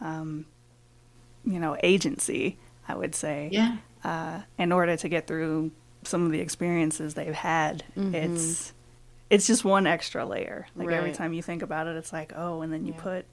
um, 0.00 0.46
you 1.44 1.58
know 1.60 1.76
agency 1.82 2.58
i 2.88 2.94
would 2.94 3.14
say 3.14 3.48
Yeah. 3.52 3.76
uh, 4.02 4.40
in 4.58 4.72
order 4.72 4.96
to 4.96 5.08
get 5.08 5.26
through 5.26 5.70
some 6.04 6.24
of 6.26 6.32
the 6.32 6.40
experiences 6.40 7.14
they've 7.14 7.34
had 7.34 7.84
it's 7.96 8.72
it's 9.30 9.46
just 9.46 9.64
one 9.64 9.86
extra 9.86 10.24
layer 10.24 10.66
like 10.76 10.88
every 10.90 11.12
time 11.12 11.32
you 11.34 11.42
think 11.42 11.62
about 11.62 11.86
it 11.86 11.96
it's 11.96 12.12
like 12.12 12.32
oh 12.36 12.62
and 12.62 12.72
then 12.72 12.84
you 12.86 12.92
put 12.94 13.26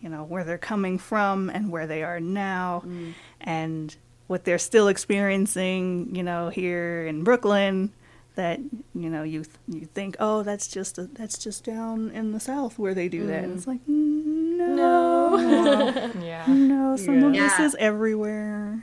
you 0.00 0.08
know 0.08 0.24
where 0.24 0.44
they're 0.44 0.58
coming 0.58 0.98
from 0.98 1.50
and 1.50 1.70
where 1.70 1.86
they 1.86 2.02
are 2.02 2.20
now. 2.20 2.82
Mm. 2.86 3.14
And 3.40 3.96
what 4.26 4.44
they're 4.44 4.58
still 4.58 4.88
experiencing 4.88 6.14
you 6.14 6.22
know 6.22 6.48
here 6.48 7.06
in 7.06 7.22
brooklyn 7.24 7.92
that 8.34 8.58
you 8.94 9.10
know 9.10 9.22
you 9.22 9.44
you 9.68 9.86
think 9.86 10.16
oh 10.18 10.42
that's 10.42 10.66
just 10.66 10.98
a, 10.98 11.04
that's 11.12 11.38
just 11.38 11.64
down 11.64 12.10
in 12.10 12.32
the 12.32 12.40
south 12.40 12.78
where 12.78 12.94
they 12.94 13.08
do 13.08 13.26
that. 13.26 13.44
And 13.44 13.56
it's 13.56 13.66
like 13.66 13.80
no. 13.86 15.36
No. 15.36 16.10
Yeah. 16.20 16.44
no 16.48 16.96
some 16.96 17.22
of 17.22 17.32
this 17.32 17.58
is 17.58 17.76
everywhere. 17.78 18.82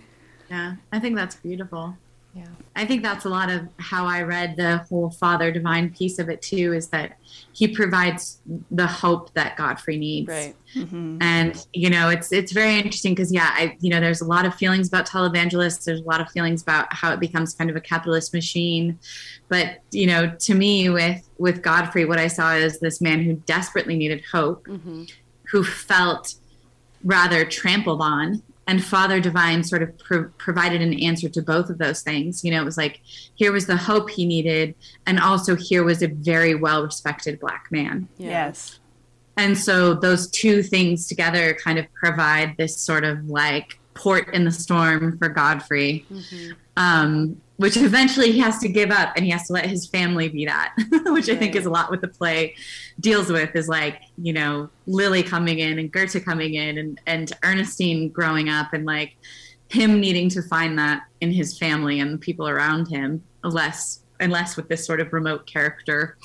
Yeah. 0.50 0.76
I 0.92 1.00
think 1.00 1.16
that's 1.16 1.36
beautiful. 1.36 1.98
Yeah. 2.34 2.46
I 2.76 2.86
think 2.86 3.04
that's 3.04 3.26
a 3.26 3.30
lot 3.30 3.50
of 3.50 3.68
how 3.78 4.06
I 4.06 4.22
read 4.22 4.56
the 4.56 4.78
whole 4.90 5.10
Father 5.10 5.52
Divine 5.52 5.94
piece 5.94 6.18
of 6.18 6.30
it 6.30 6.42
too, 6.42 6.72
is 6.72 6.88
that 6.88 7.18
he 7.52 7.68
provides 7.68 8.40
the 8.70 8.88
hope 8.88 9.34
that 9.34 9.58
Godfrey 9.58 9.98
needs. 9.98 10.30
Right. 10.30 10.56
Mm-hmm. 10.76 11.18
And 11.22 11.68
you 11.74 11.90
know, 11.90 12.08
it's 12.10 12.32
it's 12.32 12.54
very 12.54 12.76
interesting 12.76 13.14
because 13.14 13.34
yeah, 13.34 13.50
I 13.54 13.78
you 13.82 13.90
know, 13.90 14.00
there's 14.00 14.22
a 14.22 14.26
lot 14.26 14.46
of 14.46 14.56
feelings 14.56 14.88
about 14.88 15.06
televangelists. 15.06 15.84
There's 15.84 16.00
a 16.00 16.06
lot 16.06 16.22
of 16.22 16.32
feelings 16.32 16.62
about 16.62 16.94
how 16.94 17.12
it 17.12 17.20
becomes 17.20 17.54
kind 17.54 17.70
of 17.70 17.76
a 17.76 17.82
capitalist 17.82 18.34
machine. 18.34 18.98
But 19.50 19.80
you 19.92 20.08
know, 20.08 20.34
to 20.40 20.56
me, 20.56 20.90
with 20.90 21.28
with 21.38 21.62
Godfrey, 21.62 22.06
what 22.06 22.20
I 22.20 22.28
saw 22.28 22.54
is 22.56 22.80
this 22.80 23.02
man 23.02 23.22
who 23.24 23.34
desperately 23.46 23.98
needed 23.98 24.24
hope, 24.32 24.66
mm-hmm. 24.68 25.04
who 25.52 25.64
felt 25.66 26.36
rather 27.04 27.44
trampled 27.44 28.02
on. 28.02 28.42
And 28.72 28.82
Father 28.82 29.20
Divine 29.20 29.66
sort 29.66 29.84
of 29.84 29.98
pro- 29.98 30.30
provided 30.38 30.82
an 30.82 30.94
answer 30.94 31.28
to 31.28 31.42
both 31.42 31.70
of 31.70 31.78
those 31.78 32.04
things. 32.04 32.42
You 32.42 32.52
know, 32.52 32.62
it 32.62 32.64
was 32.64 32.78
like 32.78 33.02
here 33.36 33.52
was 33.52 33.66
the 33.66 33.76
hope 33.76 34.10
he 34.10 34.26
needed, 34.26 34.76
and 35.06 35.20
also 35.20 35.58
here 35.58 35.84
was 35.84 36.02
a 36.02 36.08
very 36.08 36.56
well 36.56 36.82
respected 36.82 37.38
black 37.42 37.68
man. 37.70 38.08
Yes 38.18 38.80
And 39.36 39.58
so 39.58 39.94
those 39.94 40.30
two 40.30 40.64
things 40.64 41.06
together 41.06 41.54
kind 41.54 41.80
of 41.80 41.86
provide 41.94 42.56
this 42.56 42.78
sort 42.78 43.04
of 43.04 43.26
like 43.26 43.78
port 43.94 44.34
in 44.34 44.46
the 44.46 44.52
storm 44.52 45.18
for 45.18 45.28
Godfrey, 45.28 46.06
um, 46.78 47.42
which 47.62 47.78
eventually 47.78 48.32
he 48.32 48.40
has 48.40 48.58
to 48.58 48.68
give 48.68 48.90
up 48.90 49.14
and 49.16 49.24
he 49.24 49.30
has 49.30 49.46
to 49.46 49.54
let 49.54 49.68
his 49.68 49.86
family 49.86 50.28
be 50.28 50.48
that, 50.48 50.74
which 51.06 51.30
I 51.30 51.36
think 51.36 51.56
is 51.56 51.68
a 51.68 51.70
lot 51.70 51.92
what 51.92 52.02
the 52.02 52.08
play 52.08 52.56
deals 53.00 53.32
with 53.32 53.56
is 53.56 53.70
like, 53.70 54.02
you 54.18 54.34
know, 54.34 54.68
Lily 54.88 55.22
coming 55.22 55.60
in 55.60 55.78
and 55.78 55.94
Gerte 55.94 56.26
coming 56.26 56.56
in 56.56 56.80
and, 56.80 57.00
and 57.06 57.32
Ernestine 57.44 58.10
growing 58.10 58.50
up 58.50 58.74
and 58.74 58.84
like 58.84 59.16
him 59.70 60.00
needing 60.00 60.28
to 60.30 60.42
find 60.42 60.80
that 60.80 61.04
in 61.22 61.32
his 61.32 61.56
family 61.56 62.00
and 62.00 62.16
the 62.16 62.18
people 62.18 62.48
around 62.48 62.88
him, 62.88 63.22
less 63.44 64.00
and 64.20 64.32
less 64.32 64.58
with 64.58 64.68
this 64.68 64.84
sort 64.84 65.00
of 65.00 65.14
remote 65.14 65.46
character. 65.46 66.18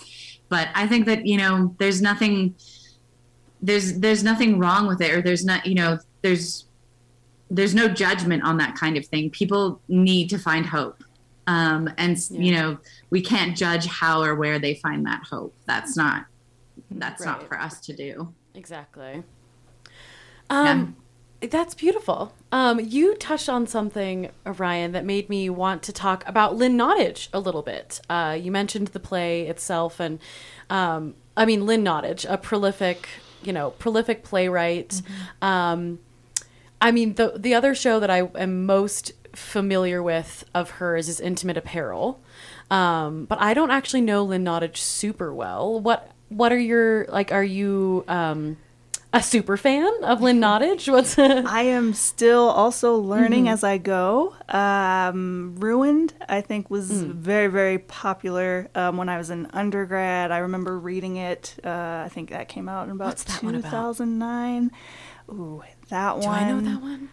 But 0.48 0.68
I 0.74 0.86
think 0.86 1.04
that, 1.04 1.26
you 1.26 1.36
know, 1.36 1.76
there's 1.78 2.00
nothing 2.00 2.54
there's 3.60 3.98
there's 3.98 4.24
nothing 4.24 4.58
wrong 4.58 4.86
with 4.86 5.02
it 5.02 5.12
or 5.12 5.20
there's 5.20 5.44
not 5.44 5.66
you 5.66 5.74
know 5.74 5.98
there's 6.22 6.66
there's 7.50 7.74
no 7.74 7.88
judgment 7.88 8.42
on 8.42 8.56
that 8.56 8.74
kind 8.74 8.96
of 8.96 9.04
thing. 9.04 9.28
People 9.28 9.82
need 9.88 10.30
to 10.30 10.38
find 10.38 10.64
hope 10.64 11.02
um, 11.46 11.92
and 11.98 12.18
you 12.30 12.52
know 12.52 12.78
we 13.10 13.20
can't 13.20 13.56
judge 13.56 13.86
how 13.86 14.22
or 14.22 14.34
where 14.34 14.58
they 14.58 14.74
find 14.74 15.06
that 15.06 15.22
hope 15.30 15.54
that's 15.66 15.96
not 15.96 16.26
that's 16.92 17.24
not 17.24 17.46
for 17.48 17.58
us 17.58 17.80
to 17.80 17.94
do 17.94 18.32
Exactly. 18.56 19.22
Um, 20.48 20.96
That's 21.40 21.74
beautiful. 21.74 22.32
Um, 22.50 22.80
you 22.80 23.14
touched 23.14 23.48
on 23.48 23.66
something, 23.66 24.30
Ryan, 24.44 24.92
that 24.92 25.04
made 25.04 25.28
me 25.28 25.50
want 25.50 25.82
to 25.84 25.92
talk 25.92 26.26
about 26.26 26.56
Lynn 26.56 26.76
Nottage 26.76 27.28
a 27.32 27.38
little 27.38 27.62
bit. 27.62 28.00
Uh, 28.08 28.36
you 28.40 28.50
mentioned 28.50 28.88
the 28.88 29.00
play 29.00 29.46
itself, 29.46 30.00
and 30.00 30.18
um, 30.70 31.14
I 31.36 31.44
mean 31.44 31.66
Lynn 31.66 31.84
Nottage, 31.84 32.24
a 32.28 32.38
prolific, 32.38 33.08
you 33.42 33.52
know, 33.52 33.72
prolific 33.72 34.24
playwright. 34.24 35.02
Um, 35.42 35.98
I 36.80 36.90
mean 36.90 37.14
the 37.14 37.34
the 37.36 37.54
other 37.54 37.74
show 37.74 38.00
that 38.00 38.10
I 38.10 38.30
am 38.36 38.64
most 38.64 39.12
familiar 39.36 40.02
with 40.02 40.44
of 40.54 40.70
hers 40.70 41.08
is 41.08 41.20
Intimate 41.20 41.56
Apparel, 41.56 42.20
um, 42.70 43.26
but 43.26 43.40
I 43.40 43.54
don't 43.54 43.70
actually 43.70 44.00
know 44.00 44.24
Lynn 44.24 44.44
Nottage 44.44 44.78
super 44.78 45.32
well. 45.32 45.78
What 45.80 46.10
what 46.28 46.52
are 46.52 46.58
your 46.58 47.06
like? 47.06 47.30
Are 47.32 47.44
you 47.44 48.04
um, 48.08 48.56
a 49.12 49.22
super 49.22 49.56
fan 49.56 49.90
of 50.02 50.20
Lynn 50.20 50.40
Nottage? 50.40 50.90
What's 50.90 51.18
I 51.18 51.62
am 51.62 51.94
still 51.94 52.48
also 52.48 52.96
learning 52.96 53.48
as 53.48 53.62
I 53.64 53.78
go. 53.78 54.34
Um, 54.48 55.56
Ruined, 55.58 56.14
I 56.28 56.40
think, 56.40 56.70
was 56.70 56.90
very, 56.90 57.46
very 57.46 57.78
popular 57.78 58.68
um, 58.74 58.96
when 58.96 59.08
I 59.08 59.18
was 59.18 59.30
in 59.30 59.46
undergrad. 59.52 60.30
I 60.30 60.38
remember 60.38 60.78
reading 60.78 61.16
it. 61.16 61.54
Uh, 61.64 62.02
I 62.04 62.10
think 62.10 62.30
that 62.30 62.48
came 62.48 62.68
out 62.68 62.88
in 62.88 62.92
about 62.92 63.20
one 63.42 63.54
about? 63.54 63.70
2009. 63.70 64.70
Ooh, 65.30 65.62
that 65.88 66.20
Do 66.20 66.26
one. 66.26 66.38
Do 66.38 66.44
I 66.44 66.50
know 66.50 66.60
that 66.60 66.82
one? 66.82 67.08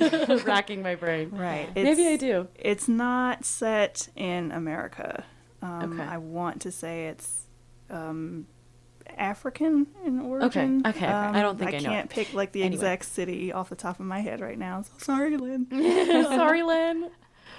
Racking 0.44 0.82
my 0.82 0.94
brain. 0.94 1.30
Right. 1.30 1.68
Maybe 1.74 2.06
I 2.08 2.16
do. 2.16 2.48
It's 2.54 2.88
not 2.88 3.44
set 3.44 4.08
in 4.16 4.52
America. 4.52 5.24
Um, 5.60 5.92
Okay. 5.98 6.02
I 6.02 6.18
want 6.18 6.60
to 6.62 6.72
say 6.72 7.06
it's 7.06 7.46
um, 7.90 8.46
African 9.16 9.86
in 10.04 10.20
origin. 10.20 10.82
okay, 10.86 11.04
okay. 11.04 11.06
Um, 11.06 11.34
I 11.36 11.42
don't 11.42 11.58
think 11.58 11.74
I 11.74 11.78
know 11.78 11.90
can't 11.90 12.10
it. 12.10 12.14
pick 12.14 12.34
like 12.34 12.52
the 12.52 12.62
Anyway. 12.62 12.74
exact 12.76 13.04
city 13.04 13.52
off 13.52 13.68
the 13.68 13.76
top 13.76 14.00
of 14.00 14.06
my 14.06 14.20
head 14.20 14.40
right 14.40 14.58
now. 14.58 14.82
So 14.82 14.92
sorry, 14.98 15.36
Lynn. 15.36 15.66
Sorry, 16.24 16.62
Lynn. 16.62 17.10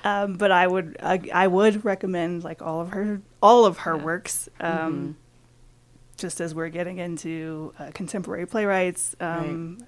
um, 0.04 0.34
but 0.36 0.52
I 0.52 0.68
would 0.68 0.98
I, 1.02 1.22
I 1.34 1.48
would 1.48 1.86
recommend 1.86 2.44
like 2.44 2.62
all 2.62 2.82
of 2.82 2.90
her 2.90 3.22
all 3.42 3.66
of 3.66 3.80
her 3.80 3.98
works. 3.98 4.50
Um, 4.60 4.72
Mm-hmm. 4.72 5.12
Just 6.16 6.40
as 6.40 6.54
we're 6.54 6.70
getting 6.70 7.00
into 7.00 7.74
uh, 7.80 7.90
contemporary 7.94 8.46
playwrights, 8.46 9.16
um, 9.20 9.80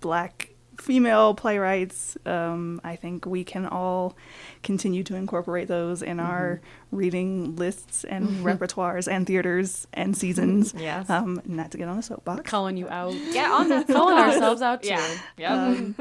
black 0.00 0.53
female 0.78 1.34
playwrights, 1.34 2.16
um, 2.26 2.80
I 2.84 2.96
think 2.96 3.26
we 3.26 3.44
can 3.44 3.66
all 3.66 4.16
continue 4.62 5.02
to 5.04 5.14
incorporate 5.16 5.68
those 5.68 6.02
in 6.02 6.20
our 6.20 6.56
Mm-hmm. 6.56 6.96
reading 6.96 7.56
lists 7.56 8.04
and 8.04 8.28
repertoires 8.44 9.10
and 9.10 9.26
theaters 9.26 9.86
and 9.92 10.16
seasons. 10.16 10.74
Yes. 10.78 11.08
Um, 11.10 11.40
not 11.44 11.70
to 11.72 11.78
get 11.78 11.88
on 11.88 11.98
a 11.98 12.02
soapbox. 12.02 12.48
Calling 12.48 12.76
you 12.76 12.88
out. 12.88 13.14
Yeah, 13.32 13.50
on 13.52 13.68
that. 13.68 13.86
Calling 13.88 14.16
ourselves 14.18 14.62
out 14.62 14.82
too. 14.82 14.90
Yeah. 14.90 15.16
Yep. 15.38 15.50
Um, 15.50 15.96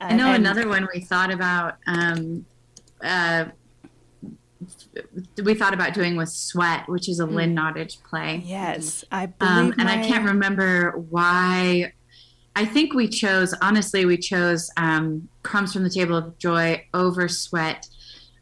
I 0.00 0.14
know 0.14 0.28
and- 0.28 0.46
another 0.46 0.68
one 0.68 0.86
we 0.94 1.00
thought 1.00 1.30
about 1.32 1.76
um, 1.86 2.44
uh, 3.02 3.46
we 5.44 5.54
thought 5.54 5.72
about 5.74 5.94
doing 5.94 6.16
was 6.16 6.34
Sweat, 6.34 6.88
which 6.88 7.08
is 7.08 7.20
a 7.20 7.26
Lynn 7.26 7.54
Nottage 7.54 8.02
play. 8.02 8.42
Yes, 8.44 9.04
I 9.12 9.26
believe. 9.26 9.52
Um, 9.52 9.74
and 9.78 9.88
I 9.88 10.04
can't 10.06 10.24
remember 10.24 10.92
why. 11.10 11.92
I 12.58 12.64
think 12.64 12.92
we 12.92 13.06
chose, 13.06 13.54
honestly, 13.62 14.04
we 14.04 14.16
chose 14.16 14.68
um, 14.76 15.28
Crumbs 15.44 15.72
from 15.72 15.84
the 15.84 15.90
Table 15.90 16.16
of 16.16 16.36
Joy 16.38 16.84
over 16.92 17.28
Sweat 17.28 17.88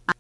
uh, 0.09 0.15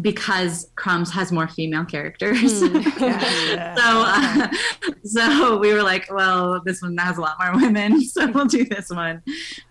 because 0.00 0.68
Crumbs 0.74 1.12
has 1.12 1.30
more 1.30 1.46
female 1.46 1.84
characters. 1.84 2.60
Gotcha. 2.68 3.76
so, 3.78 3.84
uh, 3.86 4.48
so 5.04 5.58
we 5.58 5.72
were 5.72 5.84
like, 5.84 6.08
well, 6.10 6.60
this 6.64 6.82
one 6.82 6.96
has 6.96 7.16
a 7.16 7.20
lot 7.20 7.36
more 7.40 7.62
women, 7.62 8.02
so 8.04 8.28
we'll 8.32 8.46
do 8.46 8.64
this 8.64 8.90
one. 8.90 9.22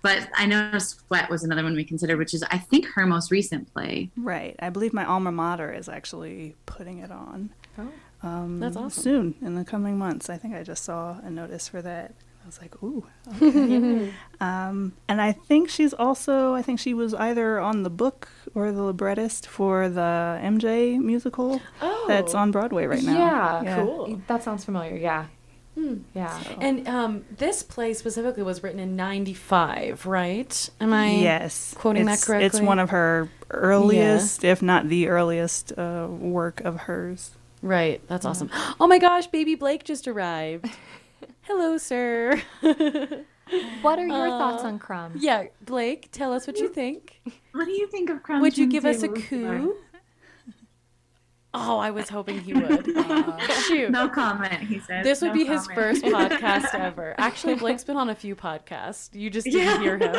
But 0.02 0.30
I 0.38 0.46
know 0.46 0.78
Sweat 0.78 1.30
was 1.30 1.44
another 1.44 1.64
one 1.64 1.76
we 1.76 1.84
considered, 1.84 2.18
which 2.18 2.34
is, 2.34 2.42
I 2.44 2.58
think, 2.58 2.86
her 2.96 3.06
most 3.06 3.32
recent 3.32 3.74
play. 3.74 4.12
Right. 4.16 4.56
I 4.60 4.70
believe 4.70 4.94
my 4.94 5.04
alma 5.04 5.34
mater 5.34 5.74
is 5.74 5.90
actually 5.90 6.56
putting 6.66 7.00
it 7.00 7.12
on. 7.12 7.50
Oh. 7.78 7.92
Um, 8.24 8.62
That's 8.62 8.78
awesome. 8.78 9.04
Soon 9.04 9.36
in 9.42 9.56
the 9.56 9.66
coming 9.66 9.98
months. 9.98 10.30
I 10.30 10.38
think 10.38 10.56
I 10.56 10.64
just 10.64 10.86
saw 10.86 11.18
a 11.22 11.30
notice 11.30 11.68
for 11.68 11.82
that. 11.82 12.14
I 12.50 12.52
was 12.52 12.62
like, 12.62 12.82
ooh. 12.82 13.06
Okay. 13.40 14.12
um, 14.42 14.94
and 15.08 15.22
I 15.22 15.34
think 15.34 15.70
she's 15.70 15.94
also, 15.94 16.56
I 16.56 16.64
think 16.64 16.80
she 16.80 16.96
was 16.96 17.14
either 17.14 17.60
on 17.60 17.84
the 17.84 17.92
book 17.92 18.28
or 18.56 18.72
the 18.72 18.82
librettist 18.82 19.46
for 19.46 19.88
the 19.88 20.40
MJ 20.42 20.98
musical 20.98 21.62
Oh, 21.80 22.06
that's 22.08 22.34
on 22.34 22.50
Broadway 22.50 22.88
right 22.88 23.04
now. 23.04 23.62
Yeah, 23.64 23.76
Cool. 23.76 24.20
That 24.26 24.42
sounds 24.42 24.66
familiar. 24.66 24.96
Yeah. 24.96 25.28
Yeah. 26.16 26.42
And 26.60 26.88
um, 26.88 27.26
this 27.38 27.62
play 27.62 27.94
specifically 27.94 28.42
was 28.42 28.64
written 28.64 28.80
in 28.80 28.96
'95, 28.98 30.08
right? 30.08 30.70
Am 30.82 30.92
I? 30.92 31.12
Yes. 31.12 31.76
quoting 31.78 32.06
that 32.06 32.20
correctly? 32.20 32.48
It's 32.48 32.60
one 32.60 32.80
of 32.80 32.90
her 32.90 33.30
earliest, 33.52 34.44
if 34.44 34.62
not 34.62 34.90
the 34.90 35.08
earliest, 35.08 35.72
uh, 35.78 36.08
work 36.10 36.60
of 36.62 36.82
hers. 36.82 37.32
Right. 37.62 38.02
That's 38.08 38.26
awesome. 38.26 38.50
Oh 38.82 38.88
my 38.88 38.98
gosh, 38.98 39.28
baby 39.28 39.56
Blake 39.56 39.84
just 39.84 40.08
arrived. 40.08 40.66
Hello, 41.42 41.78
sir. 41.78 42.42
What 43.82 43.98
are 43.98 44.06
your 44.08 44.28
Uh, 44.28 44.38
thoughts 44.38 44.64
on 44.64 44.78
Crumbs? 44.78 45.24
yeah, 45.24 45.46
Blake, 45.62 46.10
tell 46.12 46.32
us 46.34 46.46
what 46.46 46.58
you 46.60 46.68
think. 46.70 47.22
What 47.54 47.66
do 47.66 47.72
you 47.72 47.88
think 47.88 48.10
of 48.12 48.22
Crumbs? 48.22 48.42
Would 48.42 48.58
you 48.58 48.68
give 48.68 48.86
us 48.86 48.98
a 49.04 49.08
Table 49.08 49.16
of 49.18 49.24
Joy? 49.30 49.58
coup? 49.60 49.76
Oh, 51.52 51.80
I 51.80 51.90
was 51.90 52.10
hoping 52.10 52.40
he 52.42 52.54
would. 52.54 52.86
Shoot. 53.68 53.90
No 53.90 54.08
comment, 54.08 54.62
he 54.62 54.78
said. 54.80 55.04
This 55.04 55.20
would 55.22 55.30
No 55.30 55.34
be 55.34 55.46
his 55.46 55.66
first 55.66 56.04
podcast 56.06 56.76
ever. 56.76 57.16
Actually, 57.18 57.56
Blake's 57.56 57.84
been 57.84 57.98
on 57.98 58.10
a 58.10 58.16
few 58.16 58.36
podcasts. 58.36 59.10
You 59.16 59.32
just 59.32 59.46
didn't 59.46 59.82
Yeah. 59.82 59.82
hear 59.82 59.98
him. 59.98 60.12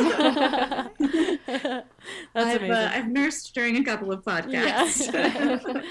That's 1.47 1.87
I've, 2.35 2.57
amazing. 2.57 2.73
uh, 2.73 2.91
I've 2.93 3.09
nursed 3.09 3.55
during 3.55 3.77
a 3.77 3.85
couple 3.85 4.11
of 4.13 4.25
podcasts. 4.25 5.13
Yeah. 5.15 5.83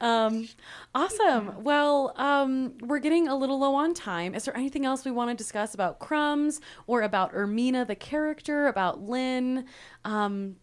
Um, 0.00 0.48
awesome. 0.94 1.62
Well, 1.62 2.12
um, 2.16 2.74
we're 2.80 2.98
getting 2.98 3.28
a 3.28 3.36
little 3.36 3.58
low 3.58 3.74
on 3.74 3.94
time. 3.94 4.34
Is 4.34 4.44
there 4.44 4.56
anything 4.56 4.84
else 4.86 5.04
we 5.04 5.10
want 5.10 5.30
to 5.30 5.34
discuss 5.36 5.74
about 5.74 5.98
Crumbs 5.98 6.60
or 6.86 7.02
about 7.02 7.32
Ermina, 7.34 7.86
the 7.86 7.94
character, 7.94 8.66
about 8.66 9.02
Lynn? 9.02 9.66
Um, 10.04 10.56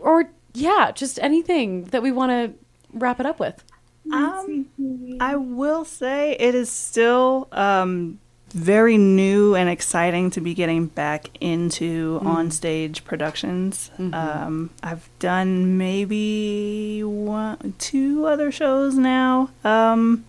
or, 0.00 0.30
yeah, 0.54 0.90
just 0.92 1.18
anything 1.20 1.84
that 1.84 2.02
we 2.02 2.12
want 2.12 2.30
to 2.30 2.54
wrap 2.92 3.20
it 3.20 3.26
up 3.26 3.38
with? 3.38 3.64
Um, 4.12 4.66
I 5.20 5.36
will 5.36 5.84
say 5.84 6.32
it 6.32 6.54
is 6.54 6.70
still 6.70 7.48
um, 7.52 8.18
very 8.52 8.98
new 8.98 9.54
and 9.54 9.68
exciting 9.68 10.30
to 10.30 10.40
be 10.40 10.54
getting 10.54 10.86
back 10.86 11.30
into 11.40 12.20
on-stage 12.22 13.04
productions. 13.04 13.90
Um, 13.98 14.70
I've 14.82 15.08
done 15.18 15.78
maybe 15.78 17.02
one, 17.02 17.74
two 17.78 18.26
other 18.26 18.52
shows 18.52 18.94
now 18.94 19.50
um, 19.64 20.24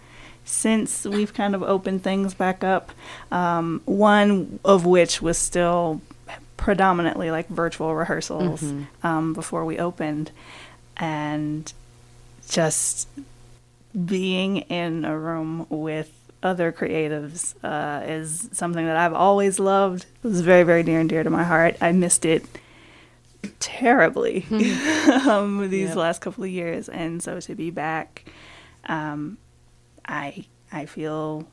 since 0.45 1.05
we've 1.05 1.33
kind 1.33 1.53
of 1.53 1.63
opened 1.63 2.03
things 2.03 2.33
back 2.33 2.63
up. 2.63 2.91
Um, 3.31 3.81
one 3.85 4.59
of 4.63 4.85
which 4.85 5.21
was 5.21 5.37
still 5.37 6.01
predominantly 6.57 7.29
like 7.29 7.49
virtual 7.49 7.93
rehearsals 7.93 8.63
um, 9.03 9.33
before 9.33 9.65
we 9.65 9.77
opened, 9.77 10.31
and 10.95 11.73
just 12.49 13.07
being 14.05 14.57
in 14.57 15.05
a 15.05 15.17
room 15.17 15.67
with 15.69 16.11
other 16.43 16.71
creatives 16.71 17.55
uh, 17.63 18.03
is 18.05 18.49
something 18.51 18.85
that 18.85 18.97
I've 18.97 19.13
always 19.13 19.59
loved. 19.59 20.05
It 20.23 20.27
was 20.27 20.41
very, 20.41 20.63
very 20.63 20.83
near 20.83 20.99
and 20.99 21.09
dear 21.09 21.23
to 21.23 21.29
my 21.29 21.43
heart. 21.43 21.75
I 21.81 21.91
missed 21.93 22.25
it 22.25 22.45
terribly 23.59 24.45
um, 25.27 25.69
these 25.69 25.89
Yep. 25.89 25.97
last 25.97 26.21
couple 26.21 26.43
of 26.43 26.49
years, 26.49 26.89
and 26.89 27.21
so 27.23 27.39
to 27.39 27.55
be 27.55 27.71
back, 27.71 28.25
um, 28.87 29.37
I 30.05 30.45
I 30.71 30.85
feel 30.85 31.47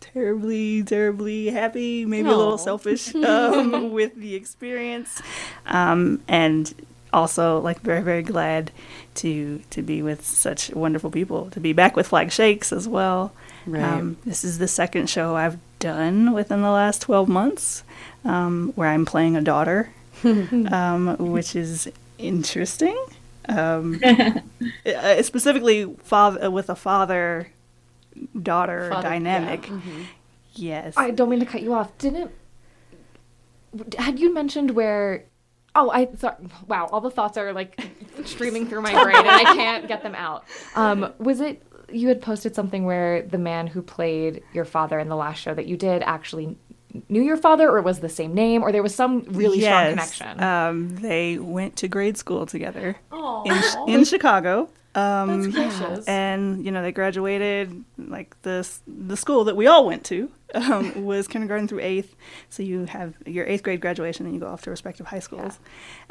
terribly, 0.00 0.82
terribly 0.82 1.46
happy, 1.48 2.04
maybe 2.04 2.28
a 2.28 2.36
little 2.36 2.58
selfish 2.58 3.14
um, 3.24 3.92
with 3.92 4.14
the 4.16 4.34
experience, 4.34 5.20
um, 5.66 6.22
and 6.28 6.74
also 7.12 7.60
like 7.60 7.80
very, 7.80 8.02
very 8.02 8.22
glad 8.22 8.70
to 9.16 9.60
to 9.70 9.82
be 9.82 10.02
with 10.02 10.24
such 10.24 10.70
wonderful 10.70 11.10
people. 11.10 11.50
To 11.50 11.60
be 11.60 11.72
back 11.72 11.96
with 11.96 12.08
Flag 12.08 12.32
Shakes 12.32 12.72
as 12.72 12.88
well. 12.88 13.32
Right. 13.66 13.82
Um, 13.82 14.16
this 14.24 14.44
is 14.44 14.58
the 14.58 14.68
second 14.68 15.08
show 15.08 15.36
I've 15.36 15.58
done 15.78 16.32
within 16.32 16.62
the 16.62 16.70
last 16.70 17.02
twelve 17.02 17.28
months, 17.28 17.82
um, 18.24 18.72
where 18.76 18.88
I'm 18.88 19.04
playing 19.06 19.36
a 19.36 19.40
daughter, 19.40 19.90
um, 20.24 21.16
which 21.18 21.56
is 21.56 21.90
interesting. 22.18 22.96
Um, 23.48 24.00
uh, 24.86 25.22
specifically, 25.22 25.94
father 26.02 26.50
with 26.50 26.70
a 26.70 26.74
father 26.76 27.48
daughter 28.40 28.90
dynamic. 29.02 29.68
yeah, 29.68 29.74
mhm. 29.76 30.06
Yes. 30.56 30.94
I 30.96 31.10
don't 31.10 31.28
mean 31.28 31.40
to 31.40 31.46
cut 31.46 31.62
you 31.62 31.74
off. 31.74 31.96
Didn't 31.98 32.30
had 33.98 34.18
you 34.18 34.32
mentioned 34.32 34.70
where? 34.72 35.24
Oh, 35.74 35.90
I 35.90 36.08
sorry. 36.16 36.36
Wow, 36.68 36.86
all 36.92 37.00
the 37.00 37.10
thoughts 37.10 37.36
are 37.36 37.52
like 37.52 37.80
streaming 38.24 38.66
through 38.66 38.82
my 38.82 38.92
brain, 39.02 39.16
and 39.16 39.28
I 39.28 39.42
can't 39.44 39.88
get 39.88 40.02
them 40.02 40.14
out. 40.14 40.44
Um, 40.76 41.12
was 41.18 41.40
it 41.40 41.62
you 41.94 42.08
had 42.08 42.20
posted 42.20 42.54
something 42.54 42.84
where 42.84 43.22
the 43.22 43.38
man 43.38 43.66
who 43.66 43.82
played 43.82 44.42
your 44.52 44.64
father 44.64 44.98
in 44.98 45.08
the 45.08 45.16
last 45.16 45.40
show 45.40 45.54
that 45.54 45.66
you 45.66 45.76
did 45.76 46.02
actually 46.02 46.56
knew 47.08 47.22
your 47.22 47.36
father, 47.36 47.68
or 47.68 47.82
was 47.82 48.00
the 48.00 48.08
same 48.08 48.34
name, 48.34 48.62
or 48.62 48.72
there 48.72 48.82
was 48.82 48.94
some 48.94 49.24
really 49.28 49.60
strong 49.60 49.90
connection? 49.90 50.42
Um, 50.42 50.96
they 50.96 51.38
went 51.38 51.76
to 51.76 51.88
grade 51.88 52.16
school 52.16 52.46
together 52.46 52.96
in, 53.44 53.62
in 53.88 54.04
Chicago. 54.04 54.68
Um, 54.96 55.52
and 56.06 56.64
you 56.64 56.70
know 56.70 56.80
they 56.80 56.92
graduated 56.92 57.84
like 57.98 58.40
the 58.42 58.68
the 58.86 59.16
school 59.16 59.42
that 59.42 59.56
we 59.56 59.66
all 59.66 59.84
went 59.86 60.04
to 60.04 60.30
um, 60.54 61.04
was 61.04 61.26
kindergarten 61.26 61.66
through 61.66 61.80
eighth. 61.80 62.14
So 62.48 62.62
you 62.62 62.84
have 62.84 63.14
your 63.26 63.44
eighth 63.44 63.64
grade 63.64 63.80
graduation, 63.80 64.24
and 64.24 64.34
you 64.34 64.40
go 64.40 64.46
off 64.46 64.62
to 64.62 64.70
respective 64.70 65.06
high 65.06 65.18
schools, 65.18 65.58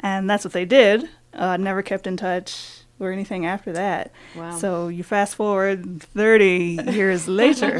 and 0.00 0.28
that's 0.28 0.44
what 0.44 0.52
they 0.52 0.66
did. 0.66 1.08
Uh, 1.32 1.56
never 1.56 1.80
kept 1.80 2.06
in 2.06 2.18
touch 2.18 2.83
or 3.00 3.12
anything 3.12 3.46
after 3.46 3.72
that. 3.72 4.12
Wow. 4.36 4.56
So 4.56 4.88
you 4.88 5.02
fast 5.02 5.34
forward 5.36 6.02
thirty 6.02 6.78
years 6.86 7.28
later, 7.42 7.76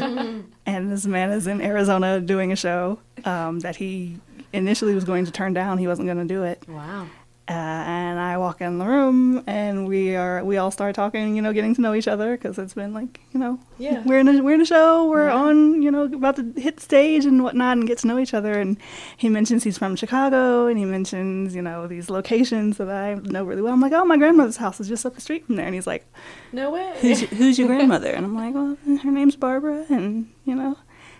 and 0.65 0.91
this 0.91 1.05
man 1.05 1.31
is 1.31 1.47
in 1.47 1.61
Arizona 1.61 2.19
doing 2.19 2.51
a 2.51 2.55
show 2.55 2.99
um, 3.23 3.59
that 3.61 3.75
he 3.77 4.17
initially 4.53 4.93
was 4.95 5.03
going 5.03 5.25
to 5.25 5.31
turn 5.31 5.53
down. 5.53 5.77
He 5.77 5.87
wasn't 5.87 6.07
going 6.07 6.25
to 6.27 6.33
do 6.33 6.43
it. 6.43 6.63
Wow. 6.67 7.07
Uh, 7.47 7.51
and 7.53 8.19
I 8.19 8.39
walk 8.39 8.59
in 8.59 8.79
the 8.79 8.85
room, 8.87 9.43
and 9.45 9.87
we 9.87 10.15
are 10.15 10.43
we 10.43 10.57
all 10.57 10.71
start 10.71 10.95
talking, 10.95 11.35
you 11.35 11.43
know, 11.43 11.53
getting 11.53 11.75
to 11.75 11.81
know 11.81 11.93
each 11.93 12.07
other 12.07 12.35
because 12.35 12.57
it's 12.57 12.73
been 12.73 12.91
like, 12.91 13.19
you 13.33 13.39
know, 13.39 13.59
Yeah. 13.77 14.01
we're 14.03 14.17
in 14.17 14.27
a 14.27 14.41
we're 14.41 14.55
in 14.55 14.61
a 14.61 14.65
show, 14.65 15.07
we're 15.07 15.29
on, 15.29 15.83
you 15.83 15.91
know, 15.91 16.05
about 16.05 16.37
to 16.37 16.53
hit 16.59 16.79
stage 16.79 17.23
and 17.23 17.43
whatnot, 17.43 17.77
and 17.77 17.85
get 17.87 17.99
to 17.99 18.07
know 18.07 18.17
each 18.17 18.33
other. 18.33 18.53
And 18.59 18.77
he 19.15 19.29
mentions 19.29 19.63
he's 19.63 19.77
from 19.77 19.95
Chicago, 19.95 20.65
and 20.65 20.79
he 20.79 20.85
mentions, 20.85 21.53
you 21.53 21.61
know, 21.61 21.85
these 21.85 22.09
locations 22.09 22.77
that 22.77 22.89
I 22.89 23.13
know 23.13 23.43
really 23.43 23.61
well. 23.61 23.73
I'm 23.73 23.79
like, 23.81 23.93
oh, 23.93 24.05
my 24.05 24.17
grandmother's 24.17 24.57
house 24.57 24.79
is 24.79 24.87
just 24.87 25.05
up 25.05 25.13
the 25.13 25.21
street 25.21 25.45
from 25.45 25.55
there, 25.55 25.67
and 25.67 25.75
he's 25.75 25.85
like, 25.85 26.03
No 26.51 26.71
way. 26.71 26.93
who's 26.99 27.21
your, 27.21 27.29
who's 27.29 27.59
your 27.59 27.67
grandmother? 27.73 28.09
And 28.11 28.25
I'm 28.25 28.33
like, 28.35 28.55
well, 28.55 28.75
her 29.03 29.11
name's 29.11 29.35
Barbara, 29.35 29.85
and 29.89 30.31
you 30.45 30.55
know, 30.55 30.69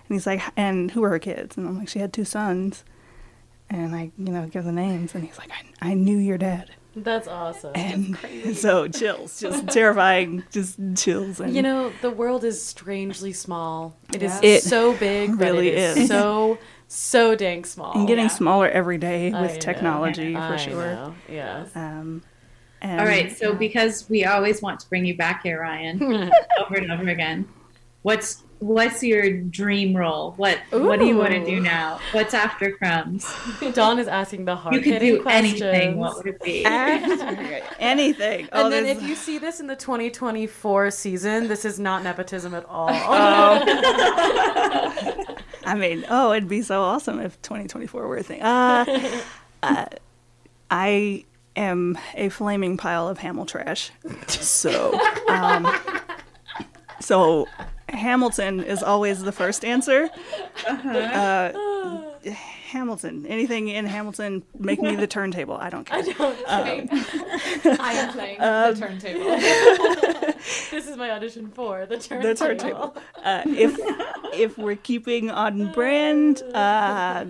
and 0.09 0.15
he's 0.15 0.25
like, 0.25 0.41
and 0.57 0.89
who 0.89 1.03
are 1.03 1.09
her 1.09 1.19
kids? 1.19 1.55
And 1.55 1.67
I'm 1.67 1.77
like, 1.77 1.87
she 1.87 1.99
had 1.99 2.11
two 2.13 2.25
sons, 2.25 2.83
and 3.69 3.95
I, 3.95 4.11
you 4.17 4.31
know, 4.31 4.47
give 4.47 4.63
the 4.63 4.71
names, 4.71 5.15
and 5.15 5.23
he's 5.23 5.37
like, 5.37 5.51
I, 5.81 5.91
I 5.91 5.93
knew 5.93 6.17
your 6.17 6.37
dad, 6.37 6.71
That's 6.95 7.27
awesome. 7.27 7.71
and 7.75 8.17
so 8.57 8.87
chills, 8.87 9.39
just 9.39 9.67
terrifying, 9.69 10.43
just 10.51 10.79
chills, 10.95 11.39
and 11.39 11.55
You 11.55 11.61
know, 11.61 11.91
the 12.01 12.09
world 12.11 12.43
is 12.43 12.63
strangely 12.63 13.33
small. 13.33 13.97
It 14.13 14.21
is 14.23 14.39
It 14.43 14.63
so 14.63 14.95
big, 14.97 15.31
but 15.37 15.45
really 15.45 15.69
it 15.69 15.77
is, 15.77 15.97
is. 15.97 16.07
so 16.07 16.57
so 16.87 17.35
dang 17.35 17.65
small. 17.65 17.93
and 17.97 18.07
getting 18.07 18.25
yeah. 18.25 18.29
smaller 18.29 18.69
every 18.69 18.97
day 18.99 19.31
I 19.33 19.41
with 19.41 19.53
know. 19.53 19.59
technology 19.59 20.33
for 20.33 20.39
I 20.39 20.57
sure. 20.57 20.85
know, 20.95 21.15
Yes. 21.27 21.75
Um, 21.75 22.21
and 22.81 22.99
All 22.99 23.07
right, 23.07 23.35
so 23.35 23.55
because 23.55 24.07
we 24.09 24.25
always 24.25 24.61
want 24.61 24.79
to 24.81 24.89
bring 24.89 25.05
you 25.05 25.17
back 25.17 25.41
here, 25.41 25.59
Ryan, 25.61 26.03
over 26.59 26.75
and 26.75 26.91
over 26.91 27.07
again, 27.09 27.47
what's 28.03 28.43
what's 28.59 29.03
your 29.03 29.29
dream 29.31 29.95
role? 29.95 30.31
What 30.37 30.59
What 30.71 30.99
do 30.99 31.05
you 31.05 31.17
want 31.17 31.31
to 31.31 31.43
do 31.45 31.59
now? 31.59 31.99
What's 32.13 32.33
after 32.33 32.71
crumbs? 32.71 33.31
Dawn 33.73 33.99
is 33.99 34.07
asking 34.07 34.45
the 34.45 34.55
hard 34.55 34.75
You 34.75 34.81
could 34.81 34.99
do 34.99 35.21
questions. 35.21 35.61
anything. 35.61 35.97
What 35.97 36.17
would 36.17 36.27
it 36.27 36.41
be? 36.41 36.65
Anything. 37.79 38.47
Oh, 38.53 38.63
And 38.65 38.73
then 38.73 38.83
this- 38.85 38.97
if 38.97 39.03
you 39.03 39.15
see 39.15 39.37
this 39.37 39.59
in 39.59 39.67
the 39.67 39.75
2024 39.75 40.91
season, 40.91 41.47
this 41.47 41.65
is 41.65 41.79
not 41.79 42.03
nepotism 42.03 42.53
at 42.53 42.65
all. 42.65 42.89
I 45.67 45.75
mean, 45.75 46.05
oh, 46.09 46.31
it'd 46.33 46.47
be 46.49 46.61
so 46.61 46.81
awesome 46.81 47.19
if 47.19 47.41
2024 47.41 48.07
were 48.07 48.17
a 48.17 48.23
thing. 48.23 48.41
Uh, 48.41 48.85
uh, 49.63 49.85
I 50.69 51.25
am 51.55 51.97
a 52.13 52.29
flaming 52.29 52.77
pile 52.77 53.07
of 53.07 53.17
Hamil 53.19 53.47
trash. 53.47 53.91
So, 54.27 54.99
um, 55.27 55.67
so 56.99 57.47
Hamilton 57.89 58.61
is 58.61 58.81
always 58.83 59.23
the 59.23 59.31
first 59.31 59.63
answer. 59.63 60.09
Uh, 60.67 61.51
Hamilton, 62.69 63.25
anything 63.27 63.67
in 63.67 63.85
Hamilton, 63.85 64.43
make 64.57 64.81
me 64.81 64.95
the 64.95 65.07
turntable. 65.07 65.55
I 65.55 65.69
don't 65.69 65.85
care. 65.85 65.99
I 66.47 66.87
am 67.93 68.11
playing 68.11 68.39
the 68.39 68.75
turntable. 68.77 69.25
this 70.71 70.87
is 70.87 70.97
my 70.97 71.11
audition 71.11 71.51
for 71.51 71.85
the 71.85 71.97
turntable. 71.97 72.33
the 72.33 72.35
turntable. 72.35 72.97
Uh, 73.23 73.43
if 73.45 73.77
if 74.33 74.57
we're 74.57 74.75
keeping 74.75 75.29
on 75.29 75.71
brand, 75.71 76.41
uh, 76.53 77.25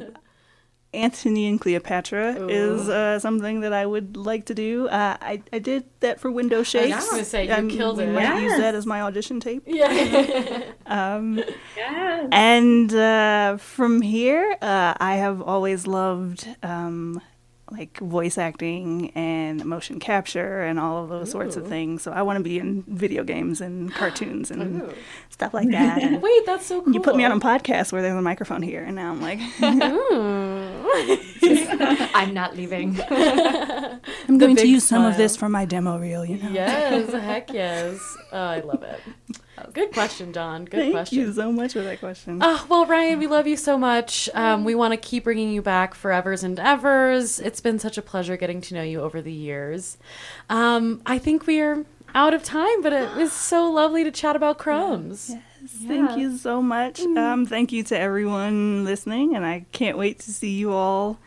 Antony 0.96 1.48
and 1.48 1.60
Cleopatra 1.60 2.48
is 2.50 2.88
uh, 2.90 3.20
something 3.20 3.60
that 3.62 3.74
I 3.74 3.86
would 3.86 4.16
like 4.18 4.46
to 4.46 4.56
do. 4.56 4.88
Uh, 4.88 5.18
I 5.22 5.42
I 5.54 5.60
did 5.60 5.84
that 6.00 6.20
for 6.20 6.32
Window 6.32 6.64
Shakes. 6.64 6.90
just 6.96 7.12
gonna 7.12 7.26
say, 7.26 7.46
you 7.48 7.54
Um, 7.54 7.70
killed 7.70 7.98
we 7.98 8.04
it. 8.06 8.14
Might 8.14 8.42
use 8.42 8.58
that 8.58 8.76
as 8.76 8.86
my 8.86 9.02
audition 9.02 9.40
tape. 9.40 9.64
Yeah. 9.68 10.62
Um, 10.86 11.44
Yes. 11.76 12.30
and 12.32 12.94
uh, 12.94 13.58
from 13.58 14.02
here, 14.02 14.56
uh, 14.62 14.94
I 15.00 15.16
have 15.16 15.42
always 15.42 15.86
loved 15.88 16.48
um, 16.64 17.22
like 17.72 17.98
voice 17.98 18.38
acting 18.38 19.12
and 19.16 19.66
motion 19.66 20.00
capture 20.00 20.62
and 20.62 20.80
all 20.80 21.04
of 21.04 21.10
those 21.10 21.32
sorts 21.32 21.56
of 21.56 21.68
things. 21.68 22.04
So 22.04 22.12
I 22.12 22.22
want 22.22 22.38
to 22.38 22.44
be 22.44 22.60
in 22.60 22.84
video 22.88 23.24
games 23.24 23.60
and 23.60 23.92
cartoons 23.94 24.52
and 24.52 24.84
Ooh. 24.84 24.94
stuff 25.30 25.54
like 25.54 25.72
that. 25.72 25.98
Wait, 26.22 26.46
that's 26.46 26.68
so 26.68 26.82
cool. 26.82 26.94
you 26.94 27.00
put 27.00 27.16
me 27.16 27.26
on 27.26 27.32
a 27.32 27.40
podcast 27.40 27.92
where 27.92 28.04
there's 28.04 28.16
a 28.16 28.22
microphone 28.22 28.62
here, 28.62 28.84
and 28.84 28.96
now 28.96 29.12
I'm 29.12 29.22
like, 29.22 29.40
I'm 32.16 32.34
not 32.34 32.56
leaving. 32.56 33.00
I'm 33.10 34.38
going 34.38 34.56
to 34.56 34.62
big 34.62 34.70
use 34.70 34.84
some 34.84 35.04
of 35.04 35.18
this 35.18 35.36
for 35.36 35.50
my 35.50 35.66
demo 35.66 35.98
reel. 35.98 36.24
You 36.24 36.38
know. 36.38 36.50
yes, 36.50 37.12
heck 37.12 37.52
yes. 37.52 38.00
Oh, 38.32 38.38
I 38.38 38.60
love 38.60 38.84
it. 38.84 39.02
Good 39.74 39.92
question, 39.92 40.32
Dawn. 40.32 40.66
Good 40.66 40.80
Thank 40.80 40.94
question. 40.94 41.20
you 41.20 41.34
so 41.34 41.52
much 41.52 41.74
for 41.74 41.82
that 41.82 42.00
question. 42.00 42.40
Oh, 42.42 42.66
well, 42.70 42.86
Ryan, 42.86 43.20
we 43.20 43.28
love 43.28 43.48
you 43.48 43.58
so 43.58 43.78
much. 43.78 44.30
Um, 44.34 44.64
we 44.64 44.76
want 44.76 44.94
to 44.94 44.98
keep 44.98 45.24
bringing 45.24 45.52
you 45.52 45.62
back 45.62 45.94
forevers 45.94 46.44
and 46.44 46.60
evers. 46.60 47.40
It's 47.40 47.62
been 47.62 47.80
such 47.80 47.98
a 47.98 48.02
pleasure 48.02 48.38
getting 48.38 48.62
to 48.62 48.74
know 48.74 48.84
you 48.84 49.02
over 49.02 49.22
the 49.22 49.32
years. 49.32 49.98
Um, 50.50 51.02
I 51.06 51.18
think 51.18 51.48
we 51.48 51.62
are 51.62 51.86
out 52.14 52.34
of 52.34 52.44
time, 52.44 52.82
but 52.82 52.94
it 52.94 53.16
was 53.16 53.34
so 53.34 53.70
lovely 53.70 54.04
to 54.04 54.12
chat 54.12 54.36
about 54.36 54.58
crumbs. 54.58 55.32
Yes. 55.32 55.42
Thank 55.88 56.18
you 56.18 56.38
so 56.38 56.62
much. 56.62 57.00
Um, 57.00 57.46
thank 57.46 57.72
you 57.72 57.84
to 57.84 57.98
everyone 57.98 58.86
listening, 58.86 59.36
and 59.36 59.46
I 59.46 59.66
can't 59.72 59.98
wait 59.98 60.20
to 60.20 60.32
see 60.32 60.52
you 60.52 60.72
all 60.72 61.20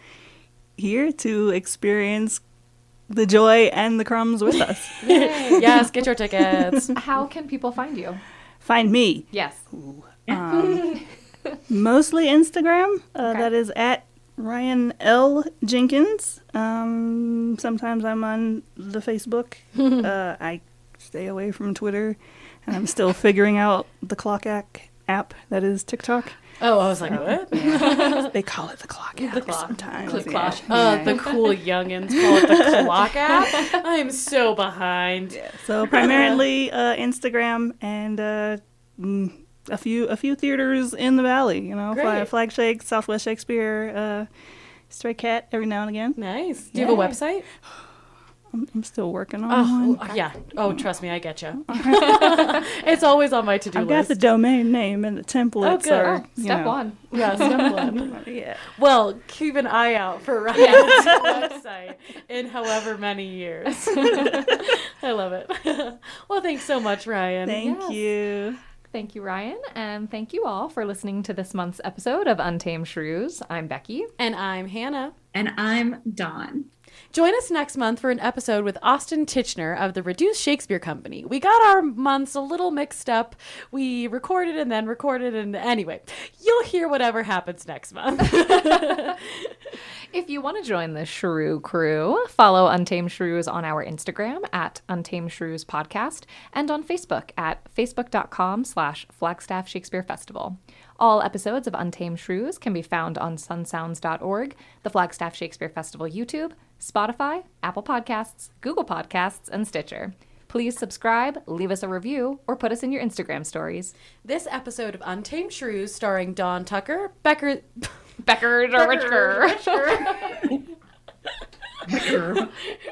here 0.77 1.11
to 1.11 1.51
experience 1.51 2.41
the 3.09 3.27
joy 3.27 3.65
and 3.73 3.99
the 3.99 4.05
crumbs 4.05 4.43
with 4.43 4.61
us. 4.61 4.89
yes, 5.03 5.91
get 5.91 6.07
your 6.07 6.15
tickets. 6.15 6.91
How 6.97 7.27
can 7.27 7.49
people 7.49 7.73
find 7.73 7.97
you? 7.97 8.19
Find 8.59 8.91
me 8.93 9.27
Yes. 9.31 9.57
um, 10.29 11.01
mostly 11.69 12.27
Instagram. 12.27 13.01
Uh, 13.15 13.29
Okay. 13.31 13.39
That 13.41 13.53
is 13.53 13.71
at 13.77 14.05
Ryan 14.37 14.93
L 15.01 15.45
Jenkins. 15.65 16.41
Um, 16.55 17.57
sometimes 17.59 18.05
I'm 18.05 18.23
on 18.25 18.63
the 18.77 19.01
Facebook. 19.01 19.55
uh, 19.79 20.37
I 20.41 20.61
stay 20.99 21.27
away 21.27 21.51
from 21.51 21.75
Twitter, 21.75 22.17
and 22.67 22.77
I'm 22.77 22.87
still 22.87 23.13
figuring 23.13 23.57
out 23.57 23.87
the 24.03 24.17
Clock 24.17 24.47
App 24.47 24.79
app 25.09 25.33
that 25.49 25.65
is 25.65 25.83
TikTok. 25.83 26.33
Oh, 26.61 26.81
I 26.81 26.89
was 26.89 27.01
like, 27.01 27.13
what? 27.13 27.51
They 28.33 28.43
call 28.43 28.69
it 28.71 28.79
the 28.81 28.87
Clock 28.87 29.21
app 29.23 29.45
clock. 29.45 29.61
sometimes. 29.61 30.11
Click 30.11 30.27
yeah. 30.27 30.33
clock. 30.33 30.59
Yeah. 30.69 30.75
Uh, 30.79 31.05
the 31.05 31.17
cool 31.17 31.49
youngins 31.55 32.09
call 32.11 32.37
it 32.37 32.49
the 32.49 32.83
clock 32.85 33.17
app. 33.17 33.49
I'm 33.85 34.11
so 34.11 34.55
behind. 34.55 35.41
So 35.67 35.87
primarily 35.87 36.71
uh, 36.71 36.97
Instagram 36.97 37.73
and 37.81 38.21
uh, 38.21 38.57
mm, 39.01 39.33
a 39.71 39.79
few 39.79 40.07
a 40.07 40.17
few 40.17 40.35
theaters 40.35 40.95
in 40.95 41.17
the 41.17 41.23
valley. 41.23 41.61
You 41.61 41.75
know, 41.75 41.95
Fla- 41.95 42.03
Great. 42.03 42.29
Flag 42.29 42.53
Shake, 42.53 42.83
Southwest 42.83 43.25
Shakespeare, 43.25 43.93
uh, 43.95 44.35
Stray 44.89 45.15
Cat 45.15 45.49
every 45.53 45.67
now 45.67 45.83
and 45.83 45.91
again. 45.91 46.15
Nice. 46.17 46.69
Do 46.71 46.81
you 46.81 46.87
have 46.87 46.99
a 46.99 47.01
website? 47.01 47.45
I'm, 48.53 48.67
I'm 48.75 48.83
still 48.83 49.13
working 49.13 49.45
on 49.45 49.51
oh, 49.53 49.89
one. 49.97 50.11
Oh, 50.11 50.15
yeah. 50.15 50.33
Oh, 50.57 50.73
trust 50.73 51.03
me, 51.03 51.11
I 51.11 51.19
get 51.19 51.43
you. 51.43 51.65
it's 51.69 53.03
always 53.03 53.33
on 53.33 53.45
my 53.45 53.59
to-do 53.59 53.79
list. 53.81 53.91
I've 53.91 54.09
got 54.09 54.09
the 54.09 54.15
domain 54.15 54.73
name 54.73 55.05
and 55.05 55.17
the 55.17 55.25
templates 55.25 55.73
oh, 55.73 55.79
good. 55.79 55.93
are 55.93 56.17
Oh, 56.17 56.27
you 56.37 56.45
step 56.45 56.61
know, 56.61 56.67
one. 56.69 56.97
Yeah, 57.13 57.35
step 57.37 57.73
one. 57.73 58.23
Yeah. 58.27 58.57
Well, 58.79 59.21
keep 59.27 59.57
an 59.57 59.67
eye 59.67 59.95
out 59.95 60.23
for 60.23 60.43
Ryan's 60.43 61.05
website 61.05 61.97
in 62.29 62.47
however 62.49 62.97
many 62.97 63.27
years. 63.27 63.89
I 63.89 65.13
love 65.13 65.33
it. 65.33 65.51
well, 66.29 66.41
thanks 66.41 66.65
so 66.65 66.81
much, 66.81 67.07
Ryan. 67.07 67.49
Thank 67.49 67.81
Yes. 67.81 67.91
you. 67.93 68.59
Thank 68.91 69.15
you, 69.15 69.23
Ryan. 69.23 69.61
And 69.75 70.11
thank 70.11 70.33
you 70.33 70.45
all 70.47 70.69
for 70.71 70.87
listening 70.87 71.23
to 71.25 71.35
this 71.35 71.53
month's 71.53 71.81
episode 71.85 72.27
of 72.27 72.41
Untamed 72.41 72.89
Shrews. 72.89 73.43
I'm 73.51 73.67
Becky. 73.67 74.05
And 74.19 74.35
I'm 74.35 74.67
Hannah. 74.67 75.13
And 75.35 75.53
I'm 75.59 76.01
Dawn. 76.15 76.65
Join 77.11 77.35
us 77.37 77.51
next 77.51 77.77
month 77.77 78.01
for 78.01 78.11
an 78.11 78.21
episode 78.21 78.65
with 78.65 78.77
Austin 78.83 79.25
Tichenor 79.25 79.77
of 79.79 79.95
the 79.95 80.03
Reduced 80.03 80.43
Shakespeare 80.43 80.79
Company. 80.79 81.25
We 81.25 81.41
got 81.41 81.63
our 81.63 81.81
months 81.81 82.35
a 82.35 82.41
little 82.41 82.71
mixed 82.71 83.09
up. 83.09 83.35
We 83.71 84.07
recorded 84.07 84.57
and 84.57 84.71
then 84.71 84.87
recorded, 84.87 85.35
and 85.35 85.57
anyway, 85.57 86.03
you'll 86.45 86.65
hear 86.65 86.87
whatever 86.87 87.23
happens 87.23 87.67
next 87.67 87.95
month. 87.95 88.21
If 90.11 90.31
you 90.31 90.41
want 90.41 90.57
to 90.57 90.67
join 90.67 90.95
the 90.95 91.05
Shrew 91.05 91.61
crew, 91.61 92.25
follow 92.29 92.67
Untamed 92.69 93.13
Shrews 93.13 93.47
on 93.47 93.67
our 93.67 93.85
Instagram 93.85 94.43
at 94.55 94.81
Untamed 94.89 95.31
Shrews 95.31 95.67
Podcast 95.67 96.23
and 96.55 96.71
on 96.71 96.83
Facebook 96.83 97.31
at 97.37 97.63
facebook.com 97.75 98.65
slash 98.65 99.07
Flagstaff 99.13 99.69
Shakespeare 99.69 100.03
Festival. 100.03 100.59
All 100.99 101.21
episodes 101.21 101.67
of 101.67 101.75
Untamed 101.75 102.19
Shrews 102.19 102.57
can 102.57 102.73
be 102.73 102.81
found 102.81 103.19
on 103.19 103.37
sunsounds.org, 103.37 104.57
the 104.83 104.91
Flagstaff 104.91 105.37
Shakespeare 105.37 105.69
Festival 105.69 106.07
YouTube, 106.07 106.53
Spotify, 106.81 107.45
Apple 107.63 107.83
Podcasts, 107.83 108.51
Google 108.61 108.85
Podcasts, 108.85 109.49
and 109.49 109.67
Stitcher. 109.67 110.15
Please 110.49 110.79
subscribe, 110.79 111.43
leave 111.47 111.71
us 111.71 111.83
a 111.83 111.89
review, 111.89 112.41
or 112.47 112.57
put 112.57 112.73
us 112.73 112.83
in 112.83 112.91
your 112.93 113.03
Instagram 113.03 113.45
stories. 113.45 113.93
this 114.25 114.47
episode 114.51 114.95
of 114.95 115.03
Untamed 115.05 115.53
Shrews, 115.53 115.95
starring 115.95 116.33
Dawn 116.33 116.65
Tucker, 116.65 117.13
Becker. 117.23 117.61
Becker 118.25 118.67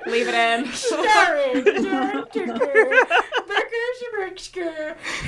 Leave 0.06 0.28
it 0.28 0.34
in. 0.34 0.66
starring 0.72 1.64
Dawn 1.64 2.26
Tucker, 2.28 3.06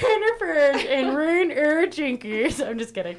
Hannah 0.01 0.79
and 0.89 1.17
Rune 1.17 1.53
Ur 1.53 1.87
Jenkins. 1.87 2.61
I'm 2.61 2.79
just 2.79 2.95
kidding. 2.95 3.17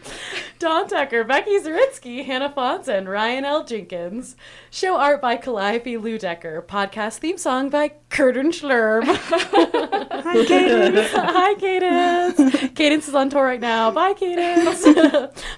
Dawn 0.59 0.88
Tucker, 0.88 1.23
Becky 1.23 1.59
Zaritsky, 1.59 2.25
Hannah 2.25 2.53
Fonsa, 2.55 2.97
and 2.97 3.09
Ryan 3.09 3.45
L. 3.45 3.63
Jenkins. 3.63 4.36
Show 4.71 4.97
art 4.97 5.21
by 5.21 5.38
Calliope 5.38 5.95
Ludecker. 5.97 6.63
Podcast 6.65 7.17
theme 7.17 7.38
song 7.38 7.69
by 7.69 7.93
Curtin 8.09 8.51
Schlurm. 8.51 9.03
Hi, 9.05 10.45
Cadence. 10.45 11.11
Hi, 11.11 11.53
Cadence. 11.55 12.73
Cadence 12.75 13.07
is 13.07 13.15
on 13.15 13.30
tour 13.30 13.43
right 13.43 13.59
now. 13.59 13.91
Bye, 13.91 14.13
Cadence. 14.13 14.84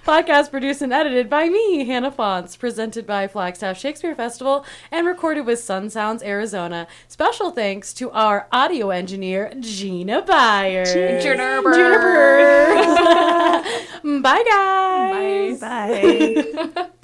Podcast 0.05 0.51
produced 0.51 0.81
and 0.81 0.93
edited 0.93 1.29
by 1.29 1.49
me, 1.49 1.85
Hannah 1.85 2.11
Fonts. 2.11 2.55
Presented 2.55 3.05
by 3.07 3.27
Flagstaff 3.27 3.77
Shakespeare 3.77 4.15
Festival 4.15 4.65
and 4.91 5.07
recorded 5.07 5.45
with 5.45 5.59
Sun 5.59 5.89
Sounds, 5.89 6.23
Arizona. 6.23 6.87
Special 7.07 7.51
thanks 7.51 7.93
to 7.95 8.11
our 8.11 8.47
audio 8.51 8.89
engineer, 8.89 9.51
Gina 9.61 10.21
Byers. 10.23 10.91
Juniper. 11.23 11.73
Juniper. 11.73 12.81
Bye, 14.21 14.43
guys. 14.43 15.59
Bye. 15.59 16.43
Bye. 16.75 16.87